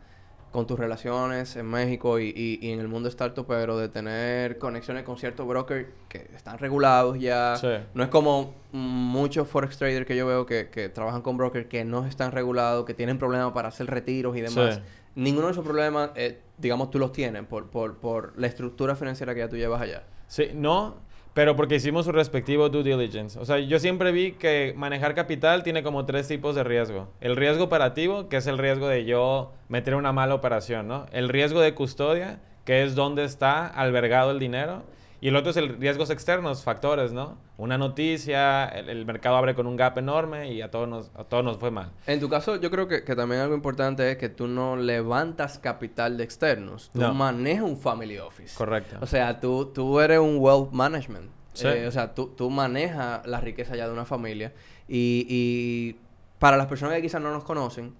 con 0.52 0.68
tus 0.68 0.78
relaciones 0.78 1.56
en 1.56 1.66
México 1.66 2.20
y, 2.20 2.28
y- 2.36 2.60
y 2.62 2.72
en 2.72 2.80
el 2.82 2.88
mundo 2.90 3.08
startup, 3.10 3.46
pero 3.48 3.78
de 3.78 3.88
tener 3.90 4.58
conexiones 4.58 5.04
con 5.04 5.18
ciertos 5.18 5.48
brokers 5.48 5.88
que 6.10 6.30
están 6.36 6.58
regulados 6.58 7.18
ya. 7.20 7.56
Sí. 7.56 7.70
No 7.94 8.04
es 8.04 8.10
como 8.10 8.54
muchos 8.72 9.48
forex 9.48 9.78
traders 9.78 10.06
que 10.06 10.16
yo 10.18 10.28
veo 10.28 10.46
que, 10.46 10.70
que 10.70 10.90
trabajan 10.90 11.22
con 11.22 11.38
brokers 11.38 11.68
que 11.68 11.86
no 11.86 12.06
están 12.06 12.32
regulados, 12.32 12.86
que 12.86 12.94
tienen 12.94 13.18
problemas 13.18 13.52
para 13.54 13.70
hacer 13.70 13.88
retiros 13.88 14.36
y 14.36 14.42
demás. 14.42 14.76
Sí. 14.76 14.82
Ninguno 15.16 15.48
de 15.48 15.54
esos 15.54 15.64
problemas, 15.66 16.12
eh, 16.16 16.40
digamos, 16.58 16.90
tú 16.92 17.00
los 17.00 17.12
tienes 17.12 17.44
por, 17.46 17.70
por, 17.70 17.98
por 17.98 18.34
la 18.40 18.48
estructura 18.48 18.96
financiera 18.96 19.34
que 19.34 19.40
ya 19.42 19.50
tú 19.50 19.56
llevas 19.58 19.82
allá. 19.82 20.04
Sí, 20.28 20.52
no, 20.54 20.96
pero 21.34 21.56
porque 21.56 21.76
hicimos 21.76 22.06
su 22.06 22.12
respectivo 22.12 22.70
due 22.70 22.84
diligence. 22.84 23.40
O 23.40 23.46
sea, 23.46 23.60
yo 23.60 23.80
siempre 23.80 24.12
vi 24.12 24.34
que 24.34 24.74
manejar 24.76 25.16
capital 25.16 25.64
tiene 25.64 25.84
como 25.84 26.06
tres 26.06 26.28
tipos 26.28 26.56
de 26.56 26.64
riesgo. 26.64 27.08
El 27.22 27.36
riesgo 27.36 27.64
operativo, 27.64 28.28
que 28.28 28.38
es 28.38 28.48
el 28.48 28.58
riesgo 28.58 28.88
de 28.88 29.06
yo 29.06 29.54
meter 29.70 29.96
una 29.96 30.12
mala 30.12 30.36
operación, 30.36 30.88
¿no? 30.88 31.06
El 31.12 31.30
riesgo 31.30 31.62
de 31.62 31.74
custodia, 31.74 32.40
que 32.66 32.84
es 32.84 32.96
dónde 32.96 33.24
está 33.24 33.66
albergado 33.66 34.32
el 34.32 34.40
dinero. 34.40 34.84
Y 35.24 35.28
el 35.28 35.36
otro 35.36 35.52
es 35.52 35.58
el 35.58 35.78
riesgos 35.78 36.10
externos, 36.10 36.64
factores, 36.64 37.14
¿no? 37.14 37.38
Una 37.58 37.78
noticia, 37.78 38.66
el, 38.66 38.90
el 38.90 39.06
mercado 39.06 39.36
abre 39.38 39.54
con 39.54 39.68
un 39.68 39.76
gap 39.78 39.96
enorme 40.00 40.52
y 40.52 40.64
a 40.64 40.72
todos 40.72 40.88
nos, 40.90 41.12
a 41.16 41.24
todos 41.24 41.44
nos 41.44 41.58
fue 41.58 41.70
mal. 41.70 41.92
En 42.08 42.20
tu 42.20 42.28
caso, 42.28 42.56
yo 42.60 42.72
creo 42.72 42.88
que, 42.88 43.04
que 43.04 43.16
también 43.16 43.40
algo 43.42 43.54
importante 43.54 44.10
es 44.12 44.18
que 44.18 44.30
tú 44.30 44.48
no 44.48 44.76
levantas 44.76 45.60
capital 45.60 46.18
de 46.18 46.24
externos. 46.24 46.90
Tú 46.92 47.02
No. 47.02 47.14
manejas 47.14 47.64
un 47.66 47.78
family 47.78 48.18
office. 48.18 48.58
Correcto. 48.58 48.98
O 49.00 49.06
sea, 49.06 49.40
tú, 49.40 49.68
tú 49.68 50.00
eres 50.00 50.18
un 50.18 50.38
wealth 50.40 50.72
management. 50.72 51.30
Sí. 51.54 51.68
Eh, 51.68 51.86
o 51.86 51.92
sea, 51.92 52.16
tú, 52.16 52.28
tú 52.36 52.50
manejas 52.50 53.26
la 53.28 53.40
riqueza 53.40 53.76
ya 53.76 53.86
de 53.86 53.94
una 53.94 54.06
familia. 54.06 54.54
Y, 54.88 55.28
y 55.30 56.00
para 56.40 56.58
las 56.58 56.66
personas 56.66 56.96
que 56.96 57.04
quizás 57.04 57.22
no 57.22 57.32
nos 57.32 57.44
conocen, 57.44 57.94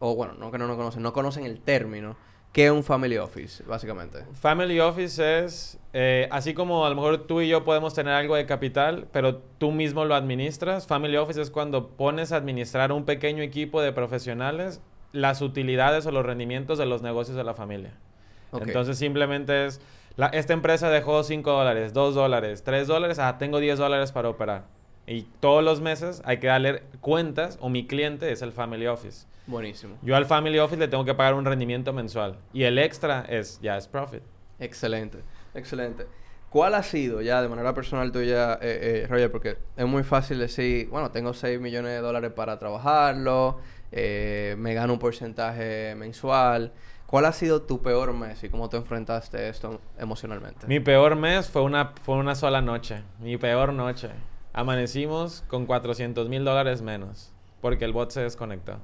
o 0.00 0.16
bueno, 0.16 0.34
no 0.40 0.50
que 0.50 0.58
no 0.58 0.66
nos 0.66 0.76
conocen, 0.76 1.02
no 1.04 1.12
conocen 1.12 1.44
el 1.46 1.60
término, 1.60 2.16
¿qué 2.54 2.66
es 2.66 2.70
un 2.72 2.82
family 2.82 3.18
office, 3.18 3.62
básicamente? 3.64 4.24
Family 4.32 4.80
Office 4.80 5.44
es, 5.44 5.78
eh, 5.92 6.28
así 6.30 6.54
como 6.54 6.86
a 6.86 6.88
lo 6.88 6.94
mejor 6.94 7.26
tú 7.26 7.42
y 7.42 7.48
yo 7.48 7.64
podemos 7.64 7.92
tener 7.92 8.14
algo 8.14 8.34
de 8.36 8.46
capital, 8.46 9.06
pero 9.12 9.36
tú 9.58 9.72
mismo 9.72 10.06
lo 10.06 10.14
administras. 10.14 10.86
Family 10.86 11.18
Office 11.18 11.42
es 11.42 11.50
cuando 11.50 11.88
pones 11.88 12.32
a 12.32 12.36
administrar 12.36 12.92
un 12.92 13.04
pequeño 13.04 13.42
equipo 13.42 13.82
de 13.82 13.92
profesionales 13.92 14.80
las 15.12 15.42
utilidades 15.42 16.06
o 16.06 16.10
los 16.10 16.24
rendimientos 16.24 16.78
de 16.78 16.86
los 16.86 17.02
negocios 17.02 17.36
de 17.36 17.44
la 17.44 17.52
familia. 17.54 17.92
Entonces 18.68 18.98
simplemente 18.98 19.66
es, 19.66 19.80
la- 20.16 20.28
esta 20.28 20.52
empresa 20.52 20.88
dejó 20.90 21.22
5 21.24 21.50
dólares, 21.50 21.92
2 21.92 22.14
dólares, 22.14 22.62
3 22.64 22.86
dólares, 22.86 23.18
ah, 23.18 23.36
tengo 23.36 23.58
10 23.58 23.78
dólares 23.78 24.12
para 24.12 24.28
operar. 24.28 24.64
Y 25.06 25.22
todos 25.40 25.62
los 25.62 25.80
meses 25.80 26.22
hay 26.24 26.38
que 26.38 26.46
darle 26.46 26.82
cuentas, 27.00 27.58
o 27.60 27.68
mi 27.68 27.86
cliente 27.86 28.32
es 28.32 28.42
el 28.42 28.52
Family 28.52 28.86
Office. 28.86 29.26
Buenísimo. 29.46 29.98
Yo 30.02 30.16
al 30.16 30.24
Family 30.24 30.58
Office 30.58 30.80
le 30.80 30.88
tengo 30.88 31.04
que 31.04 31.14
pagar 31.14 31.34
un 31.34 31.44
rendimiento 31.44 31.92
mensual. 31.92 32.36
Y 32.52 32.62
el 32.62 32.78
extra 32.78 33.26
es, 33.28 33.60
ya 33.60 33.76
es 33.76 33.86
profit. 33.86 34.22
Excelente, 34.58 35.18
excelente. 35.54 36.06
¿Cuál 36.48 36.74
ha 36.74 36.82
sido 36.84 37.20
ya 37.20 37.42
de 37.42 37.48
manera 37.48 37.74
personal 37.74 38.12
tuya, 38.12 38.54
eh, 38.54 39.02
eh, 39.02 39.06
Roger? 39.08 39.30
Porque 39.30 39.58
es 39.76 39.86
muy 39.86 40.04
fácil 40.04 40.38
decir, 40.38 40.88
bueno, 40.88 41.10
tengo 41.10 41.34
6 41.34 41.60
millones 41.60 41.90
de 41.90 41.98
dólares 41.98 42.30
para 42.30 42.58
trabajarlo, 42.58 43.58
eh, 43.90 44.54
me 44.56 44.72
gano 44.72 44.92
un 44.92 44.98
porcentaje 45.00 45.94
mensual. 45.96 46.72
¿Cuál 47.06 47.26
ha 47.26 47.32
sido 47.32 47.62
tu 47.62 47.82
peor 47.82 48.12
mes 48.12 48.42
y 48.44 48.48
cómo 48.48 48.68
te 48.68 48.76
enfrentaste 48.76 49.36
a 49.36 49.48
esto 49.48 49.80
emocionalmente? 49.98 50.66
Mi 50.66 50.80
peor 50.80 51.16
mes 51.16 51.50
fue 51.50 51.62
una, 51.62 51.92
fue 52.02 52.16
una 52.16 52.34
sola 52.34 52.60
noche. 52.60 53.02
Mi 53.18 53.36
peor 53.36 53.72
noche. 53.72 54.10
Amanecimos 54.54 55.44
con 55.48 55.66
400 55.66 56.28
mil 56.30 56.44
dólares 56.44 56.80
menos. 56.80 57.32
Porque 57.60 57.84
el 57.84 57.92
bot 57.92 58.10
se 58.10 58.22
desconectó. 58.22 58.78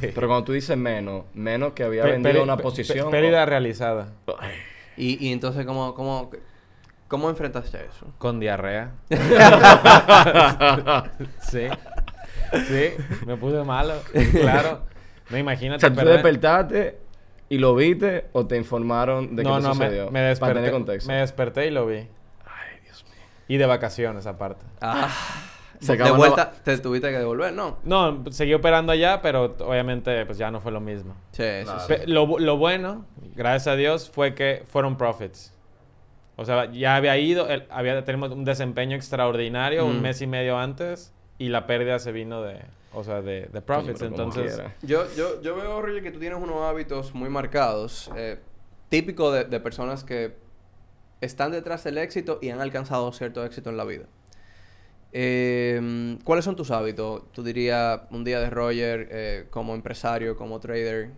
Pero 0.00 0.26
cuando 0.28 0.44
tú 0.44 0.52
dices 0.52 0.76
menos, 0.76 1.24
menos 1.34 1.72
que 1.74 1.84
había 1.84 2.04
vendido 2.04 2.42
una 2.42 2.56
posición. 2.56 3.10
Pérdida 3.10 3.44
realizada. 3.46 4.08
Y, 4.96 5.24
y 5.24 5.32
entonces, 5.32 5.66
¿cómo, 5.66 5.94
cómo, 5.94 6.30
¿cómo 7.08 7.28
enfrentaste 7.28 7.78
eso? 7.84 8.06
Con 8.18 8.40
diarrea. 8.40 8.92
sí. 11.40 11.66
Sí. 12.68 12.90
Me 13.26 13.36
puse 13.36 13.62
malo. 13.64 13.94
Claro. 14.32 14.82
No 15.30 15.36
O 15.36 15.40
imagínate. 15.40 15.80
sea, 15.80 15.90
tú 15.90 15.96
perder- 16.00 16.12
despertaste 16.22 16.98
y 17.48 17.58
lo 17.58 17.74
viste 17.74 18.26
o 18.32 18.46
te 18.46 18.56
informaron 18.56 19.34
de 19.36 19.42
que 19.42 19.48
no, 19.48 19.58
eso 19.58 19.68
no, 19.68 19.74
me, 19.74 19.84
sucedió. 19.86 20.04
me 20.06 20.10
Para 20.12 20.28
desperté. 20.28 20.54
tener 20.54 20.70
contexto. 20.70 21.08
Me 21.12 21.18
desperté 21.18 21.66
y 21.66 21.70
lo 21.70 21.86
vi. 21.86 22.06
Y 23.48 23.56
de 23.58 23.66
vacaciones 23.66 24.26
aparte. 24.26 24.64
Ah, 24.80 25.08
Se 25.80 25.96
de 25.96 26.10
vuelta 26.10 26.52
te 26.64 26.78
tuviste 26.78 27.10
que 27.10 27.18
devolver, 27.18 27.52
¿no? 27.52 27.76
No, 27.84 28.24
seguí 28.30 28.54
operando 28.54 28.92
allá, 28.92 29.20
pero 29.20 29.54
obviamente 29.60 30.24
pues 30.26 30.38
ya 30.38 30.50
no 30.50 30.60
fue 30.60 30.72
lo 30.72 30.80
mismo. 30.80 31.14
Sí, 31.32 31.42
Claro. 31.64 31.80
sí, 31.86 31.94
sí. 31.98 32.10
Lo, 32.10 32.38
lo 32.38 32.56
bueno, 32.56 33.04
gracias 33.34 33.66
a 33.68 33.76
Dios, 33.76 34.10
fue 34.10 34.34
que 34.34 34.64
fueron 34.66 34.96
profits. 34.96 35.52
O 36.36 36.44
sea, 36.44 36.70
ya 36.72 36.96
había 36.96 37.16
ido, 37.18 37.48
el- 37.48 37.66
había 37.70 38.04
tenemos 38.04 38.30
un 38.30 38.44
desempeño 38.44 38.96
extraordinario 38.96 39.84
un 39.86 39.98
Mm. 39.98 40.02
mes 40.02 40.20
y 40.22 40.26
medio 40.26 40.58
antes 40.58 41.12
y 41.38 41.48
la 41.50 41.66
pérdida 41.66 41.98
se 41.98 42.10
vino 42.12 42.42
de, 42.42 42.60
o 42.94 43.04
sea, 43.04 43.20
de, 43.22 43.48
de 43.52 43.60
profits. 43.62 44.00
Entonces. 44.02 44.60
Yo, 44.82 45.04
yo, 45.14 45.40
yo 45.42 45.56
veo, 45.56 45.80
Roger, 45.82 46.02
que 46.02 46.10
tú 46.10 46.18
tienes 46.18 46.38
unos 46.38 46.62
hábitos 46.62 47.14
muy 47.14 47.28
marcados, 47.28 48.10
eh, 48.16 48.38
de 49.44 49.60
personas 49.60 50.04
que 50.04 50.36
están 51.20 51.52
detrás 51.52 51.84
del 51.84 51.98
éxito 51.98 52.38
y 52.42 52.50
han 52.50 52.60
alcanzado 52.60 53.12
cierto 53.12 53.44
éxito 53.44 53.70
en 53.70 53.76
la 53.76 53.84
vida. 53.84 54.04
Eh, 55.12 56.18
¿Cuáles 56.24 56.44
son 56.44 56.56
tus 56.56 56.70
hábitos? 56.70 57.22
Tú 57.32 57.42
dirías 57.42 58.00
un 58.10 58.24
día 58.24 58.40
de 58.40 58.50
Roger 58.50 59.08
eh, 59.10 59.46
como 59.50 59.74
empresario, 59.74 60.36
como 60.36 60.60
trader. 60.60 61.10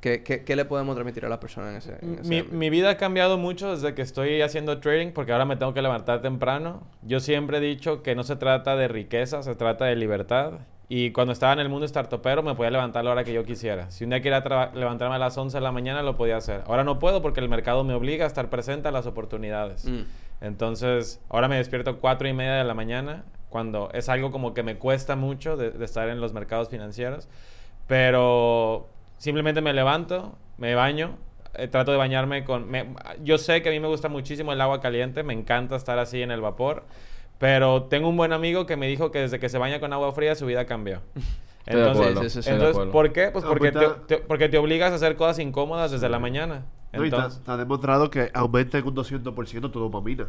¿Qué, 0.00 0.22
qué, 0.22 0.44
qué 0.44 0.56
le 0.56 0.64
podemos 0.64 0.94
transmitir 0.94 1.26
a 1.26 1.28
las 1.28 1.38
personas 1.38 1.70
en 1.70 1.76
ese, 1.76 2.04
en 2.04 2.18
ese 2.20 2.28
mi, 2.28 2.42
mi 2.42 2.70
vida 2.70 2.88
ha 2.88 2.96
cambiado 2.96 3.36
mucho 3.36 3.70
desde 3.70 3.94
que 3.94 4.00
estoy 4.00 4.40
haciendo 4.40 4.80
trading 4.80 5.12
porque 5.12 5.32
ahora 5.32 5.44
me 5.44 5.56
tengo 5.56 5.74
que 5.74 5.82
levantar 5.82 6.22
temprano. 6.22 6.82
Yo 7.02 7.20
siempre 7.20 7.58
he 7.58 7.60
dicho 7.60 8.02
que 8.02 8.14
no 8.14 8.24
se 8.24 8.36
trata 8.36 8.76
de 8.76 8.88
riqueza, 8.88 9.42
se 9.42 9.54
trata 9.54 9.84
de 9.84 9.96
libertad. 9.96 10.54
Y 10.92 11.12
cuando 11.12 11.32
estaba 11.32 11.52
en 11.52 11.60
el 11.60 11.68
mundo 11.68 11.86
startupero 11.86 12.42
me 12.42 12.54
podía 12.56 12.72
levantar 12.72 13.00
a 13.00 13.02
la 13.04 13.10
hora 13.12 13.22
que 13.24 13.32
yo 13.32 13.44
quisiera. 13.44 13.90
Si 13.92 14.02
un 14.02 14.10
día 14.10 14.20
quería 14.20 14.42
levantarme 14.74 15.14
a 15.14 15.18
las 15.18 15.38
11 15.38 15.56
de 15.56 15.60
la 15.60 15.70
mañana 15.70 16.02
lo 16.02 16.16
podía 16.16 16.36
hacer. 16.36 16.62
Ahora 16.66 16.82
no 16.82 16.98
puedo 16.98 17.22
porque 17.22 17.38
el 17.38 17.48
mercado 17.48 17.84
me 17.84 17.94
obliga 17.94 18.24
a 18.24 18.26
estar 18.26 18.50
presente 18.50 18.88
a 18.88 18.90
las 18.90 19.06
oportunidades. 19.06 19.84
Mm. 19.84 20.00
Entonces, 20.40 21.20
ahora 21.28 21.46
me 21.46 21.56
despierto 21.56 21.98
cuatro 22.00 22.26
y 22.26 22.32
media 22.32 22.54
de 22.54 22.64
la 22.64 22.74
mañana, 22.74 23.22
cuando 23.50 23.88
es 23.92 24.08
algo 24.08 24.32
como 24.32 24.52
que 24.52 24.64
me 24.64 24.78
cuesta 24.78 25.14
mucho 25.14 25.56
de, 25.56 25.70
de 25.70 25.84
estar 25.84 26.08
en 26.08 26.20
los 26.20 26.32
mercados 26.32 26.68
financieros. 26.70 27.28
Pero 27.86 28.88
simplemente 29.18 29.60
me 29.60 29.72
levanto, 29.72 30.36
me 30.58 30.74
baño, 30.74 31.16
eh, 31.54 31.68
trato 31.68 31.92
de 31.92 31.98
bañarme 31.98 32.44
con... 32.44 32.70
me- 32.70 32.94
yo 33.22 33.38
sé 33.38 33.62
que 33.62 33.68
a 33.68 33.72
mí 33.72 33.80
me 33.80 33.88
gusta 33.88 34.08
muchísimo 34.08 34.52
el 34.52 34.60
agua 34.60 34.80
caliente, 34.80 35.22
me 35.22 35.34
encanta 35.34 35.76
estar 35.76 35.98
así 35.98 36.22
en 36.22 36.30
el 36.30 36.40
vapor, 36.40 36.84
pero 37.40 37.84
tengo 37.84 38.08
un 38.08 38.16
buen 38.18 38.32
amigo 38.32 38.66
que 38.66 38.76
me 38.76 38.86
dijo 38.86 39.10
que 39.10 39.18
desde 39.20 39.40
que 39.40 39.48
se 39.48 39.56
baña 39.58 39.80
con 39.80 39.92
agua 39.92 40.12
fría 40.12 40.34
su 40.36 40.44
vida 40.46 40.66
cambió. 40.66 41.00
Acuerdo. 41.66 42.22
sí, 42.24 42.30
sí, 42.30 42.42
sí, 42.42 42.50
entonces. 42.50 42.86
¿por 42.92 43.12
qué? 43.12 43.30
Pues 43.32 43.44
porque 43.44 43.70
te, 43.72 43.78
Aumenta- 43.78 44.06
te- 44.06 44.16
porque 44.18 44.48
te 44.48 44.58
obligas 44.58 44.92
a 44.92 44.96
hacer 44.96 45.16
cosas 45.16 45.38
incómodas 45.38 45.90
desde 45.90 46.08
la 46.08 46.18
mañana. 46.18 46.66
No, 46.92 47.02
y 47.02 47.08
Entonces, 47.08 47.38
está 47.38 47.56
demostrado 47.56 48.10
que 48.10 48.30
aumenta 48.34 48.78
en 48.78 48.86
un 48.86 48.94
200% 48.96 49.70
tu 49.70 49.78
dopamina. 49.78 50.26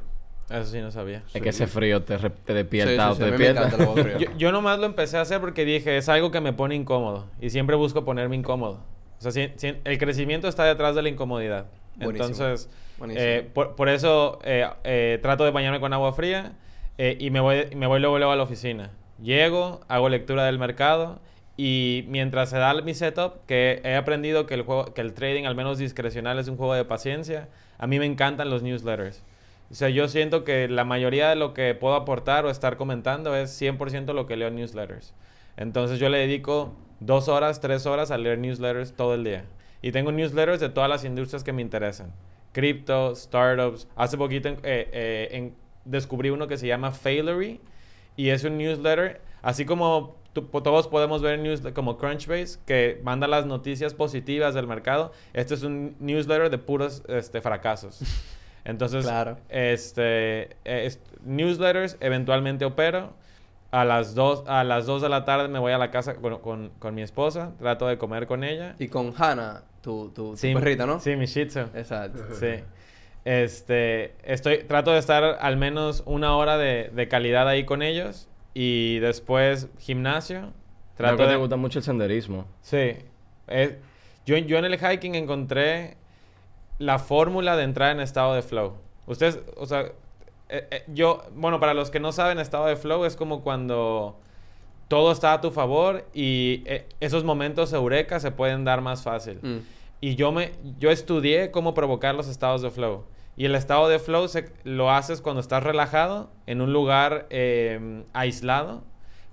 eso 0.49 0.66
sí 0.66 0.80
no 0.80 0.91
sabía. 0.91 1.24
Es 1.34 1.41
que 1.41 1.49
ese 1.49 1.66
frío 1.68 2.03
te, 2.03 2.18
re- 2.18 2.30
te 2.30 2.53
despierta 2.53 3.05
sí, 3.07 3.12
o 3.12 3.14
sí, 3.16 3.20
te 3.20 3.26
despierta. 3.32 4.18
Yo, 4.20 4.28
yo 4.38 4.51
nomás 4.51 4.78
lo 4.80 4.86
empecé 4.86 5.18
a 5.18 5.22
hacer 5.22 5.39
porque 5.41 5.66
dije, 5.66 5.97
es 5.97 6.07
algo 6.09 6.30
que 6.32 6.41
me 6.41 6.53
pone 6.53 6.76
incómodo. 6.76 7.26
Y 7.41 7.49
siempre 7.49 7.76
busco 7.76 8.05
ponerme 8.05 8.36
incómodo. 8.36 8.80
O 9.18 9.22
sea, 9.22 9.32
si- 9.32 9.49
si- 9.55 9.74
el 9.84 9.97
crecimiento 9.97 10.47
está 10.47 10.66
detrás 10.66 10.95
de 10.95 11.01
la 11.01 11.09
incomodidad. 11.09 11.66
Buenísimo. 11.95 12.28
Entonces, 12.28 12.70
Buenísimo. 12.99 13.26
eh, 13.26 13.49
por, 13.53 13.76
por 13.76 13.89
eso 13.89 14.39
eh, 14.43 14.68
eh, 14.84 15.20
trato 15.24 15.43
de 15.45 15.51
bañarme 15.51 15.80
con 15.80 15.91
agua 15.93 16.14
fría 16.14 16.51
eh, 16.98 17.18
y 17.20 17.30
me 17.30 17.39
voy, 17.39 17.68
me 17.76 17.88
voy 17.88 18.00
luego, 18.00 18.18
luego 18.18 18.34
a 18.34 18.36
la 18.36 18.44
oficina. 18.44 18.92
Llego, 19.22 19.82
hago 19.88 20.10
lectura 20.10 20.46
del 20.46 20.60
mercado 20.60 21.20
y 21.58 22.06
mientras 22.08 22.50
se 22.50 22.58
da 22.58 22.74
mi 22.82 22.94
setup, 22.94 23.46
que 23.46 23.82
he 23.84 23.96
aprendido 23.96 24.46
que 24.46 24.56
el, 24.56 24.64
juego, 24.64 24.94
que 24.94 25.02
el 25.02 25.14
trading, 25.14 25.46
al 25.46 25.56
menos 25.56 25.78
discrecional, 25.78 26.39
es 26.39 26.48
un 26.48 26.58
juego 26.58 26.74
de 26.74 26.86
paciencia, 26.86 27.50
a 27.78 27.88
mí 27.88 28.00
me 28.00 28.06
encantan 28.06 28.50
los 28.50 28.64
newsletters. 28.64 29.24
O 29.70 29.74
sea, 29.74 29.89
yo 29.89 30.08
siento 30.08 30.44
que 30.44 30.68
la 30.68 30.84
mayoría 30.84 31.30
de 31.30 31.36
lo 31.36 31.54
que 31.54 31.74
puedo 31.76 31.96
aportar 31.96 32.46
o 32.46 32.50
estar 32.50 32.78
comentando 32.78 33.36
es 33.36 33.62
100% 33.62 34.14
lo 34.14 34.26
que 34.26 34.36
leo 34.36 34.48
en 34.48 34.56
newsletters. 34.56 35.14
Entonces 35.56 36.00
yo 36.00 36.10
le 36.10 36.18
dedico 36.18 36.76
dos 37.00 37.28
horas, 37.28 37.62
tres 37.62 37.86
horas 37.86 38.12
a 38.12 38.18
leer 38.18 38.38
newsletters 38.38 38.94
todo 38.94 39.14
el 39.14 39.24
día. 39.24 39.46
Y 39.82 39.92
tengo 39.92 40.12
newsletters 40.12 40.60
de 40.60 40.70
todas 40.70 40.89
las 40.89 41.06
industrias 41.06 41.44
que 41.44 41.54
me 41.54 41.62
interesan. 41.62 42.12
Cripto, 42.52 43.16
startups. 43.16 43.88
Hace 43.96 44.18
poquito 44.18 44.50
eh, 44.50 44.58
eh, 44.64 45.52
descubrí 45.86 46.29
uno 46.29 46.47
que 46.47 46.57
se 46.57 46.67
llama 46.67 46.91
Failery. 46.91 47.59
Y 48.17 48.29
es 48.29 48.43
un 48.43 48.57
newsletter, 48.57 49.21
así 49.41 49.65
como 49.65 50.15
todos 50.34 50.88
podemos 50.88 51.21
ver 51.21 51.39
news 51.39 51.61
como 51.73 51.97
Crunchbase, 51.97 52.59
que 52.65 52.99
manda 53.03 53.27
las 53.27 53.45
noticias 53.45 53.93
positivas 53.93 54.53
del 54.53 54.67
mercado. 54.67 55.11
Este 55.34 55.53
es 55.53 55.63
un 55.63 55.95
newsletter 55.99 56.49
de 56.49 56.57
puros 56.57 57.03
este, 57.07 57.41
fracasos. 57.41 58.01
Entonces, 58.65 59.05
Claro. 59.05 59.38
este, 59.49 60.55
est- 60.65 61.01
newsletters, 61.25 61.97
eventualmente 61.99 62.65
opero. 62.65 63.13
A 63.71 63.86
las 63.86 64.15
2 64.15 64.43
a 64.47 64.65
las 64.65 64.86
dos 64.86 65.01
de 65.01 65.07
la 65.07 65.23
tarde 65.23 65.47
me 65.47 65.57
voy 65.57 65.71
a 65.71 65.77
la 65.77 65.91
casa 65.91 66.15
con, 66.15 66.39
con- 66.39 66.71
con 66.77 66.93
mi 66.93 67.01
esposa, 67.01 67.53
trato 67.57 67.88
de 67.88 67.97
comer 67.97 68.27
con 68.27 68.43
ella. 68.43 68.75
Y 68.79 68.89
con 68.89 69.13
Hannah, 69.17 69.63
tu, 69.82 70.09
tu, 70.09 70.32
tu 70.32 70.38
Sí, 70.38 70.53
perrita, 70.53 70.86
¿no? 70.86 70.99
Sí, 70.99 71.15
mi 71.15 71.25
Shih 71.25 71.45
Tzu. 71.45 71.59
Exacto. 71.73 72.19
Sí. 72.36 72.61
Este, 73.24 74.15
estoy, 74.24 74.63
trato 74.63 74.91
de 74.91 74.99
estar 74.99 75.24
al 75.24 75.57
menos 75.57 76.03
una 76.05 76.36
hora 76.36 76.57
de, 76.57 76.89
de 76.93 77.07
calidad 77.07 77.47
ahí 77.47 77.65
con 77.65 77.82
ellos 77.82 78.28
y 78.53 78.99
después 78.99 79.69
gimnasio. 79.80 80.53
Creo 80.97 81.09
Trato 81.09 81.17
que 81.17 81.24
de... 81.24 81.30
te 81.30 81.36
gusta 81.36 81.55
mucho 81.55 81.80
el 81.80 81.84
senderismo. 81.84 82.45
Sí. 82.61 82.95
Eh, 83.47 83.80
yo, 84.26 84.38
yo 84.38 84.57
en 84.57 84.65
el 84.65 84.78
hiking 84.78 85.15
encontré 85.15 85.97
la 86.80 86.99
fórmula 86.99 87.55
de 87.55 87.63
entrar 87.63 87.91
en 87.91 88.01
estado 88.01 88.34
de 88.34 88.41
flow. 88.41 88.74
Ustedes, 89.05 89.39
o 89.57 89.65
sea, 89.65 89.91
eh, 90.49 90.67
eh, 90.69 90.84
yo, 90.88 91.24
bueno, 91.36 91.59
para 91.59 91.74
los 91.74 91.91
que 91.91 91.99
no 91.99 92.11
saben, 92.11 92.39
estado 92.39 92.65
de 92.65 92.76
flow 92.76 93.05
es 93.05 93.15
como 93.15 93.41
cuando 93.41 94.19
todo 94.88 95.11
está 95.11 95.34
a 95.34 95.41
tu 95.41 95.51
favor 95.51 96.05
y 96.13 96.63
eh, 96.65 96.86
esos 96.99 97.24
momentos 97.24 97.72
eureka 97.72 98.19
se 98.19 98.32
pueden 98.32 98.65
dar 98.65 98.82
más 98.82 99.03
fácil. 99.03 99.39
Mm. 99.41 99.59
Y 100.01 100.15
yo 100.15 100.32
me 100.32 100.51
yo 100.80 100.91
estudié 100.91 101.51
cómo 101.51 101.74
provocar 101.74 102.15
los 102.15 102.28
estados 102.28 102.61
de 102.61 102.72
flow. 102.72 103.05
Y 103.38 103.45
el 103.45 103.55
estado 103.55 103.88
de 103.89 103.99
flow 103.99 104.27
se, 104.27 104.51
lo 104.63 104.91
haces 104.91 105.21
cuando 105.21 105.39
estás 105.39 105.63
relajado 105.63 106.29
en 106.47 106.61
un 106.61 106.73
lugar 106.73 107.27
eh, 107.29 108.03
aislado, 108.13 108.84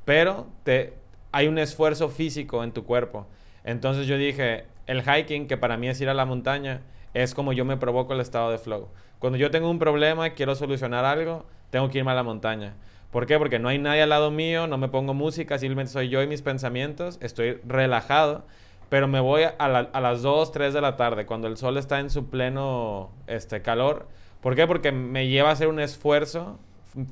pero 0.05 0.47
te, 0.63 0.95
hay 1.33 1.49
un 1.49 1.59
esfuerzo 1.59 2.09
físico 2.09 2.65
en 2.65 2.73
tu 2.73 2.85
cuerpo. 2.85 3.27
Entonces 3.65 4.07
yo 4.07 4.17
dije, 4.17 4.65
el 4.87 5.03
hiking, 5.03 5.47
que 5.47 5.57
para 5.57 5.77
mí 5.77 5.89
es 5.89 6.01
ir 6.01 6.09
a 6.09 6.15
la 6.15 6.25
montaña, 6.25 6.83
es 7.15 7.35
como 7.35 7.53
yo 7.53 7.65
me 7.65 7.77
provoco 7.77 8.15
el 8.15 8.21
estado 8.21 8.51
de 8.51 8.59
flow. 8.59 8.89
Cuando 9.19 9.39
yo 9.39 9.51
tengo 9.51 9.71
un 9.71 9.79
problema, 9.79 10.31
quiero 10.31 10.55
solucionar 10.55 11.05
algo, 11.05 11.45
tengo 11.71 11.91
que 11.91 11.99
irme 11.99 12.13
a 12.13 12.15
la 12.15 12.23
montaña. 12.23 12.75
¿Por 13.11 13.27
qué? 13.27 13.39
Porque 13.39 13.59
no 13.59 13.69
hay 13.69 13.79
nadie 13.79 14.03
al 14.03 14.11
lado 14.11 14.31
mío, 14.31 14.67
no 14.67 14.79
me 14.79 14.89
pongo 14.89 15.15
música, 15.15 15.59
simplemente 15.59 15.93
soy 15.93 16.09
yo 16.09 16.23
y 16.23 16.27
mis 16.27 16.43
pensamientos, 16.43 17.19
estoy 17.23 17.61
relajado, 17.67 18.45
pero 18.89 19.09
me 19.09 19.21
voy 19.21 19.43
a, 19.43 19.69
la- 19.69 19.89
a 19.93 20.01
las 20.01 20.23
2, 20.23 20.53
3 20.53 20.73
de 20.75 20.81
la 20.81 20.97
tarde, 20.97 21.27
cuando 21.27 21.47
el 21.49 21.57
sol 21.57 21.77
está 21.77 22.01
en 22.01 22.11
su 22.11 22.29
pleno 22.31 23.11
este, 23.27 23.63
calor. 23.63 24.09
¿Por 24.41 24.55
qué? 24.55 24.67
Porque 24.67 24.93
me 24.93 25.29
lleva 25.29 25.51
a 25.51 25.53
hacer 25.53 25.69
un 25.69 25.81
esfuerzo 25.81 26.59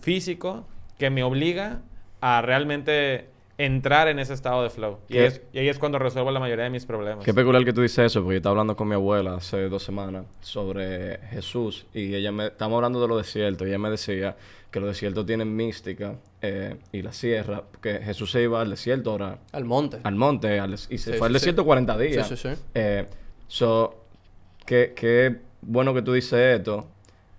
físico 0.01 0.67
que 0.99 1.11
me 1.11 1.23
obliga 1.23 1.81
a 2.21 2.41
realmente 2.43 3.29
entrar 3.59 4.09
en 4.09 4.19
ese 4.19 4.35
estado 4.35 4.63
de 4.63 4.71
flow. 4.71 4.99
Y, 5.09 5.15
¿Qué? 5.15 5.27
es- 5.27 5.41
y 5.53 5.59
ahí 5.59 5.69
es 5.69 5.79
cuando 5.79 5.99
resuelvo 5.99 6.31
la 6.31 6.41
mayoría 6.41 6.65
de 6.65 6.71
mis 6.71 6.85
problemas. 6.85 7.25
Qué 7.25 7.33
peculiar 7.33 7.65
que 7.65 7.73
tú 7.73 7.81
dices 7.81 7.99
eso, 8.07 8.21
porque 8.23 8.35
yo 8.35 8.39
estaba 8.39 8.53
hablando 8.53 8.77
con 8.77 8.87
mi 8.89 8.95
abuela 8.95 9.35
hace 9.37 9.69
dos 9.69 9.83
semanas 9.83 10.27
sobre 10.41 11.19
Jesús 11.31 11.87
y 11.95 12.15
ella 12.15 12.33
me... 12.33 12.47
Estamos 12.49 12.77
hablando 12.77 13.01
de 13.01 13.09
los 13.09 13.17
desiertos 13.19 13.67
y 13.67 13.71
ella 13.71 13.79
me 13.79 13.91
decía 13.91 14.37
que 14.71 14.79
los 14.81 14.89
desiertos 14.91 15.25
tienen 15.25 15.57
mística 15.57 16.17
eh, 16.43 16.77
y 16.93 17.01
la 17.01 17.13
sierra, 17.13 17.63
porque 17.71 17.99
Jesús 18.05 18.31
se 18.31 18.43
iba 18.43 18.61
al 18.61 18.69
desierto 18.69 19.13
ahora, 19.13 19.39
Al 19.53 19.65
monte. 19.65 19.99
al 20.03 20.15
monte 20.17 20.61
al 20.61 20.75
y 20.75 20.77
se 20.77 20.99
Sí, 20.99 21.13
fue 21.19 21.29
al 21.29 21.33
sí, 21.33 21.35
desierto 21.35 21.63
sí. 21.63 21.67
40 21.67 21.97
días. 21.99 22.29
Sí, 22.29 22.37
sí, 22.37 22.49
sí. 22.55 22.63
Eh, 22.75 23.07
so, 23.49 24.05
qué, 24.67 24.93
qué 24.95 25.37
bueno 25.63 25.95
que 25.95 26.03
tú 26.03 26.13
dices 26.13 26.59
esto, 26.59 26.87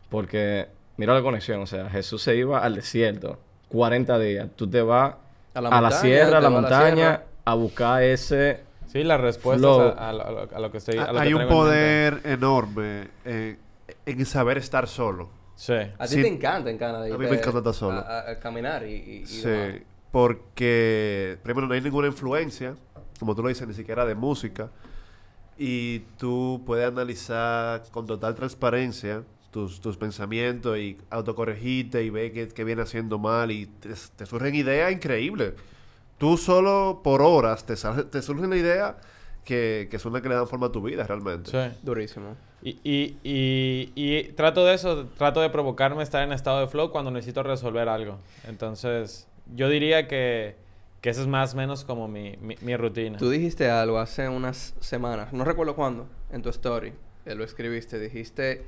porque 0.09 0.67
mira 0.97 1.13
la 1.13 1.21
conexión, 1.21 1.61
o 1.61 1.67
sea, 1.67 1.89
Jesús 1.91 2.23
se 2.23 2.35
iba 2.35 2.59
al 2.59 2.73
desierto 2.75 3.37
40 3.69 4.17
días, 4.19 4.49
tú 4.55 4.67
te 4.67 4.81
vas 4.81 5.15
A 5.57 5.59
a 5.59 5.61
la 5.61 5.69
la, 5.69 5.81
montaña, 5.81 6.01
sierra, 6.01 6.27
a 6.27 6.31
la 6.31 6.37
a 6.37 6.41
la 6.41 6.49
montaña, 6.49 6.95
sierra. 6.95 7.23
a 7.45 7.53
buscar 7.55 8.03
ese... 8.03 8.63
Sí, 8.87 9.03
las 9.03 9.19
respuestas 9.19 9.61
Flow. 9.61 9.81
a, 9.97 10.09
a 10.09 10.13
lo- 10.13 10.23
a 10.25 10.31
lo, 10.31 10.49
a 10.55 10.59
lo 10.59 10.71
que 10.71 10.77
estoy... 10.77 10.97
a 10.97 11.11
lo 11.11 11.19
Hay 11.19 11.29
que 11.29 11.35
un 11.35 11.41
en 11.41 11.47
poder 11.49 12.21
enorme 12.23 13.09
en, 13.25 13.59
en 14.05 14.25
saber 14.25 14.57
estar 14.57 14.87
solo. 14.87 15.29
Sí. 15.55 15.73
A 15.73 16.05
ti 16.07 16.15
Sí. 16.15 16.21
te 16.21 16.27
encanta 16.27 16.69
en 16.69 16.77
Canadá. 16.77 17.05
A 17.05 17.17
mí 17.17 17.25
me 17.27 17.35
encanta 17.35 17.57
estar 17.57 17.73
solo. 17.73 17.97
A, 17.99 18.19
a- 18.19 18.31
a 18.31 18.39
caminar 18.39 18.85
y, 18.85 18.93
y, 18.93 19.15
y 19.23 19.25
Sí, 19.25 19.47
demás. 19.47 19.81
porque 20.11 21.37
primero 21.43 21.67
no 21.67 21.73
hay 21.73 21.81
ninguna 21.81 22.07
influencia, 22.07 22.75
como 23.19 23.35
tú 23.35 23.41
lo 23.43 23.49
dices, 23.49 23.67
ni 23.67 23.73
siquiera 23.73 24.05
de 24.05 24.15
música. 24.15 24.69
Y 25.57 25.99
tú 26.17 26.61
puedes 26.65 26.87
analizar 26.87 27.81
con 27.91 28.05
total 28.05 28.35
transparencia 28.35 29.23
tus, 29.57 29.81
tus 29.81 29.97
pensamientos 29.97 30.77
y 30.77 30.97
autocorregirte 31.09 32.03
y 32.03 32.11
ver 32.11 32.31
qué, 32.31 32.47
qué 32.47 32.63
viene 32.63 32.83
haciendo 32.83 33.17
mal 33.17 33.49
y 33.49 33.65
te, 33.65 33.89
te 34.15 34.25
surgen 34.27 34.53
ideas 34.53 34.91
increíbles. 34.91 35.53
Tú 36.19 36.37
solo 36.37 37.01
por 37.03 37.23
horas 37.23 37.65
te, 37.65 37.75
sal- 37.75 38.07
te 38.11 38.21
surgen 38.21 38.51
la 38.51 38.57
idea 38.57 38.97
que, 39.43 39.87
que 39.89 39.97
son 39.97 40.13
las 40.13 40.21
que 40.21 40.29
le 40.29 40.35
dan 40.35 40.47
forma 40.47 40.67
a 40.67 40.71
tu 40.71 40.81
vida 40.83 41.07
realmente. 41.07 41.49
Sí. 41.49 41.77
Durísimo. 41.81 42.35
Y, 42.61 42.71
y, 42.83 43.17
y, 43.23 43.91
y 43.95 44.23
trato 44.33 44.63
de 44.63 44.75
eso, 44.75 45.07
trato 45.17 45.41
de 45.41 45.49
provocarme 45.49 46.03
estar 46.03 46.21
en 46.23 46.33
estado 46.33 46.59
de 46.59 46.67
flow 46.67 46.91
cuando 46.91 47.09
necesito 47.09 47.41
resolver 47.41 47.89
algo. 47.89 48.19
Entonces, 48.47 49.27
yo 49.55 49.69
diría 49.69 50.07
que, 50.07 50.55
que 51.01 51.09
eso 51.09 51.21
es 51.21 51.27
más 51.27 51.55
o 51.55 51.57
menos 51.57 51.83
como 51.83 52.07
mi, 52.07 52.35
mi, 52.41 52.57
mi 52.61 52.75
rutina. 52.77 53.17
Tú 53.17 53.29
dijiste 53.31 53.69
algo 53.71 53.97
hace 53.97 54.29
unas 54.29 54.75
semanas, 54.81 55.33
no 55.33 55.43
recuerdo 55.45 55.75
cuándo, 55.75 56.07
en 56.31 56.41
tu 56.43 56.49
story, 56.49 56.93
eh, 57.25 57.33
lo 57.35 57.43
escribiste, 57.43 57.99
dijiste 57.99 58.63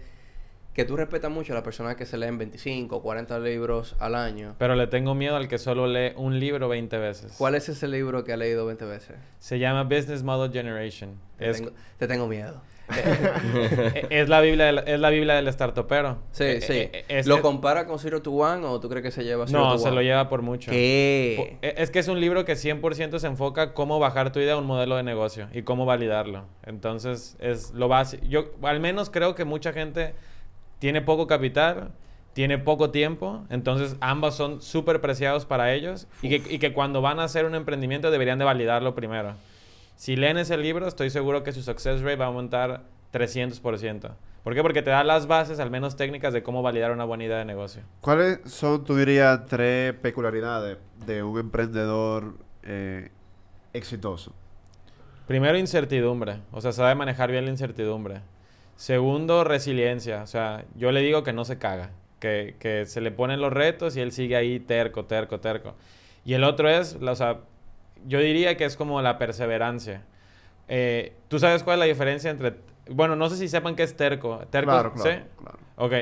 que 0.74 0.86
tú 0.86 0.96
respetas 0.96 1.30
mucho 1.32 1.54
a 1.54 1.56
las 1.56 1.64
personas 1.64 1.96
que 1.96 2.06
se 2.06 2.18
leen 2.18 2.38
25 2.38 2.96
o 2.96 3.02
40 3.02 3.38
libros 3.40 3.96
al 4.00 4.16
año. 4.16 4.56
Pero 4.60 4.76
le 4.76 4.88
tengo 4.88 5.14
miedo 5.16 5.36
al 5.36 5.48
que 5.48 5.58
solo 5.58 5.88
lee 5.88 6.14
un 6.16 6.40
libro 6.40 6.70
20 6.70 6.98
veces. 6.98 7.36
¿Cuál 7.38 7.56
es 7.56 7.68
ese 7.70 7.88
libro 7.88 8.24
que 8.24 8.32
ha 8.34 8.38
leído 8.38 8.66
20 8.66 8.86
veces? 8.86 9.18
Se 9.40 9.60
llama 9.60 9.84
Business 9.84 10.24
Model 10.24 10.52
Generation. 10.54 11.20
Te, 11.38 11.50
Es, 11.50 11.58
tengo, 11.58 11.72
te 11.98 12.08
tengo 12.08 12.28
miedo. 12.28 12.62
eh, 12.96 14.08
es 14.10 14.30
la 14.30 14.42
Biblia 14.42 14.66
del, 14.66 14.80
es 14.88 15.00
la 15.00 15.10
Biblia 15.12 15.36
del 15.36 15.48
startupero. 15.52 16.18
Sí, 16.32 16.44
Eh, 16.46 16.62
sí. 16.62 16.74
eh, 16.74 17.06
es- 17.08 17.28
¿Lo 17.28 17.36
es- 17.36 17.42
compara 17.42 17.86
con 17.86 18.00
Zero 18.00 18.22
to 18.22 18.32
One 18.32 18.66
o 18.66 18.80
tú 18.80 18.90
crees 18.90 19.04
que 19.04 19.12
se 19.12 19.24
lleva 19.24 19.46
Zero 19.48 19.60
No, 19.60 19.74
to 19.74 19.80
se 19.80 19.88
One? 19.88 19.96
lo 19.98 20.02
lleva 20.02 20.28
por 20.30 20.42
mucho. 20.42 20.72
¿Qué? 20.72 21.58
E- 21.62 21.76
Es 21.78 21.92
que 21.92 22.00
es 22.00 22.08
un 22.08 22.20
libro 22.20 22.46
que 22.46 22.54
100% 22.56 23.20
se 23.20 23.28
enfoca 23.28 23.74
cómo 23.74 24.00
bajar 24.00 24.32
tu 24.32 24.40
idea 24.40 24.54
a 24.54 24.58
un 24.58 24.66
modelo 24.66 24.96
de 24.96 25.04
negocio 25.04 25.50
y 25.54 25.62
cómo 25.64 25.86
validarlo. 25.86 26.46
Entonces, 26.64 27.36
es 27.40 27.72
lo 27.72 27.88
básico. 27.90 28.26
Yo 28.28 28.52
al 28.64 28.80
menos 28.80 29.10
creo 29.10 29.36
que 29.36 29.46
mucha 29.46 29.72
gente 29.74 30.14
tiene 30.80 31.02
poco 31.02 31.28
capital, 31.28 31.92
tiene 32.34 32.58
poco 32.58 32.92
tiempo, 32.92 33.46
entonces 33.50 33.96
ambas 34.00 34.36
son 34.36 34.62
súper 34.62 35.02
preciados 35.02 35.46
para 35.46 35.74
ellos 35.74 36.08
y 36.22 36.30
que, 36.30 36.56
y 36.56 36.60
que 36.60 36.74
cuando 36.74 37.02
van 37.02 37.20
a 37.20 37.26
hacer 37.26 37.46
un 37.46 37.56
emprendimiento 37.56 38.12
deberían 38.12 38.40
de 38.40 38.46
validarlo 38.46 38.96
primero. 38.96 39.34
Si 39.96 40.16
leen 40.16 40.38
ese 40.38 40.58
libro, 40.58 40.88
estoy 40.88 41.10
seguro 41.10 41.44
que 41.44 41.52
su 41.52 41.62
success 41.62 42.02
rate 42.02 42.16
va 42.16 42.26
a 42.26 42.28
aumentar 42.30 42.84
300%. 43.12 44.12
¿Por 44.44 44.56
qué? 44.56 44.62
Porque 44.62 44.82
te 44.82 44.90
da 44.90 45.04
las 45.04 45.28
bases, 45.28 45.60
al 45.60 45.70
menos 45.70 45.98
técnicas, 45.98 46.34
de 46.34 46.42
cómo 46.42 46.62
validar 46.62 46.92
una 46.92 47.04
buena 47.04 47.26
idea 47.26 47.38
de 47.38 47.46
negocio. 47.46 47.84
¿Cuáles 48.00 48.40
son, 48.46 48.84
tú 48.86 48.96
dirías, 48.96 49.46
tres 49.48 49.94
peculiaridades 49.96 50.78
de 51.06 51.22
un 51.22 51.40
emprendedor 51.40 52.36
eh, 52.64 53.12
exitoso? 53.74 54.34
Primero, 55.28 55.58
incertidumbre. 55.58 56.40
O 56.52 56.62
sea, 56.62 56.72
sabe 56.72 56.96
manejar 56.96 57.30
bien 57.30 57.46
la 57.46 57.52
incertidumbre. 57.52 58.22
Segundo, 58.80 59.44
resiliencia. 59.44 60.24
O 60.24 60.28
sea, 60.28 60.64
yo 60.76 60.94
le 60.94 61.02
digo 61.02 61.22
que 61.24 61.34
no 61.34 61.44
se 61.44 61.58
caga. 61.58 61.90
Que, 62.22 62.56
que 62.60 62.86
se 62.86 63.02
le 63.02 63.12
ponen 63.12 63.42
los 63.42 63.52
retos 63.52 63.98
y 63.98 64.00
él 64.02 64.14
sigue 64.14 64.38
ahí 64.38 64.58
terco, 64.62 65.04
terco, 65.04 65.42
terco. 65.42 65.76
Y 66.24 66.34
el 66.34 66.46
otro 66.46 66.70
es, 66.70 66.96
la- 67.02 67.12
o 67.12 67.16
sea, 67.16 67.40
yo 68.08 68.20
diría 68.20 68.56
que 68.56 68.64
es 68.64 68.78
como 68.78 69.02
la 69.02 69.18
perseverancia. 69.18 70.04
Eh, 70.70 71.12
¿Tú 71.28 71.40
sabes 71.40 71.64
cuál 71.64 71.76
es 71.76 71.80
la 71.80 71.86
diferencia 71.88 72.32
entre... 72.32 72.56
Bueno, 72.90 73.18
no 73.18 73.30
sé 73.30 73.36
si 73.36 73.50
sepan 73.50 73.76
qué 73.76 73.84
es 73.84 73.98
terco. 73.98 74.40
¿Terco? 74.50 74.72
Claro, 74.72 74.94
claro, 74.94 75.12
¿Sí? 75.12 75.24
claro. 75.42 75.60
Ok. 75.76 75.94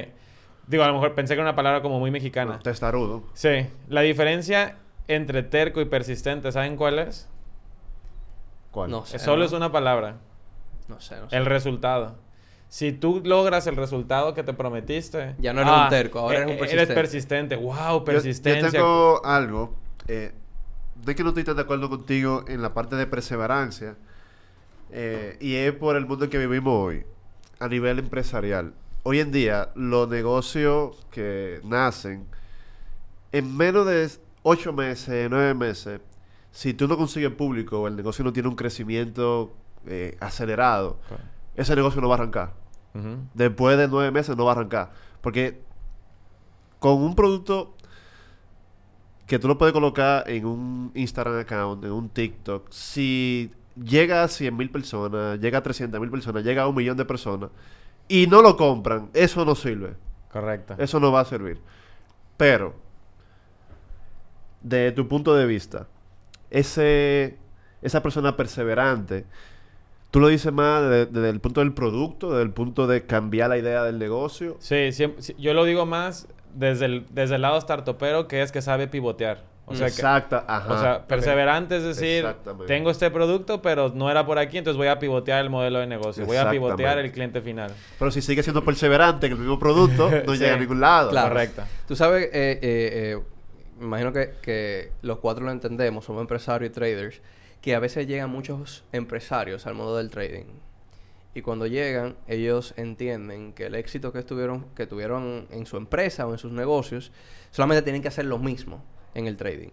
Digo, 0.67 0.84
a 0.84 0.88
lo 0.88 0.93
mejor 0.93 1.15
pensé 1.15 1.34
que 1.34 1.41
era 1.41 1.49
una 1.49 1.55
palabra 1.55 1.82
como 1.82 1.99
muy 1.99 2.11
mexicana. 2.11 2.53
No, 2.53 2.59
testarudo. 2.59 3.23
Sí. 3.34 3.65
La 3.89 4.01
diferencia 4.01 4.75
entre 5.07 5.41
terco 5.41 5.82
y 5.82 5.86
persistente, 5.86 6.51
¿saben 6.51 6.75
cuál 6.75 6.99
es? 6.99 7.28
¿Cuál? 8.69 8.91
No 8.91 9.03
sé. 9.03 9.17
Solo 9.17 9.39
¿no? 9.39 9.45
es 9.45 9.51
una 9.53 9.71
palabra. 9.71 10.17
No 10.88 10.99
sé, 10.99 11.15
no 11.19 11.28
sé. 11.28 11.36
El 11.38 11.47
resultado. 11.47 12.15
Si 12.70 12.91
tú 12.91 13.22
logras 13.24 13.65
el 13.68 13.76
resultado 13.76 14.34
que 14.34 14.43
te 14.43 14.53
prometiste... 14.53 15.36
Ya 15.39 15.53
no 15.53 15.61
eres 15.61 15.74
un 15.74 15.89
terco, 15.89 16.20
ahora 16.20 16.38
eres 16.39 16.47
un 16.47 16.53
eh, 16.53 16.57
persistente. 16.57 16.84
Eres 16.93 16.95
persistente. 16.95 17.55
¡Wow! 17.55 17.99
Yo- 17.99 18.03
Persistencia. 18.03 18.68
Yo, 18.68 18.72
tengo 18.72 19.26
algo. 19.26 19.76
Eh, 20.07 20.32
de 21.05 21.15
que 21.15 21.24
no 21.24 21.30
estoy 21.30 21.43
tan 21.43 21.55
de 21.55 21.61
acuerdo 21.61 21.89
contigo 21.89 22.43
en 22.47 22.61
la 22.61 22.74
parte 22.74 22.95
de 22.95 23.07
perseverancia. 23.07 23.95
eh, 24.91 25.38
y 25.39 25.55
es 25.55 25.74
por 25.74 25.95
el 25.95 26.05
mundo 26.05 26.26
en 26.26 26.32
que 26.32 26.38
vivimos 26.38 26.74
hoy. 26.74 27.05
A 27.59 27.68
nivel 27.68 27.99
empresarial. 27.99 28.74
Hoy 29.03 29.20
en 29.20 29.32
día, 29.32 29.70
los 29.76 30.07
negocios 30.09 30.97
que 31.11 31.59
nacen, 31.63 32.28
en 33.32 33.55
menos 33.55 33.86
de 33.88 34.09
ocho 34.43 34.74
meses, 34.74 35.28
nueve 35.30 35.53
meses, 35.53 36.01
si 36.51 36.74
tú 36.74 36.88
no 36.88 36.97
consigues 36.97 37.32
público 37.32 37.82
o 37.82 37.88
el 37.88 37.95
negocio 37.95 38.24
no 38.26 38.34
tiene 38.34 38.49
un 38.49 38.55
crecimiento 38.55 39.53
eh, 39.88 40.18
acelerado. 40.20 40.99
Ese 41.58 41.76
negocio 41.76 41.99
no 41.99 42.08
va 42.08 42.16
a 42.16 42.20
arrancar. 42.20 42.53
Después 43.36 43.78
de 43.78 43.88
nueve 43.88 44.10
meses 44.10 44.36
no 44.36 44.45
va 44.45 44.51
a 44.51 44.55
arrancar. 44.55 44.91
Porque 45.22 45.62
con 46.80 46.93
un 47.01 47.14
producto 47.16 47.76
que 49.28 49.38
tú 49.38 49.47
lo 49.47 49.58
puedes 49.58 49.74
colocar 49.74 50.28
en 50.30 50.45
un 50.45 50.91
Instagram 50.95 51.39
account, 51.39 51.84
en 51.84 51.91
un 51.91 52.10
TikTok, 52.10 52.72
si 52.72 53.51
llega 53.76 54.24
a 54.24 54.28
100 54.28 54.55
mil 54.55 54.72
personas, 54.72 55.39
llega 55.39 55.60
a 55.60 55.64
300 55.64 55.99
mil 55.99 56.10
personas, 56.10 56.43
llega 56.43 56.64
a 56.64 56.68
un 56.68 56.76
millón 56.76 56.97
de 56.97 57.05
personas 57.05 57.49
y 58.08 58.28
no 58.28 58.41
lo 58.41 58.55
compran, 58.55 59.10
eso 59.14 59.43
no 59.45 59.53
sirve. 59.53 59.95
Correcto. 60.32 60.76
Eso 60.78 60.99
no 60.99 61.12
va 61.12 61.22
a 61.22 61.26
servir. 61.26 61.60
Pero, 62.38 62.76
de 64.62 64.91
tu 64.91 65.08
punto 65.08 65.36
de 65.36 65.45
vista, 65.45 65.88
ese, 66.49 67.38
esa 67.82 68.01
persona 68.01 68.38
perseverante, 68.38 69.26
tú 70.18 70.22
lo 70.22 70.30
dices 70.30 70.51
más 70.51 70.82
de- 70.89 71.05
desde 71.05 71.30
el 71.30 71.39
punto 71.39 71.59
del 71.61 71.74
producto, 71.74 72.32
desde 72.32 72.41
el 72.43 72.49
punto 72.51 72.88
de 72.88 73.05
cambiar 73.05 73.49
la 73.49 73.57
idea 73.59 73.84
del 73.84 73.99
negocio. 73.99 74.57
Sí, 74.59 74.91
siempre- 74.91 75.22
yo 75.38 75.53
lo 75.53 75.63
digo 75.63 75.86
más 75.86 76.28
desde 76.55 76.86
el, 76.86 77.05
desde 77.11 77.36
el 77.36 77.43
lado 77.43 77.61
startupero, 77.61 78.28
que 78.28 78.41
es 78.41 78.51
que 78.51 78.63
sabe 78.63 78.88
pivotear. 78.88 79.43
O 79.68 79.76
sea, 79.76 79.88
que, 79.88 79.93
Exacta, 79.93 80.43
ajá. 80.47 80.74
o 80.74 80.80
sea 80.80 81.07
perseverante 81.07 81.76
es 81.78 81.84
decir, 81.84 82.26
tengo 82.68 82.89
este 82.89 83.11
producto, 83.11 83.61
pero 83.61 83.91
no 83.93 84.09
era 84.09 84.26
por 84.26 84.39
aquí, 84.39 84.57
entonces 84.57 84.78
voy 84.78 84.88
a 84.88 84.97
pivotear 84.97 85.43
el 85.43 85.49
modelo 85.51 85.80
de 85.80 85.86
negocio. 85.88 86.26
Voy 86.26 86.38
a 86.38 86.49
pivotear 86.49 86.97
el 86.99 87.11
cliente 87.11 87.41
final. 87.41 87.72
Pero 87.99 88.09
si 88.09 88.22
sigue 88.24 88.41
siendo 88.41 88.63
perseverante 88.63 89.28
en 89.28 89.34
el 89.34 89.38
mismo 89.39 89.59
producto, 89.59 90.09
no 90.26 90.34
Sí. 90.34 90.39
llega 90.39 90.55
a 90.55 90.57
ningún 90.57 90.80
lado. 90.80 91.09
Claro. 91.11 91.30
Correcto. 91.30 91.63
Tú 91.88 91.95
sabes, 91.95 92.24
eh, 92.28 92.30
eh, 92.34 92.59
eh, 92.63 93.20
me 93.78 93.86
imagino 93.86 94.11
que, 94.13 94.32
que 94.41 94.91
los 95.03 95.18
cuatro 95.20 95.43
lo 95.45 95.51
entendemos, 95.51 96.05
somos 96.05 96.22
empresarios 96.22 96.72
y 96.72 96.74
traders, 96.74 97.22
que 97.62 97.76
a 97.76 97.80
veces 97.80 98.08
llegan 98.08 98.30
muchos 98.30 98.84
empresarios 98.91 99.66
al 99.66 99.76
mundo 99.76 99.97
del 99.97 100.10
trading. 100.10 100.45
Y 101.34 101.41
cuando 101.41 101.68
llegan, 101.68 102.18
ellos 102.28 102.74
entienden 102.78 103.53
que 103.53 103.68
el 103.68 103.76
éxito 103.76 104.12
que, 104.12 104.26
que 104.76 104.88
tuvieron 104.88 105.47
en 105.51 105.66
su 105.66 105.78
empresa 105.78 106.26
o 106.26 106.32
en 106.32 106.39
sus 106.39 106.51
negocios, 106.51 107.12
solamente 107.51 107.84
tienen 107.84 108.01
que 108.01 108.08
hacer 108.08 108.26
lo 108.26 108.39
mismo 108.39 108.84
en 109.14 109.28
el 109.28 109.38
trading. 109.38 109.70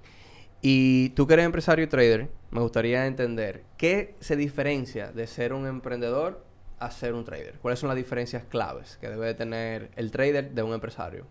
Y 0.61 1.11
tú 1.11 1.27
que 1.27 1.35
eres 1.35 1.47
empresario 1.47 1.85
y 1.85 1.89
trader, 1.89 2.31
me 2.51 2.61
gustaría 2.61 3.07
entender 3.07 3.65
qué 3.77 4.15
se 4.21 4.37
diferencia 4.37 5.13
de 5.13 5.27
ser 5.27 5.53
un 5.53 5.67
emprendedor 5.67 6.45
a 6.79 6.91
ser 6.91 7.15
un 7.15 7.25
trader. 7.25 7.59
¿Cuáles 7.61 7.81
son 7.81 7.89
las 7.89 7.97
diferencias 7.97 8.45
claves 8.45 8.99
que 9.01 9.09
debe 9.09 9.27
de 9.27 9.35
tener 9.35 9.91
el 9.97 10.11
trader 10.11 10.53
de 10.53 10.63
un 10.63 10.73
empresario? 10.73 11.27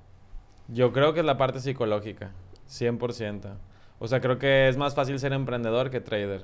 Yo 0.68 0.94
creo 0.94 1.14
que 1.14 1.20
es 1.20 1.26
la 1.26 1.38
parte 1.38 1.60
psicológica, 1.60 2.32
100%. 2.70 3.56
O 4.04 4.08
sea, 4.10 4.20
creo 4.20 4.38
que 4.38 4.68
es 4.68 4.76
más 4.76 4.96
fácil 4.96 5.18
ser 5.18 5.32
emprendedor 5.32 5.90
que 5.90 6.02
trader. 6.02 6.44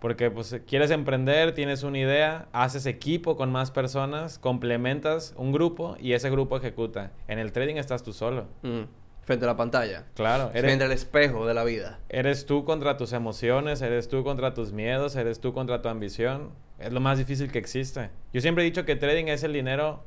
Porque 0.00 0.28
pues 0.28 0.60
quieres 0.66 0.90
emprender, 0.90 1.54
tienes 1.54 1.84
una 1.84 1.98
idea, 1.98 2.48
haces 2.52 2.84
equipo 2.84 3.36
con 3.36 3.52
más 3.52 3.70
personas, 3.70 4.40
complementas 4.40 5.32
un 5.36 5.52
grupo 5.52 5.96
y 6.00 6.14
ese 6.14 6.30
grupo 6.30 6.56
ejecuta. 6.56 7.12
En 7.28 7.38
el 7.38 7.52
trading 7.52 7.76
estás 7.76 8.02
tú 8.02 8.12
solo. 8.12 8.46
Mm, 8.62 8.82
Frente 9.22 9.44
a 9.44 9.48
la 9.48 9.56
pantalla. 9.56 10.06
Claro, 10.14 10.50
Frente 10.50 10.68
eres, 10.72 10.82
al 10.82 10.90
espejo 10.90 11.46
de 11.46 11.54
la 11.54 11.62
vida. 11.62 12.00
eres 12.08 12.44
tú 12.44 12.64
contra 12.64 12.96
tus 12.96 13.12
emociones, 13.12 13.82
eres 13.82 14.08
tú 14.08 14.24
contra 14.24 14.52
tus 14.52 14.72
miedos, 14.72 15.14
eres 15.14 15.38
tú 15.38 15.52
contra 15.52 15.82
tu 15.82 15.88
ambición. 15.88 16.50
Es 16.80 16.92
lo 16.92 16.98
más 16.98 17.18
difícil 17.18 17.52
que 17.52 17.60
existe. 17.60 18.10
Yo 18.32 18.40
siempre 18.40 18.64
he 18.64 18.66
dicho 18.66 18.84
que 18.84 18.96
trading 18.96 19.26
es 19.26 19.44
el 19.44 19.52
dinero, 19.52 20.02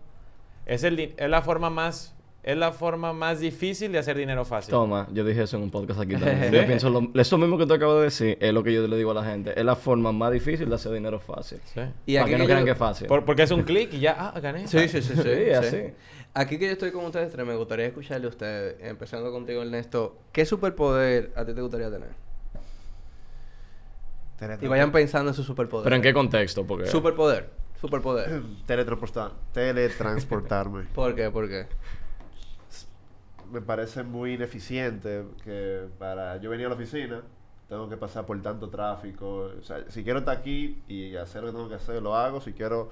es, 0.65 0.83
el, 0.83 0.99
es 0.99 1.29
la 1.29 1.41
forma 1.43 1.69
más, 1.69 2.13
es 2.41 2.57
la 2.57 2.71
forma 2.71 3.11
más 3.13 3.39
difícil 3.41 3.91
de 3.91 3.97
hacer 3.99 4.17
dinero 4.17 4.45
fácil. 4.45 4.71
Toma, 4.71 5.07
yo 5.11 5.23
dije 5.25 5.43
eso 5.43 5.57
en 5.57 5.63
un 5.63 5.71
podcast 5.71 5.99
aquí 5.99 6.13
también. 6.13 6.45
¿Sí? 6.51 6.55
Yo 6.55 6.65
pienso 6.65 6.89
lo- 6.89 7.11
eso 7.19 7.37
mismo 7.37 7.57
que 7.57 7.65
tú 7.65 7.73
acabas 7.73 7.97
de 7.97 8.03
decir, 8.03 8.37
es 8.39 8.53
lo 8.53 8.63
que 8.63 8.73
yo 8.73 8.87
le 8.87 8.95
digo 8.97 9.11
a 9.11 9.13
la 9.15 9.23
gente. 9.25 9.57
Es 9.59 9.65
la 9.65 9.75
forma 9.75 10.11
más 10.11 10.31
difícil 10.31 10.69
de 10.69 10.75
hacer 10.75 10.91
dinero 10.93 11.19
fácil. 11.19 11.59
Sí. 11.65 11.81
Y 12.05 12.13
Para 12.15 12.23
aquí 12.25 12.31
que 12.33 12.37
no 12.37 12.45
crean 12.45 12.59
yo- 12.61 12.65
que 12.65 12.71
es 12.71 12.77
fácil. 12.77 13.07
Por- 13.07 13.25
porque 13.25 13.43
es 13.43 13.51
un 13.51 13.63
clic 13.63 13.93
y 13.93 13.99
ya, 13.99 14.15
ah, 14.33 14.39
gané. 14.39 14.67
Sí, 14.67 14.87
sí, 14.87 15.01
sí, 15.01 15.13
sí. 15.15 15.21
Sí, 15.23 15.29
sí. 15.45 15.51
así. 15.51 15.77
Aquí 16.33 16.57
que 16.59 16.67
yo 16.67 16.71
estoy 16.73 16.91
con 16.91 17.03
ustedes 17.05 17.31
tres, 17.31 17.45
me 17.45 17.55
gustaría 17.55 17.87
escucharle 17.87 18.27
a 18.27 18.29
ustedes, 18.29 18.75
empezando 18.81 19.31
contigo, 19.31 19.61
Ernesto. 19.63 20.17
¿Qué 20.31 20.45
superpoder 20.45 21.33
a 21.35 21.43
ti 21.43 21.53
te 21.53 21.61
gustaría 21.61 21.89
tener? 21.89 22.09
Y 24.61 24.67
vayan 24.67 24.91
pensando 24.91 25.31
en 25.31 25.35
su 25.35 25.43
superpoder. 25.43 25.83
Pero 25.83 25.95
en 25.97 26.01
qué 26.01 26.13
contexto, 26.13 26.65
porque 26.65 26.87
Superpoder. 26.87 27.49
Superpoder. 27.81 28.41
Teletransportar, 28.65 29.31
teletransportarme. 29.53 30.83
¿Por 30.93 31.15
qué? 31.15 31.29
¿Por 31.29 31.49
qué? 31.49 31.65
Me 33.51 33.61
parece 33.61 34.03
muy 34.03 34.33
ineficiente 34.33 35.23
que 35.43 35.85
para 35.97 36.37
yo 36.37 36.49
venir 36.49 36.65
a 36.67 36.69
la 36.69 36.75
oficina 36.75 37.21
tengo 37.67 37.89
que 37.89 37.97
pasar 37.97 38.25
por 38.25 38.41
tanto 38.41 38.69
tráfico. 38.69 39.51
O 39.59 39.63
sea, 39.63 39.83
si 39.89 40.03
quiero 40.03 40.19
estar 40.19 40.37
aquí 40.37 40.81
y 40.87 41.15
hacer 41.15 41.41
lo 41.43 41.47
que 41.49 41.53
tengo 41.53 41.69
que 41.69 41.75
hacer, 41.75 42.01
lo 42.01 42.15
hago. 42.15 42.41
Si 42.41 42.53
quiero... 42.53 42.89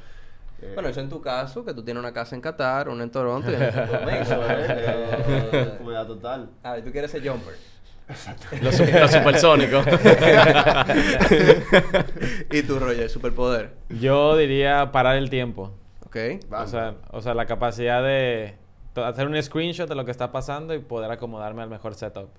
eh, 0.62 0.72
Bueno, 0.74 0.90
eso 0.90 1.00
en 1.02 1.10
tu 1.10 1.22
caso, 1.22 1.64
que 1.66 1.74
tú 1.74 1.84
tienes 1.84 2.02
una 2.02 2.14
casa 2.14 2.36
en 2.36 2.42
Qatar, 2.42 2.90
una 2.90 3.04
en 3.04 3.12
Toronto 3.12 3.52
y 3.52 3.56
una 3.56 3.68
en 3.70 3.76
Domingo, 3.76 4.10
eso 4.10 4.48
es, 4.48 4.70
¿eh? 4.70 5.06
eh, 5.52 5.76
comodidad 5.78 6.08
total. 6.08 6.50
A 6.64 6.74
ver, 6.74 6.84
tú 6.84 6.92
quieres 6.92 7.12
ser 7.12 7.28
jumper. 7.28 7.56
los, 8.62 8.76
su- 8.76 8.86
los 8.86 9.12
supersónicos. 9.12 9.86
y 12.52 12.62
tú, 12.64 12.80
Roger, 12.80 13.10
superpoder. 13.10 13.72
Yo 13.90 14.38
diría 14.38 14.92
parar 14.92 15.18
el 15.18 15.30
tiempo. 15.30 15.72
¿Ok? 16.06 16.16
Vale. 16.50 16.64
O 16.64 16.68
sea, 16.68 16.96
o 17.12 17.22
sea, 17.22 17.34
la 17.34 17.46
capacidad 17.46 18.02
de 18.04 18.56
to- 18.56 18.67
hacer 19.06 19.28
un 19.28 19.42
screenshot 19.42 19.88
de 19.88 19.96
lo 19.96 20.06
que 20.06 20.12
está 20.12 20.32
pasando 20.32 20.74
y 20.74 20.80
poder 20.80 21.12
acomodarme 21.12 21.62
al 21.62 21.70
mejor 21.70 21.96
setup. 21.96 22.30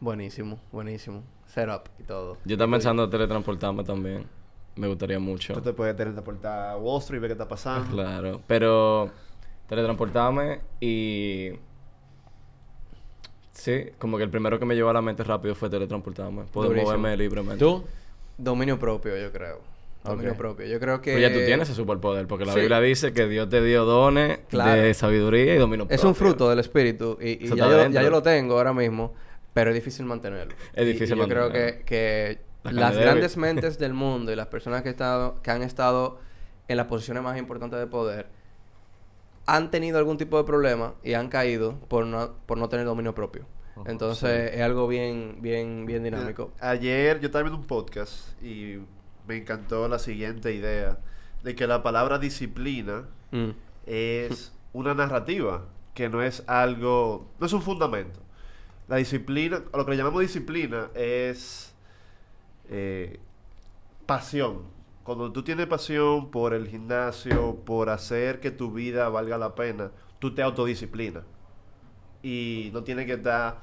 Buenísimo, 0.00 0.58
buenísimo. 0.72 1.22
Setup 1.46 1.88
y 1.98 2.02
todo. 2.02 2.36
Yo 2.44 2.54
estaba 2.54 2.70
pensando 2.72 3.04
en 3.04 3.10
teletransportarme 3.10 3.84
también. 3.84 4.26
Me 4.74 4.88
gustaría 4.88 5.18
mucho. 5.18 5.52
Tú 5.52 5.60
te 5.60 5.72
puedes 5.72 5.94
teletransportar 5.96 6.70
a 6.70 6.76
Wall 6.76 7.00
Street 7.00 7.18
y 7.18 7.20
ver 7.20 7.28
qué 7.28 7.32
está 7.34 7.48
pasando. 7.48 7.90
Claro. 7.94 8.40
Pero 8.46 9.10
teletransportarme 9.68 10.60
y... 10.80 11.50
Sí, 13.52 13.84
como 13.98 14.16
que 14.16 14.24
el 14.24 14.30
primero 14.30 14.58
que 14.58 14.64
me 14.64 14.74
llevó 14.74 14.90
a 14.90 14.94
la 14.94 15.02
mente 15.02 15.22
rápido 15.22 15.54
fue 15.54 15.68
teletransportarme. 15.68 16.44
Poder 16.44 16.70
Durísimo. 16.70 16.92
moverme 16.92 17.16
libremente. 17.16 17.58
¿Tú? 17.58 17.84
Dominio 18.38 18.78
propio, 18.78 19.16
yo 19.16 19.30
creo. 19.30 19.60
Dominio 20.04 20.34
propio. 20.36 20.66
Yo 20.66 20.80
creo 20.80 21.00
que... 21.00 21.14
Pero 21.14 21.28
ya 21.28 21.32
tú 21.32 21.44
tienes 21.44 21.68
ese 21.68 21.76
superpoder, 21.76 22.26
porque 22.26 22.44
la 22.44 22.52
Sí. 22.54 22.60
Biblia 22.60 22.80
dice 22.80 23.12
que 23.12 23.26
Dios 23.28 23.48
te 23.48 23.62
dio 23.62 23.84
dones 23.84 24.40
Claro. 24.48 24.82
de 24.82 24.94
sabiduría 24.94 25.54
y 25.54 25.58
dominio 25.58 25.86
Es 25.90 26.02
un 26.04 26.12
propio. 26.14 26.30
fruto 26.30 26.50
del 26.50 26.58
espíritu 26.58 27.18
y, 27.20 27.46
ya, 27.48 27.54
yo, 27.54 27.70
dentro. 27.70 27.92
ya 27.92 28.02
yo 28.02 28.10
lo 28.10 28.22
tengo 28.22 28.56
ahora 28.56 28.72
mismo, 28.72 29.14
pero 29.54 29.70
es 29.70 29.74
difícil 29.76 30.04
mantenerlo. 30.06 30.54
Es 30.74 30.84
Y- 30.86 30.90
y 30.90 30.92
difícil 30.92 31.16
yo 31.16 31.28
creo 31.28 31.52
que, 31.52 31.82
que 31.86 32.40
La 32.64 32.72
las 32.72 32.96
grandes 32.96 33.36
mentes 33.36 33.78
del 33.78 33.92
mundo 33.94 34.32
y 34.32 34.36
las 34.36 34.46
personas 34.48 34.82
que, 34.82 34.88
estado, 34.88 35.40
que 35.42 35.50
han 35.50 35.62
estado 35.62 36.18
en 36.68 36.76
las 36.76 36.86
posiciones 36.86 37.22
más 37.22 37.38
importantes 37.38 37.78
de 37.78 37.86
poder 37.86 38.26
han 39.46 39.70
tenido 39.70 39.98
algún 39.98 40.18
tipo 40.18 40.36
de 40.38 40.44
problema 40.44 40.94
y 41.02 41.14
han 41.14 41.28
caído 41.28 41.74
por 41.88 42.06
no, 42.06 42.34
por 42.46 42.58
no 42.58 42.68
tener 42.68 42.86
dominio 42.86 43.14
propio. 43.14 43.44
Entonces 43.86 44.52
es 44.54 44.60
algo 44.60 44.86
bien, 44.86 45.38
bien, 45.40 45.86
bien 45.86 46.04
dinámico. 46.04 46.52
Ayer 46.60 47.18
yo 47.20 47.26
estaba 47.26 47.42
viendo 47.42 47.58
un 47.60 47.66
podcast 47.66 48.40
y 48.42 48.78
me 49.26 49.36
encantó 49.36 49.88
la 49.88 49.98
siguiente 49.98 50.52
idea 50.54 50.98
de 51.42 51.54
que 51.54 51.66
la 51.66 51.82
palabra 51.82 52.18
disciplina 52.18 53.04
Mm. 53.32 53.50
es 53.86 54.52
una 54.74 54.94
narrativa, 54.94 55.64
que 55.94 56.08
no 56.08 56.22
es 56.22 56.44
algo, 56.46 57.30
no 57.40 57.46
es 57.46 57.52
un 57.52 57.62
fundamento. 57.62 58.20
La 58.88 58.96
disciplina, 58.96 59.62
o 59.72 59.78
lo 59.78 59.84
que 59.84 59.92
le 59.92 59.96
llamamos 59.96 60.20
disciplina, 60.20 60.88
es 60.94 61.74
eh, 62.68 63.18
pasión. 64.06 64.62
Cuando 65.02 65.32
tú 65.32 65.42
tienes 65.42 65.66
pasión 65.66 66.30
por 66.30 66.52
el 66.54 66.68
gimnasio, 66.68 67.56
por 67.64 67.88
hacer 67.90 68.38
que 68.40 68.50
tu 68.50 68.70
vida 68.72 69.08
valga 69.08 69.36
la 69.38 69.54
pena, 69.54 69.90
tú 70.18 70.34
te 70.34 70.42
autodisciplinas. 70.42 71.24
Y 72.22 72.70
no 72.72 72.84
tienes 72.84 73.06
que 73.06 73.14
estar 73.14 73.60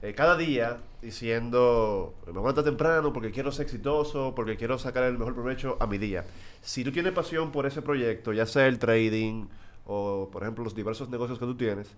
eh, 0.00 0.14
cada 0.14 0.36
día 0.36 0.78
diciendo, 1.02 2.14
me 2.26 2.32
levantar 2.32 2.64
temprano 2.64 3.12
porque 3.12 3.30
quiero 3.30 3.50
ser 3.50 3.66
exitoso, 3.66 4.32
porque 4.34 4.56
quiero 4.56 4.78
sacar 4.78 5.04
el 5.04 5.18
mejor 5.18 5.34
provecho 5.34 5.76
a 5.80 5.86
mi 5.86 5.98
día. 5.98 6.24
Si 6.60 6.84
tú 6.84 6.92
tienes 6.92 7.12
pasión 7.12 7.50
por 7.50 7.66
ese 7.66 7.82
proyecto, 7.82 8.32
ya 8.32 8.46
sea 8.46 8.66
el 8.66 8.78
trading 8.78 9.48
o, 9.86 10.28
por 10.30 10.42
ejemplo, 10.42 10.64
los 10.64 10.74
diversos 10.74 11.08
negocios 11.08 11.38
que 11.38 11.44
tú 11.44 11.56
tienes, 11.56 11.94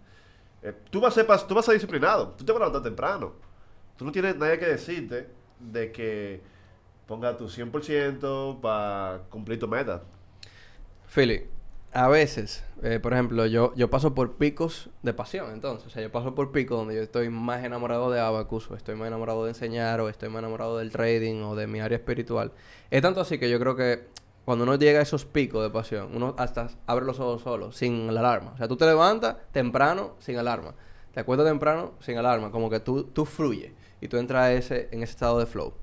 eh, 0.63 0.75
tú, 0.91 1.01
vas 1.01 1.17
a 1.17 1.25
ser, 1.25 1.47
tú 1.47 1.55
vas 1.55 1.65
a 1.65 1.67
ser 1.67 1.75
disciplinado, 1.75 2.29
tú 2.31 2.45
te 2.45 2.53
vas 2.53 2.63
a 2.63 2.67
levantar 2.67 2.83
temprano. 2.83 3.33
Tú 3.97 4.05
no 4.05 4.13
tienes 4.13 4.37
nadie 4.37 4.59
que 4.59 4.67
decirte 4.67 5.29
de 5.59 5.93
que 5.93 6.41
ponga 7.07 7.37
tu 7.37 7.47
100% 7.49 8.61
para 8.61 9.25
cumplir 9.29 9.59
tu 9.59 9.69
meta. 9.69 10.03
Philly, 11.07 11.47
a 11.93 12.09
veces, 12.09 12.63
eh, 12.83 13.01
por 13.01 13.13
ejemplo, 13.13 13.47
yo, 13.47 13.75
yo 13.75 13.91
paso 13.91 14.15
por 14.15 14.37
picos 14.37 14.91
de 15.03 15.13
pasión, 15.13 15.53
entonces. 15.53 15.89
O 15.89 15.91
sea, 15.91 16.03
yo 16.03 16.13
paso 16.13 16.35
por 16.35 16.53
picos 16.53 16.79
donde 16.79 16.95
yo 16.95 17.03
estoy 17.03 17.31
más 17.31 17.65
enamorado 17.65 18.11
de 18.11 18.21
Abacus, 18.21 18.71
o 18.71 18.77
estoy 18.77 18.95
más 18.95 19.09
enamorado 19.09 19.45
de 19.45 19.51
enseñar, 19.51 20.01
o 20.01 20.09
estoy 20.09 20.29
más 20.29 20.41
enamorado 20.41 20.79
del 20.79 20.93
trading, 20.93 21.43
o 21.43 21.57
de 21.57 21.67
mi 21.67 21.81
área 21.81 21.97
espiritual. 21.97 22.53
Es 22.91 23.03
tanto 23.03 23.21
así 23.21 23.39
que 23.39 23.51
yo 23.51 23.59
creo 23.59 23.75
que 23.75 24.05
cuando 24.45 24.65
uno 24.65 24.77
llega 24.77 25.01
a 25.01 25.03
esos 25.03 25.25
picos 25.25 25.63
de 25.63 25.71
pasión, 25.71 26.11
uno 26.15 26.35
hasta 26.39 26.71
abre 26.87 27.05
los 27.05 27.19
ojos 27.19 27.43
solo, 27.43 27.73
sin 27.73 28.13
la 28.15 28.21
alarma. 28.21 28.53
O 28.53 28.57
sea, 28.57 28.69
tú 28.69 28.77
te 28.77 28.87
levantas 28.87 29.37
temprano, 29.53 30.15
sin 30.21 30.39
alarma. 30.39 30.75
Te 31.13 31.21
acuestas 31.21 31.49
temprano, 31.49 31.95
sin 32.01 32.19
alarma. 32.19 32.53
Como 32.53 32.71
que 32.71 32.79
tú, 32.79 33.05
tú 33.05 33.25
fluyes 33.25 33.73
y 34.01 34.07
tú 34.07 34.17
entras 34.17 34.51
ese, 34.53 34.89
en 34.93 35.03
ese 35.03 35.13
estado 35.13 35.41
de 35.41 35.47
flow. 35.47 35.75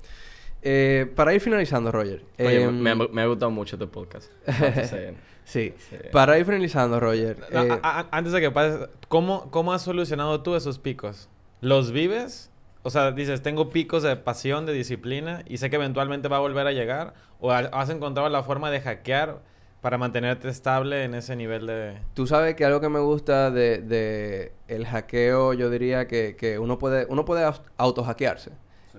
Eh, 0.62 1.10
para 1.14 1.34
ir 1.34 1.40
finalizando, 1.40 1.92
Roger. 1.92 2.24
Oye, 2.38 2.62
em, 2.62 2.76
me, 2.78 2.94
me 2.94 3.22
ha 3.22 3.26
gustado 3.26 3.50
mucho 3.50 3.76
este 3.76 3.86
podcast. 3.86 4.32
Sí. 5.48 5.72
Sí. 5.88 5.96
Para 6.12 6.38
ir 6.38 6.44
finalizando, 6.44 7.00
Roger. 7.00 7.38
No, 7.50 7.62
eh, 7.64 7.80
a- 7.82 8.00
a- 8.00 8.08
antes 8.10 8.32
de 8.34 8.40
que 8.42 8.50
pases, 8.50 8.88
¿cómo, 9.08 9.50
¿cómo 9.50 9.72
has 9.72 9.80
solucionado 9.82 10.42
tú 10.42 10.54
esos 10.54 10.78
picos? 10.78 11.28
¿Los 11.62 11.90
vives? 11.90 12.50
O 12.82 12.90
sea, 12.90 13.12
dices, 13.12 13.42
tengo 13.42 13.70
picos 13.70 14.02
de 14.02 14.14
pasión, 14.16 14.66
de 14.66 14.72
disciplina, 14.74 15.42
y 15.46 15.56
sé 15.56 15.70
que 15.70 15.76
eventualmente 15.76 16.28
va 16.28 16.36
a 16.36 16.40
volver 16.40 16.66
a 16.66 16.72
llegar. 16.72 17.14
¿O 17.40 17.50
ha- 17.50 17.70
has 17.72 17.88
encontrado 17.88 18.28
la 18.28 18.42
forma 18.42 18.70
de 18.70 18.80
hackear 18.82 19.38
para 19.80 19.96
mantenerte 19.96 20.48
estable 20.48 21.04
en 21.04 21.14
ese 21.14 21.34
nivel 21.34 21.66
de... 21.66 21.98
Tú 22.12 22.26
sabes 22.26 22.54
que 22.54 22.64
algo 22.64 22.80
que 22.80 22.88
me 22.90 22.98
gusta 23.00 23.50
de, 23.50 23.78
de 23.78 24.52
el 24.66 24.84
hackeo, 24.86 25.54
yo 25.54 25.70
diría 25.70 26.06
que, 26.08 26.36
que 26.36 26.58
uno 26.58 26.78
puede, 26.78 27.06
uno 27.08 27.24
puede 27.24 27.48
autohackearse 27.78 28.50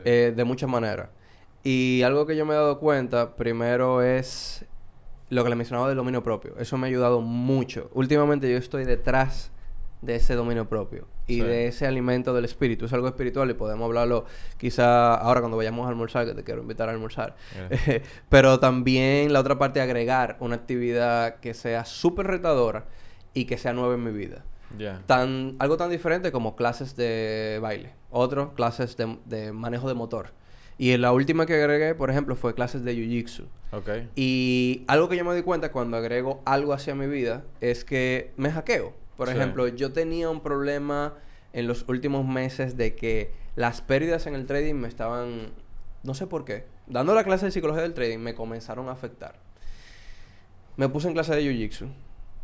eh, 0.05 0.33
de 0.35 0.43
muchas 0.45 0.69
maneras. 0.69 1.09
Y 1.63 2.01
algo 2.03 2.25
que 2.25 2.35
yo 2.37 2.45
me 2.45 2.53
he 2.53 2.57
dado 2.57 2.79
cuenta, 2.79 3.35
primero 3.35 4.01
es 4.01 4.65
lo 5.29 5.43
que 5.43 5.49
le 5.49 5.55
mencionaba 5.55 5.87
del 5.87 5.97
dominio 5.97 6.23
propio. 6.23 6.55
Eso 6.57 6.77
me 6.77 6.87
ha 6.87 6.89
ayudado 6.89 7.21
mucho. 7.21 7.89
Últimamente 7.93 8.51
yo 8.51 8.57
estoy 8.57 8.83
detrás 8.85 9.51
de 10.01 10.15
ese 10.15 10.33
dominio 10.35 10.67
propio 10.69 11.07
y 11.27 11.35
Sí. 11.35 11.41
de 11.41 11.67
ese 11.67 11.85
alimento 11.85 12.33
del 12.33 12.45
espíritu. 12.45 12.85
Es 12.85 12.93
algo 12.93 13.07
espiritual 13.07 13.49
y 13.49 13.53
podemos 13.53 13.85
hablarlo 13.85 14.25
quizá 14.57 15.13
ahora 15.15 15.41
cuando 15.41 15.57
vayamos 15.57 15.85
a 15.85 15.89
almorzar, 15.89 16.25
que 16.25 16.33
te 16.33 16.43
quiero 16.43 16.61
invitar 16.61 16.87
a 16.89 16.93
almorzar. 16.93 17.35
Mira. 17.69 18.01
Pero 18.29 18.59
también 18.59 19.33
la 19.33 19.41
otra 19.41 19.57
parte, 19.59 19.81
agregar 19.81 20.37
una 20.39 20.55
actividad 20.55 21.35
que 21.41 21.53
sea 21.53 21.83
súper 21.85 22.27
retadora 22.27 22.85
y 23.33 23.45
que 23.45 23.57
sea 23.57 23.73
nueva 23.73 23.93
en 23.95 24.03
mi 24.03 24.11
vida. 24.11 24.45
Ya. 24.77 25.01
Tan, 25.05 25.55
algo 25.59 25.77
tan 25.77 25.89
diferente 25.89 26.31
como 26.31 26.55
clases 26.55 26.95
de 26.95 27.59
baile. 27.61 27.91
Otro, 28.09 28.53
clases 28.55 28.95
de, 28.97 29.17
de 29.25 29.51
manejo 29.51 29.87
de 29.87 29.95
motor. 29.95 30.31
Y 30.79 30.95
la 30.97 31.11
última 31.11 31.45
que 31.45 31.53
agregué, 31.55 31.93
por 31.93 32.09
ejemplo, 32.09 32.35
fue 32.37 32.55
clases 32.55 32.83
de 32.85 32.95
Jiu-Jitsu. 32.95 33.43
Ok. 33.73 33.89
Y 34.15 34.85
algo 34.87 35.09
que 35.09 35.17
yo 35.17 35.25
me 35.25 35.35
di 35.35 35.41
cuenta 35.43 35.71
cuando 35.73 35.97
agrego 35.97 36.41
algo 36.45 36.71
hacia 36.73 36.95
mi 36.95 37.05
vida 37.05 37.43
es 37.59 37.83
que 37.83 38.31
me 38.37 38.49
hackeo. 38.49 38.93
Por 39.17 39.27
Sí. 39.27 39.35
ejemplo, 39.35 39.67
yo 39.67 39.91
tenía 39.91 40.29
un 40.29 40.41
problema 40.41 41.15
en 41.51 41.67
los 41.67 41.83
últimos 41.89 42.25
meses 42.25 42.77
de 42.77 42.95
que 42.95 43.31
las 43.57 43.81
pérdidas 43.81 44.25
en 44.25 44.35
el 44.35 44.45
trading 44.45 44.75
me 44.75 44.87
estaban, 44.87 45.51
no 46.03 46.13
sé 46.13 46.25
por 46.27 46.45
qué, 46.45 46.63
dando 46.87 47.13
la 47.13 47.25
clase 47.25 47.45
de 47.45 47.51
psicología 47.51 47.81
del 47.83 47.93
trading 47.93 48.19
me 48.19 48.33
comenzaron 48.33 48.87
a 48.87 48.93
afectar. 48.93 49.35
Me 50.77 50.87
puse 50.87 51.09
en 51.09 51.13
clase 51.13 51.35
de 51.35 51.41
Jiu-Jitsu. 51.43 51.89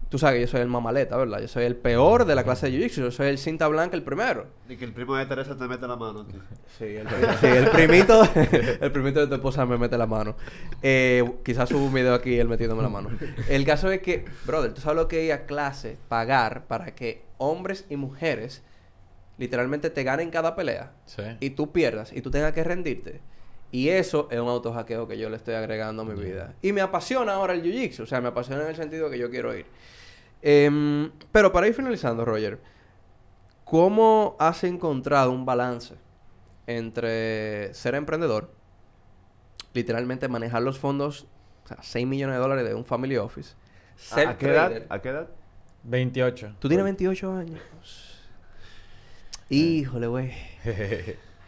Tú 0.10 0.20
sabes 0.20 0.36
que 0.36 0.42
yo 0.42 0.48
soy 0.48 0.62
el 0.62 0.68
mamaleta, 0.68 1.18
¿verdad? 1.18 1.40
Yo 1.42 1.48
soy 1.48 1.66
el 1.66 1.76
peor 1.76 2.26
de 2.26 2.36
la 2.36 2.44
clase 2.44 2.70
de 2.70 2.78
Jiu-Jitsu. 2.78 3.02
Yo 3.02 3.12
soy 3.12 3.28
el 3.28 3.38
cinta 3.38 3.68
blanca, 3.68 3.96
el 3.96 4.04
primero. 4.04 4.46
Y 4.70 4.78
que 4.78 4.86
el 4.86 4.94
primo 4.94 5.16
de 5.16 5.26
Teresa 5.26 5.58
te 5.58 5.68
mete 5.68 5.88
la 5.88 5.96
mano, 5.96 6.26
tío. 6.26 6.40
Sí, 6.78 6.86
el, 6.86 7.08
sí, 7.40 7.48
el 7.48 7.70
primito, 7.72 8.22
el 8.82 8.92
primito 8.92 9.20
de 9.20 9.28
tu 9.28 9.34
esposa 9.36 9.66
me 9.66 9.78
mete 9.78 9.98
la 9.98 10.06
mano. 10.06 10.36
Eh, 10.84 11.24
quizás 11.44 11.70
subo 11.70 11.86
un 11.86 11.94
video 11.94 12.14
aquí 12.14 12.38
él 12.40 12.48
metiéndome 12.48 12.84
la 12.84 12.90
mano. 12.90 13.10
El 13.50 13.66
caso 13.66 13.90
es 13.92 14.00
que, 14.02 14.26
brother, 14.46 14.74
tú 14.74 14.82
sabes 14.82 14.96
lo 14.96 15.08
que 15.08 15.22
es 15.22 15.26
ir 15.26 15.34
a 15.34 15.46
clase, 15.48 15.98
pagar 16.08 16.66
para 16.68 16.94
que 16.94 17.24
hombres 17.38 17.86
y 17.90 17.96
mujeres 17.96 18.64
literalmente 19.38 19.90
te 19.90 20.04
ganen 20.04 20.30
cada 20.30 20.56
pelea 20.56 20.94
Sí. 21.06 21.24
y 21.42 21.50
tú 21.50 21.72
pierdas 21.74 22.14
y 22.14 22.22
tú 22.22 22.32
tengas 22.32 22.54
que 22.54 22.64
rendirte. 22.64 23.22
Y 23.72 23.90
eso 23.90 24.30
es 24.32 24.40
un 24.40 24.48
autohackeo 24.48 25.08
que 25.08 25.18
yo 25.18 25.30
le 25.30 25.36
estoy 25.36 25.56
agregando 25.56 26.04
a 26.04 26.06
mi 26.06 26.14
vida. 26.14 26.54
Y 26.62 26.72
me 26.72 26.80
apasiona 26.80 27.34
ahora 27.34 27.54
el 27.54 27.62
jiu-jitsu. 27.64 28.02
O 28.04 28.06
sea, 28.06 28.22
me 28.22 28.30
apasiona 28.30 28.62
en 28.64 28.70
el 28.70 28.76
sentido 28.78 29.10
que 29.10 29.18
yo 29.18 29.30
quiero 29.30 29.54
ir. 29.54 29.66
Em, 30.48 31.10
pero 31.32 31.52
para 31.52 31.68
ir 31.68 31.74
finalizando, 31.74 32.24
Roger, 32.24 32.60
¿cómo 33.64 34.36
has 34.38 34.64
encontrado 34.64 35.32
un 35.32 35.44
balance 35.44 35.96
entre 36.68 37.74
ser 37.74 37.96
emprendedor, 37.96 38.54
literalmente 39.74 40.28
manejar 40.28 40.62
los 40.62 40.78
fondos, 40.78 41.26
o 41.64 41.68
sea, 41.68 41.78
6 41.82 42.06
millones 42.06 42.36
de 42.36 42.42
dólares 42.42 42.64
de 42.64 42.76
un 42.76 42.86
family 42.86 43.18
office, 43.18 43.56
ser 43.96 44.28
¿A, 44.28 44.38
qué 44.38 44.50
edad? 44.50 44.84
¿A 44.90 45.02
qué 45.02 45.10
edad? 45.10 45.30
28. 45.84 46.58
Tú 46.60 46.68
tienes 46.68 46.84
28 46.84 47.34
años. 47.34 47.60
Híjole, 49.50 50.06
güey. 50.06 50.32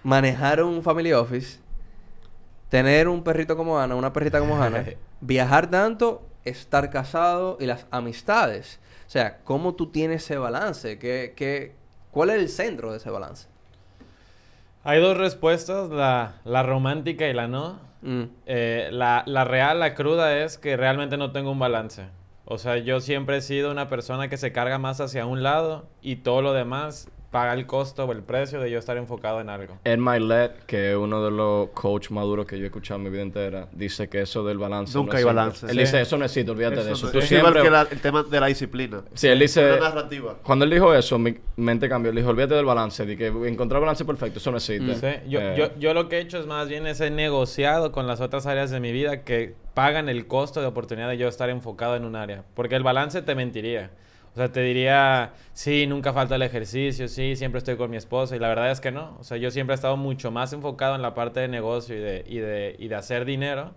Manejar 0.01 0.63
un 0.63 0.81
family 0.81 1.13
office, 1.13 1.59
tener 2.69 3.07
un 3.07 3.23
perrito 3.23 3.55
como 3.55 3.79
Ana, 3.79 3.93
una 3.93 4.11
perrita 4.11 4.39
como 4.39 4.59
Ana, 4.59 4.85
viajar 5.21 5.69
tanto, 5.69 6.27
estar 6.45 6.89
casado 6.89 7.57
y 7.59 7.67
las 7.67 7.85
amistades. 7.91 8.79
O 9.07 9.09
sea, 9.09 9.37
¿cómo 9.45 9.73
tú 9.73 9.87
tienes 9.87 10.23
ese 10.23 10.37
balance? 10.37 10.99
¿Qué, 10.99 11.33
qué, 11.35 11.73
¿Cuál 12.11 12.29
es 12.31 12.35
el 12.37 12.49
centro 12.49 12.91
de 12.91 12.97
ese 12.97 13.09
balance? 13.09 13.47
Hay 14.83 14.99
dos 14.99 15.17
respuestas, 15.17 15.89
la, 15.89 16.35
la 16.43 16.63
romántica 16.63 17.27
y 17.27 17.33
la 17.33 17.47
no. 17.47 17.79
Mm, 18.01 18.23
Eh, 18.45 18.89
la, 18.91 19.23
la 19.25 19.43
real, 19.45 19.79
la 19.79 19.95
cruda 19.95 20.37
es 20.37 20.57
que 20.57 20.77
realmente 20.77 21.17
no 21.17 21.31
tengo 21.31 21.51
un 21.51 21.59
balance. 21.59 22.05
O 22.45 22.57
sea, 22.57 22.77
yo 22.77 22.99
siempre 23.01 23.37
he 23.37 23.41
sido 23.41 23.71
una 23.71 23.89
persona 23.89 24.29
que 24.29 24.37
se 24.37 24.51
carga 24.51 24.77
más 24.77 25.01
hacia 25.01 25.25
un 25.25 25.43
lado 25.43 25.87
y 26.01 26.17
todo 26.17 26.41
lo 26.41 26.53
demás 26.53 27.09
paga 27.31 27.53
el 27.53 27.65
costo 27.65 28.05
o 28.05 28.11
el 28.13 28.23
precio 28.23 28.59
de 28.61 28.71
yo 28.71 28.79
estar 28.79 28.95
enfocado 28.97 29.41
en 29.41 29.49
algo. 29.49 29.77
Ed 29.83 29.97
Milet, 29.97 30.65
que 30.65 30.91
es 30.91 30.97
uno 30.97 31.23
de 31.23 31.29
los 31.31 31.69
coach 31.71 32.09
maduros 32.09 32.45
que 32.45 32.57
yo 32.57 32.63
he 32.63 32.67
escuchado 32.67 32.97
en 32.99 33.03
mi 33.03 33.09
vida 33.09 33.21
entera, 33.21 33.67
dice 33.73 34.07
que 34.07 34.21
eso 34.21 34.45
del 34.45 34.57
balance. 34.57 34.97
Nunca 34.97 35.11
no 35.13 35.17
hay 35.17 35.23
existe. 35.23 35.35
balance, 35.35 35.65
Él 35.65 35.71
sí. 35.73 35.77
dice, 35.79 36.01
eso 36.01 36.17
no 36.17 36.25
existe, 36.25 36.51
olvídate 36.51 36.75
de 36.77 36.81
Eso 36.83 36.91
eso. 36.93 37.05
no- 37.07 37.11
Tú 37.11 37.19
es 37.19 37.25
siempre... 37.27 37.49
igual 37.49 37.63
que 37.63 37.69
la- 37.69 37.81
el 37.91 37.99
tema 38.01 38.23
de 38.23 38.39
la 38.39 38.47
disciplina. 38.47 39.01
Sí, 39.13 39.27
él 39.27 39.39
dice... 39.39 39.65
Una 39.73 39.89
narrativa. 39.89 40.37
Cuando 40.41 40.63
él 40.65 40.71
dijo 40.71 40.93
eso, 40.93 41.19
mi 41.19 41.35
mente 41.57 41.89
cambió. 41.89 42.11
Él 42.11 42.15
dijo, 42.17 42.29
olvídate 42.29 42.53
del 42.55 42.65
balance. 42.65 43.05
De 43.05 43.17
que 43.17 43.27
encontrar 43.27 43.81
balance 43.81 44.05
perfecto, 44.05 44.39
eso 44.39 44.51
no 44.51 44.57
existe. 44.57 44.95
Sí, 44.95 45.29
yo, 45.29 45.39
Eh, 45.41 45.55
yo, 45.57 45.77
yo 45.79 45.93
lo 45.93 46.07
que 46.09 46.17
he 46.17 46.21
hecho 46.21 46.37
es 46.39 46.45
más 46.47 46.67
bien 46.69 46.87
ese 46.87 47.11
negociado 47.11 47.91
con 47.91 48.07
las 48.07 48.21
otras 48.21 48.45
áreas 48.45 48.71
de 48.71 48.79
mi 48.79 48.91
vida 48.93 49.23
que 49.23 49.53
pagan 49.73 50.07
el 50.09 50.27
costo 50.27 50.61
de 50.61 50.67
oportunidad 50.67 51.09
de 51.09 51.17
yo 51.17 51.27
estar 51.27 51.49
enfocado 51.49 51.95
en 51.95 52.05
un 52.05 52.15
área. 52.15 52.43
Porque 52.55 52.75
el 52.75 52.83
balance 52.83 53.21
te 53.21 53.35
mentiría. 53.35 53.91
O 54.37 54.39
sea, 54.39 54.51
te 54.51 54.61
diría, 54.61 55.33
sí, 55.53 55.87
nunca 55.87 56.13
falta 56.13 56.35
el 56.35 56.43
ejercicio, 56.43 57.07
sí, 57.07 57.35
siempre 57.35 57.57
estoy 57.57 57.75
con 57.75 57.89
mi 57.89 57.97
esposa. 57.97 58.35
Y 58.35 58.39
la 58.39 58.49
verdad 58.49 58.69
es 58.69 58.79
que 58.79 58.91
no. 58.91 59.17
O 59.19 59.23
sea, 59.23 59.37
yo 59.37 59.49
siempre 59.49 59.73
he 59.73 59.77
estado 59.77 59.97
mucho 59.97 60.29
más 60.29 60.53
enfocado 60.53 60.93
en 60.93 61.01
la 61.01 61.15
parte 61.15 61.39
de 61.39 61.47
negocio 61.47 61.95
y 61.97 61.99
de, 61.99 62.23
y 62.27 62.37
de, 62.37 62.75
y 62.77 62.87
de 62.87 62.95
hacer 62.95 63.25
dinero 63.25 63.73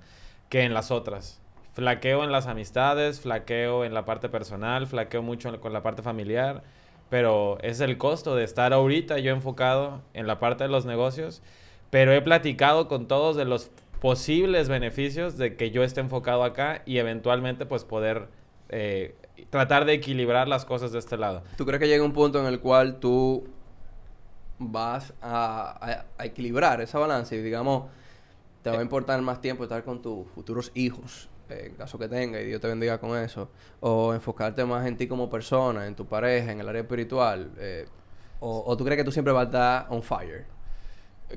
que 0.50 0.64
en 0.64 0.74
las 0.74 0.90
otras. 0.90 1.40
Flaqueo 1.72 2.24
en 2.24 2.30
las 2.30 2.46
amistades, 2.46 3.22
flaqueo 3.22 3.86
en 3.86 3.94
la 3.94 4.04
parte 4.04 4.28
personal, 4.28 4.86
flaqueo 4.86 5.22
mucho 5.22 5.58
con 5.62 5.72
la 5.72 5.82
parte 5.82 6.02
familiar. 6.02 6.62
Pero 7.08 7.56
es 7.62 7.80
el 7.80 7.96
costo 7.96 8.36
de 8.36 8.44
estar 8.44 8.74
ahorita 8.74 9.18
yo 9.18 9.32
enfocado 9.32 10.02
en 10.12 10.26
la 10.26 10.38
parte 10.40 10.64
de 10.64 10.68
los 10.68 10.84
negocios. 10.84 11.40
Pero 11.88 12.12
he 12.12 12.20
platicado 12.20 12.86
con 12.86 13.08
todos 13.08 13.34
de 13.34 13.46
los 13.46 13.70
posibles 13.98 14.68
beneficios 14.68 15.38
de 15.38 15.56
que 15.56 15.70
yo 15.70 15.84
esté 15.84 16.00
enfocado 16.00 16.44
acá 16.44 16.82
y 16.84 16.98
eventualmente 16.98 17.64
pues 17.64 17.84
poder 17.84 18.28
eh, 18.68 19.14
tratar 19.50 19.84
de 19.84 19.94
equilibrar 19.94 20.48
las 20.48 20.64
cosas 20.64 20.92
de 20.92 20.98
este 20.98 21.16
lado. 21.16 21.42
¿Tú 21.56 21.64
crees 21.64 21.80
que 21.80 21.88
llega 21.88 22.04
un 22.04 22.12
punto 22.12 22.38
en 22.40 22.46
el 22.46 22.60
cual 22.60 23.00
tú 23.00 23.48
vas 24.58 25.14
a, 25.22 25.78
a- 25.80 26.04
a 26.18 26.24
equilibrar 26.26 26.80
esa 26.80 26.98
balanza 26.98 27.34
y 27.34 27.40
digamos, 27.42 27.84
te 28.62 28.70
va 28.70 28.78
a 28.78 28.82
importar 28.82 29.20
más 29.22 29.40
tiempo 29.40 29.62
estar 29.64 29.82
con 29.84 30.02
tus 30.02 30.28
futuros 30.28 30.70
hijos, 30.74 31.28
eh, 31.48 31.68
en 31.70 31.74
caso 31.76 31.98
que 31.98 32.08
tenga 32.08 32.40
y 32.40 32.44
Dios 32.46 32.60
te 32.60 32.68
bendiga 32.68 32.98
con 32.98 33.16
eso, 33.18 33.48
o 33.80 34.12
enfocarte 34.12 34.64
más 34.66 34.86
en 34.86 34.96
ti 34.96 35.06
como 35.08 35.30
persona, 35.30 35.86
en 35.86 35.94
tu 35.94 36.04
pareja, 36.06 36.52
en 36.52 36.60
el 36.60 36.68
área 36.68 36.82
espiritual, 36.82 37.52
eh, 37.58 37.86
o, 38.40 38.62
o 38.66 38.76
tú 38.76 38.84
crees 38.84 38.98
que 38.98 39.04
tú 39.04 39.12
siempre 39.12 39.32
vas 39.32 39.44
a 39.44 39.46
estar 39.46 39.86
on 39.88 40.02
fire? 40.02 40.44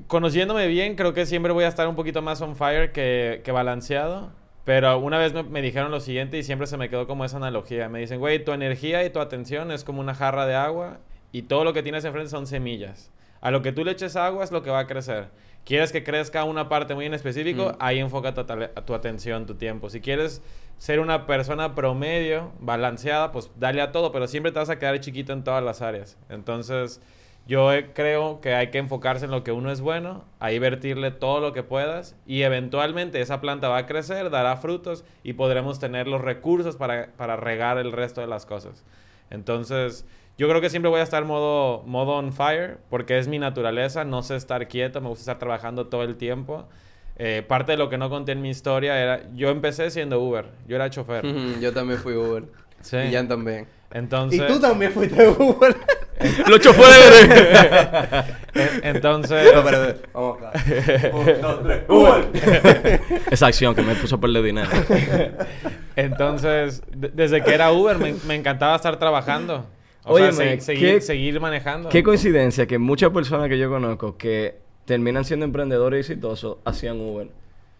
Conociéndome 0.06 0.66
bien, 0.66 0.96
creo 0.96 1.14
que 1.14 1.24
siempre 1.24 1.52
voy 1.52 1.64
a 1.64 1.68
estar 1.68 1.86
un 1.86 1.94
poquito 1.94 2.20
más 2.20 2.40
on 2.40 2.56
fire 2.56 2.92
que, 2.92 3.40
que 3.44 3.52
balanceado. 3.52 4.32
Pero 4.64 4.98
una 4.98 5.18
vez 5.18 5.34
me, 5.34 5.42
me 5.42 5.60
dijeron 5.62 5.90
lo 5.90 6.00
siguiente 6.00 6.38
y 6.38 6.42
siempre 6.42 6.66
se 6.66 6.76
me 6.76 6.88
quedó 6.88 7.06
como 7.06 7.24
esa 7.24 7.36
analogía. 7.36 7.88
Me 7.88 8.00
dicen, 8.00 8.18
güey, 8.18 8.42
tu 8.44 8.52
energía 8.52 9.04
y 9.04 9.10
tu 9.10 9.20
atención 9.20 9.70
es 9.70 9.84
como 9.84 10.00
una 10.00 10.14
jarra 10.14 10.46
de 10.46 10.54
agua 10.54 10.98
y 11.32 11.42
todo 11.42 11.64
lo 11.64 11.72
que 11.72 11.82
tienes 11.82 12.04
enfrente 12.04 12.30
son 12.30 12.46
semillas. 12.46 13.10
A 13.42 13.50
lo 13.50 13.60
que 13.60 13.72
tú 13.72 13.84
le 13.84 13.90
eches 13.90 14.16
agua 14.16 14.42
es 14.42 14.52
lo 14.52 14.62
que 14.62 14.70
va 14.70 14.78
a 14.80 14.86
crecer. 14.86 15.26
Quieres 15.66 15.92
que 15.92 16.02
crezca 16.04 16.44
una 16.44 16.68
parte 16.68 16.94
muy 16.94 17.04
en 17.06 17.14
específico, 17.14 17.72
Mm. 17.72 17.76
ahí 17.78 17.98
enfoca 17.98 18.32
tu, 18.34 18.44
tu 18.84 18.94
atención, 18.94 19.44
tu 19.46 19.54
tiempo. 19.54 19.90
Si 19.90 20.00
quieres 20.00 20.42
ser 20.78 21.00
una 21.00 21.26
persona 21.26 21.74
promedio, 21.74 22.52
balanceada, 22.60 23.32
pues 23.32 23.50
dale 23.56 23.80
a 23.82 23.92
todo, 23.92 24.12
pero 24.12 24.26
siempre 24.28 24.50
te 24.52 24.58
vas 24.58 24.70
a 24.70 24.78
quedar 24.78 24.98
chiquito 25.00 25.32
en 25.34 25.44
todas 25.44 25.62
las 25.62 25.82
áreas. 25.82 26.16
Entonces, 26.30 27.00
Yo 27.46 27.72
eh, 27.72 27.90
creo 27.92 28.40
que 28.40 28.54
hay 28.54 28.68
que 28.68 28.78
enfocarse 28.78 29.26
en 29.26 29.30
lo 29.30 29.44
que 29.44 29.52
uno 29.52 29.70
es 29.70 29.82
bueno, 29.82 30.24
ahí 30.40 30.58
vertirle 30.58 31.10
todo 31.10 31.40
lo 31.40 31.52
que 31.52 31.62
puedas 31.62 32.16
y 32.26 32.42
eventualmente 32.42 33.20
esa 33.20 33.40
planta 33.40 33.68
va 33.68 33.78
a 33.78 33.86
crecer, 33.86 34.30
dará 34.30 34.56
frutos 34.56 35.04
y 35.22 35.34
podremos 35.34 35.78
tener 35.78 36.08
los 36.08 36.22
recursos 36.22 36.76
para, 36.76 37.08
para 37.16 37.36
regar 37.36 37.76
el 37.76 37.92
resto 37.92 38.22
de 38.22 38.28
las 38.28 38.46
cosas. 38.46 38.84
Entonces, 39.30 40.06
yo 40.38 40.48
creo 40.48 40.60
que 40.60 40.70
siempre 40.70 40.90
voy 40.90 41.00
a 41.00 41.02
estar 41.02 41.24
modo, 41.26 41.82
modo 41.84 42.12
on 42.12 42.32
fire 42.32 42.78
porque 42.88 43.18
es 43.18 43.28
mi 43.28 43.38
naturaleza, 43.38 44.04
no 44.04 44.22
sé 44.22 44.36
estar 44.36 44.66
quieto, 44.66 45.02
me 45.02 45.08
gusta 45.08 45.20
estar 45.20 45.38
trabajando 45.38 45.88
todo 45.88 46.02
el 46.02 46.16
tiempo. 46.16 46.66
Eh, 47.16 47.44
parte 47.46 47.72
de 47.72 47.78
lo 47.78 47.90
que 47.90 47.98
no 47.98 48.10
conté 48.10 48.32
en 48.32 48.40
mi 48.42 48.48
historia 48.48 49.00
era, 49.00 49.22
yo 49.34 49.50
empecé 49.50 49.90
siendo 49.90 50.20
Uber, 50.20 50.46
yo 50.66 50.76
era 50.76 50.90
chofer. 50.90 51.24
Yo 51.60 51.72
también 51.72 52.00
fui 52.00 52.14
Uber. 52.14 52.44
Sí. 52.80 52.96
Y 52.96 53.12
Jan 53.12 53.28
también. 53.28 53.66
Entonces, 53.92 54.40
Y 54.40 54.52
tú 54.52 54.58
también 54.60 54.92
fuiste 54.92 55.28
Uber. 55.28 55.76
¡Los 56.48 56.60
choferes! 56.60 57.28
en- 58.54 58.80
entonces, 58.96 59.52
No, 59.54 59.62
pero, 59.64 59.94
vamos 60.12 60.38
acá. 60.42 60.52
Un, 61.12 61.40
dos, 61.42 61.62
tres. 61.62 61.82
Uber. 61.88 63.00
Esa 63.30 63.46
acción 63.48 63.74
que 63.74 63.82
me 63.82 63.94
puso 63.96 64.16
a 64.16 64.20
perder 64.20 64.42
dinero. 64.42 64.68
entonces 65.96 66.82
de- 66.94 67.08
desde 67.08 67.42
que 67.42 67.52
era 67.54 67.72
Uber 67.72 67.98
me, 67.98 68.14
me 68.26 68.34
encantaba 68.34 68.76
estar 68.76 68.98
trabajando. 68.98 69.66
O 70.04 70.14
Óyeme, 70.14 70.32
sea, 70.32 70.54
se- 70.56 70.60
seguir, 70.60 70.94
¿qué- 70.94 71.00
seguir 71.00 71.40
manejando. 71.40 71.88
Qué 71.88 72.02
coincidencia 72.02 72.66
que 72.66 72.78
muchas 72.78 73.10
personas 73.10 73.48
que 73.48 73.58
yo 73.58 73.70
conozco 73.70 74.16
que 74.16 74.56
terminan 74.84 75.24
siendo 75.24 75.46
emprendedores 75.46 76.00
exitosos 76.10 76.58
hacían 76.64 77.00
Uber. 77.00 77.28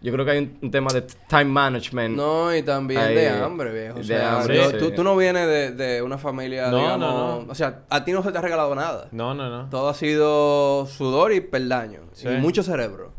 Yo 0.05 0.11
creo 0.13 0.23
que 0.23 0.31
hay 0.31 0.37
un, 0.37 0.57
un 0.61 0.71
tema 0.71 0.93
de 0.93 1.01
time 1.27 1.45
management. 1.45 2.15
No, 2.15 2.55
y 2.55 2.61
también 2.61 3.01
Ahí, 3.01 3.15
de 3.15 3.29
hambre, 3.29 3.71
viejo. 3.73 3.95
O 3.95 3.97
de 3.99 4.03
sea, 4.05 4.39
hambre, 4.39 4.55
yo- 4.55 4.71
sí. 4.71 4.77
tú, 4.77 4.91
tú 4.91 5.03
no 5.03 5.15
vienes 5.17 5.47
de, 5.47 5.71
de 5.71 6.01
una 6.03 6.17
familia, 6.19 6.69
No, 6.69 6.77
digamos... 6.77 6.99
no, 6.99 7.41
no. 7.43 7.51
O 7.51 7.55
sea, 7.55 7.81
a 7.89 8.05
ti 8.05 8.11
no 8.11 8.21
se 8.21 8.31
te 8.31 8.37
ha 8.37 8.41
regalado 8.41 8.75
nada. 8.75 9.07
No, 9.11 9.33
no, 9.33 9.49
no. 9.49 9.69
Todo 9.69 9.89
ha 9.89 9.93
sido 9.95 10.85
sudor 10.85 11.33
y 11.33 11.41
peldaño. 11.41 12.01
Sí. 12.13 12.27
Y 12.27 12.37
mucho 12.37 12.61
cerebro. 12.61 13.13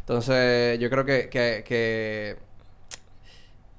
Entonces, 0.00 0.78
yo 0.78 0.88
creo 0.90 1.04
que, 1.04 1.28
que, 1.28 1.62
que 1.66 2.36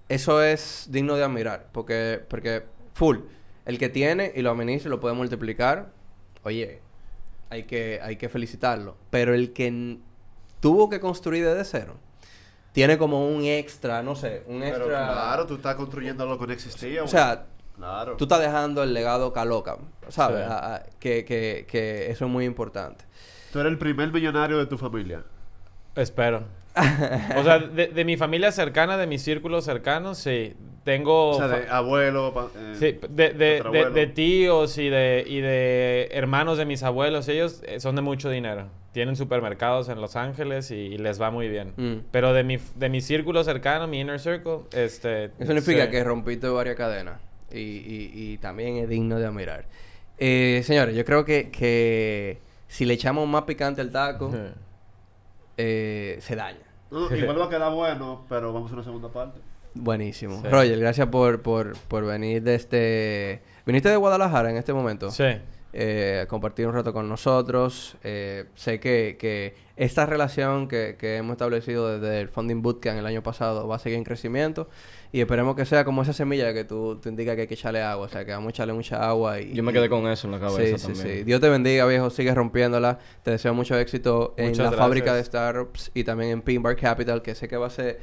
eso 0.09 0.43
es 0.43 0.87
digno 0.89 1.15
de 1.15 1.23
admirar. 1.23 1.67
Porque, 1.71 2.19
porque, 2.29 2.63
full, 2.93 3.17
el 3.65 3.77
que 3.79 3.89
tiene 3.89 4.31
y 4.35 4.41
lo 4.41 4.51
administra 4.51 4.89
y 4.89 4.91
lo 4.91 4.99
puede 4.99 5.15
multiplicar, 5.15 5.89
oye, 6.43 6.81
hay 7.49 7.63
que, 7.63 7.99
hay 8.03 8.17
que 8.17 8.29
felicitarlo. 8.29 8.97
Pero 9.09 9.33
el 9.33 9.51
que 9.53 9.97
tuvo 10.59 10.89
que 10.89 10.99
construir 10.99 11.45
desde 11.45 11.63
cero, 11.65 11.95
tiene 12.71 12.97
como 12.97 13.27
un 13.27 13.43
extra, 13.43 14.01
no 14.03 14.15
sé, 14.15 14.43
un 14.47 14.59
Pero 14.61 14.75
extra... 14.85 15.07
claro, 15.11 15.45
tú 15.45 15.55
estás 15.55 15.75
construyendo 15.75 16.25
lo 16.25 16.37
que 16.39 16.47
no 16.47 16.53
existía. 16.53 17.03
O 17.03 17.07
sea, 17.07 17.45
claro. 17.75 18.15
tú 18.17 18.25
estás 18.25 18.39
dejando 18.39 18.83
el 18.83 18.93
legado 18.93 19.33
caloca, 19.33 19.77
¿sabes? 20.09 20.45
Sí. 20.45 20.51
A- 20.51 20.75
a- 20.75 20.83
que, 20.99 21.25
que, 21.25 21.65
que 21.69 22.09
eso 22.11 22.25
es 22.25 22.31
muy 22.31 22.45
importante. 22.45 23.03
Tú 23.51 23.59
eres 23.59 23.71
el 23.71 23.77
primer 23.77 24.11
millonario 24.13 24.57
de 24.57 24.65
tu 24.65 24.77
familia. 24.77 25.23
Espero. 25.95 26.43
O 27.37 27.43
sea, 27.43 27.59
de, 27.59 27.87
de 27.87 28.05
mi 28.05 28.15
familia 28.15 28.51
cercana, 28.53 28.95
de 28.97 29.05
mis 29.07 29.21
círculos 29.21 29.65
cercanos, 29.65 30.17
sí. 30.17 30.55
Tengo... 30.83 31.29
O 31.29 31.37
sea, 31.37 31.47
de 31.47 31.69
abuelo. 31.69 32.33
pa- 32.33 32.49
eh, 32.57 32.73
Sí, 32.73 32.99
de, 33.09 33.29
de, 33.33 33.91
de, 33.93 34.07
tíos 34.07 34.77
y 34.79 34.89
de, 34.89 35.23
y 35.27 35.39
de 35.39 36.09
hermanos 36.11 36.57
de 36.57 36.65
mis 36.65 36.81
abuelos, 36.81 37.27
ellos 37.27 37.61
eh, 37.67 37.79
son 37.79 37.95
de 37.95 38.01
mucho 38.01 38.29
dinero. 38.29 38.67
Tienen 38.91 39.15
supermercados 39.15 39.89
en 39.89 40.01
Los 40.01 40.15
Ángeles 40.15 40.71
y, 40.71 40.75
y 40.75 40.97
les 40.97 41.21
va 41.21 41.29
muy 41.29 41.47
bien. 41.49 41.73
Mm. 41.77 42.05
Pero 42.11 42.33
de 42.33 42.43
mi, 42.43 42.57
de 42.75 42.89
mi 42.89 42.99
círculo 43.01 43.43
cercano, 43.43 43.87
mi 43.87 43.99
inner 43.99 44.19
circle, 44.19 44.61
este... 44.73 45.25
Eso 45.25 45.45
significa 45.45 45.85
sí. 45.85 45.91
que 45.91 46.03
rompiste 46.03 46.47
varias 46.49 46.75
cadenas 46.75 47.21
y, 47.51 47.59
y, 47.59 48.11
y 48.15 48.37
también 48.39 48.77
es 48.77 48.89
digno 48.89 49.19
de 49.19 49.25
admirar. 49.27 49.65
Eh, 50.17 50.61
señores, 50.65 50.95
yo 50.95 51.05
creo 51.05 51.25
que, 51.25 51.51
que 51.51 52.39
si 52.67 52.85
le 52.85 52.95
echamos 52.95 53.27
más 53.27 53.43
picante 53.43 53.81
al 53.81 53.91
taco, 53.91 54.31
eh, 55.57 56.17
se 56.21 56.35
daña. 56.35 56.59
No, 56.89 57.15
igual 57.15 57.39
va 57.39 57.45
a 57.45 57.49
quedar 57.49 57.71
bueno, 57.71 58.25
pero 58.27 58.51
vamos 58.51 58.71
a 58.71 58.73
una 58.73 58.83
segunda 58.83 59.09
parte. 59.09 59.39
Buenísimo. 59.73 60.41
Sí. 60.41 60.47
Roger, 60.49 60.79
gracias 60.79 61.07
por, 61.07 61.41
por, 61.41 61.77
por 61.87 62.05
venir 62.05 62.41
de 62.43 62.55
este... 62.55 63.41
¿Viniste 63.65 63.89
de 63.89 63.95
Guadalajara 63.95 64.49
en 64.49 64.57
este 64.57 64.73
momento? 64.73 65.11
Sí. 65.11 65.23
eh, 65.73 66.25
compartir 66.27 66.67
un 66.67 66.73
rato 66.73 66.91
con 66.91 67.07
nosotros. 67.07 67.95
Eh, 68.03 68.45
sé 68.55 68.79
que, 68.81 69.15
que 69.17 69.55
esta 69.77 70.05
relación 70.05 70.67
que, 70.67 70.97
que 70.99 71.15
hemos 71.17 71.33
establecido 71.33 71.97
desde 71.99 72.19
el 72.19 72.27
Funding 72.27 72.61
Bootcamp 72.61 72.99
el 72.99 73.05
año 73.05 73.23
pasado 73.23 73.67
va 73.67 73.77
a 73.77 73.79
seguir 73.79 73.97
en 73.97 74.03
crecimiento 74.03 74.67
y 75.13 75.21
esperemos 75.21 75.55
que 75.55 75.65
sea 75.65 75.85
como 75.85 76.01
esa 76.01 76.11
semilla 76.13 76.53
que 76.53 76.63
tú 76.65 76.97
te 77.01 77.07
indicas 77.09 77.35
que 77.35 77.41
hay 77.41 77.47
que 77.47 77.53
echarle 77.53 77.81
agua, 77.81 78.05
o 78.05 78.09
sea, 78.09 78.25
que 78.25 78.31
vamos 78.31 78.47
a 78.47 78.49
echarle 78.51 78.73
mucha 78.73 79.07
agua 79.07 79.39
y... 79.39 79.53
Yo 79.53 79.63
me 79.63 79.71
quedé 79.71 79.87
con 79.89 80.05
eso 80.07 80.27
en 80.27 80.31
la 80.31 80.37
Sí, 80.39 80.43
cabeza 80.55 80.77
sí, 80.77 80.93
también. 80.93 81.17
sí. 81.19 81.23
Dios 81.23 81.39
te 81.39 81.49
bendiga, 81.49 81.85
viejo. 81.85 82.09
Sigue 82.09 82.33
rompiéndola. 82.35 82.99
Te 83.23 83.31
deseo 83.31 83.53
mucho 83.53 83.77
éxito 83.77 84.33
en 84.37 84.57
la 84.57 84.71
fábrica 84.73 85.13
de 85.13 85.23
startups 85.23 85.91
y 85.93 86.03
también 86.03 86.31
en 86.31 86.41
Pinbar 86.41 86.75
Capital, 86.75 87.21
que 87.21 87.33
sé 87.35 87.47
que 87.47 87.55
va 87.57 87.67
a 87.67 87.71
ser 87.71 87.99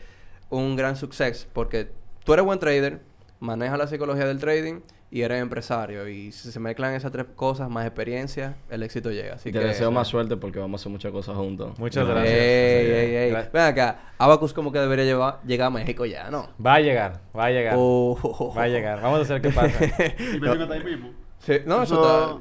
un 0.50 0.76
gran 0.76 0.96
suceso 0.96 1.46
porque 1.52 1.90
tú 2.24 2.32
eres 2.32 2.44
buen 2.44 2.58
trader, 2.58 3.00
manejas 3.40 3.78
la 3.78 3.86
psicología 3.86 4.26
del 4.26 4.38
trading 4.38 4.80
y 5.10 5.22
eres 5.22 5.40
empresario. 5.40 6.06
Y 6.08 6.32
si 6.32 6.52
se 6.52 6.60
mezclan 6.60 6.92
esas 6.94 7.10
tres 7.12 7.24
cosas, 7.34 7.70
más 7.70 7.86
experiencia, 7.86 8.56
el 8.68 8.82
éxito 8.82 9.10
llega. 9.10 9.36
Así 9.36 9.50
Te 9.52 9.58
que... 9.58 9.64
deseo 9.64 9.90
más 9.90 10.08
suerte 10.08 10.36
porque 10.36 10.58
vamos 10.58 10.80
a 10.80 10.82
hacer 10.82 10.92
muchas 10.92 11.12
cosas 11.12 11.34
juntos. 11.36 11.78
Muchas 11.78 12.06
gracias. 12.06 12.34
Ey, 12.34 12.86
Sí, 12.86 12.92
ey, 12.92 13.16
ey. 13.16 13.30
gra- 13.32 13.50
Ven 13.52 13.62
acá, 13.62 14.12
Abacus 14.18 14.52
como 14.52 14.70
que 14.70 14.78
debería 14.78 15.04
llevar, 15.06 15.40
llegar 15.46 15.68
a 15.68 15.70
México 15.70 16.04
ya, 16.04 16.30
¿no? 16.30 16.48
Va 16.64 16.74
a 16.74 16.80
llegar, 16.80 17.20
va 17.36 17.46
a 17.46 17.50
llegar. 17.50 17.74
Oh. 17.78 18.52
Va 18.56 18.64
a 18.64 18.68
llegar. 18.68 19.00
Vamos 19.00 19.20
a 19.20 19.22
hacer 19.22 19.40
qué 19.40 19.50
pasa. 19.50 19.78
Y 20.34 20.40
me 20.40 20.52
está 20.52 20.74
ahí 20.74 20.84
mismo. 20.84 21.12
Sí, 21.38 21.54
no, 21.64 21.82
eso 21.82 21.94
está... 22.02 22.38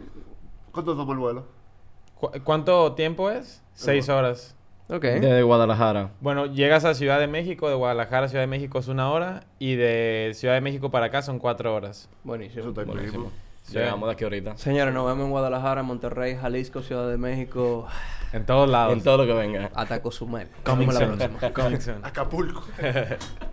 ¿Cuánto 0.74 0.96
toma 0.96 1.14
el 1.14 1.20
vuelo? 1.20 1.48
¿Cu- 2.16 2.32
¿Cuánto 2.44 2.94
tiempo 2.96 3.30
es? 3.30 3.64
Seis 3.74 4.10
horas. 4.10 4.57
Ok. 4.90 5.04
De 5.04 5.44
Guadalajara. 5.44 6.12
Bueno, 6.22 6.46
llegas 6.46 6.86
a 6.86 6.94
Ciudad 6.94 7.20
de 7.20 7.28
México, 7.28 7.68
de 7.70 7.76
Guadalajara 7.76 8.26
a 8.26 8.30
Ciudad 8.30 8.44
de 8.44 8.48
México 8.48 8.80
es 8.80 8.88
una 8.88 9.12
hora 9.12 9.44
y 9.60 9.76
de 9.76 10.32
Ciudad 10.34 10.54
de 10.54 10.62
México 10.62 10.90
para 10.92 11.08
acá 11.08 11.22
son 11.22 11.40
cuatro 11.40 11.76
horas. 11.76 12.10
Buenísimo. 12.24 12.62
Eso 12.62 12.70
está 12.70 12.84
Buenísimo. 12.84 13.32
Llegamos 13.70 14.08
de 14.08 14.14
aquí 14.14 14.24
ahorita. 14.24 14.56
Señores, 14.58 14.94
nos 14.94 15.06
vemos 15.06 15.26
en 15.26 15.32
Guadalajara, 15.32 15.84
Monterrey, 15.84 16.38
Jalisco, 16.38 16.82
Ciudad 16.82 17.10
de 17.10 17.18
México, 17.18 17.86
En 18.32 18.46
todos 18.46 18.70
lados. 18.70 18.94
En 18.94 19.02
todo 19.04 19.18
lo 19.18 19.26
que 19.26 19.34
venga. 19.34 19.70
hasta 19.76 20.02
Cozumel. 20.02 20.48
Coming 20.64 20.88
la 20.88 21.00
próxima. 21.00 21.52
Coming 21.52 21.82
soon. 21.82 22.06
Acapulco. 22.06 22.64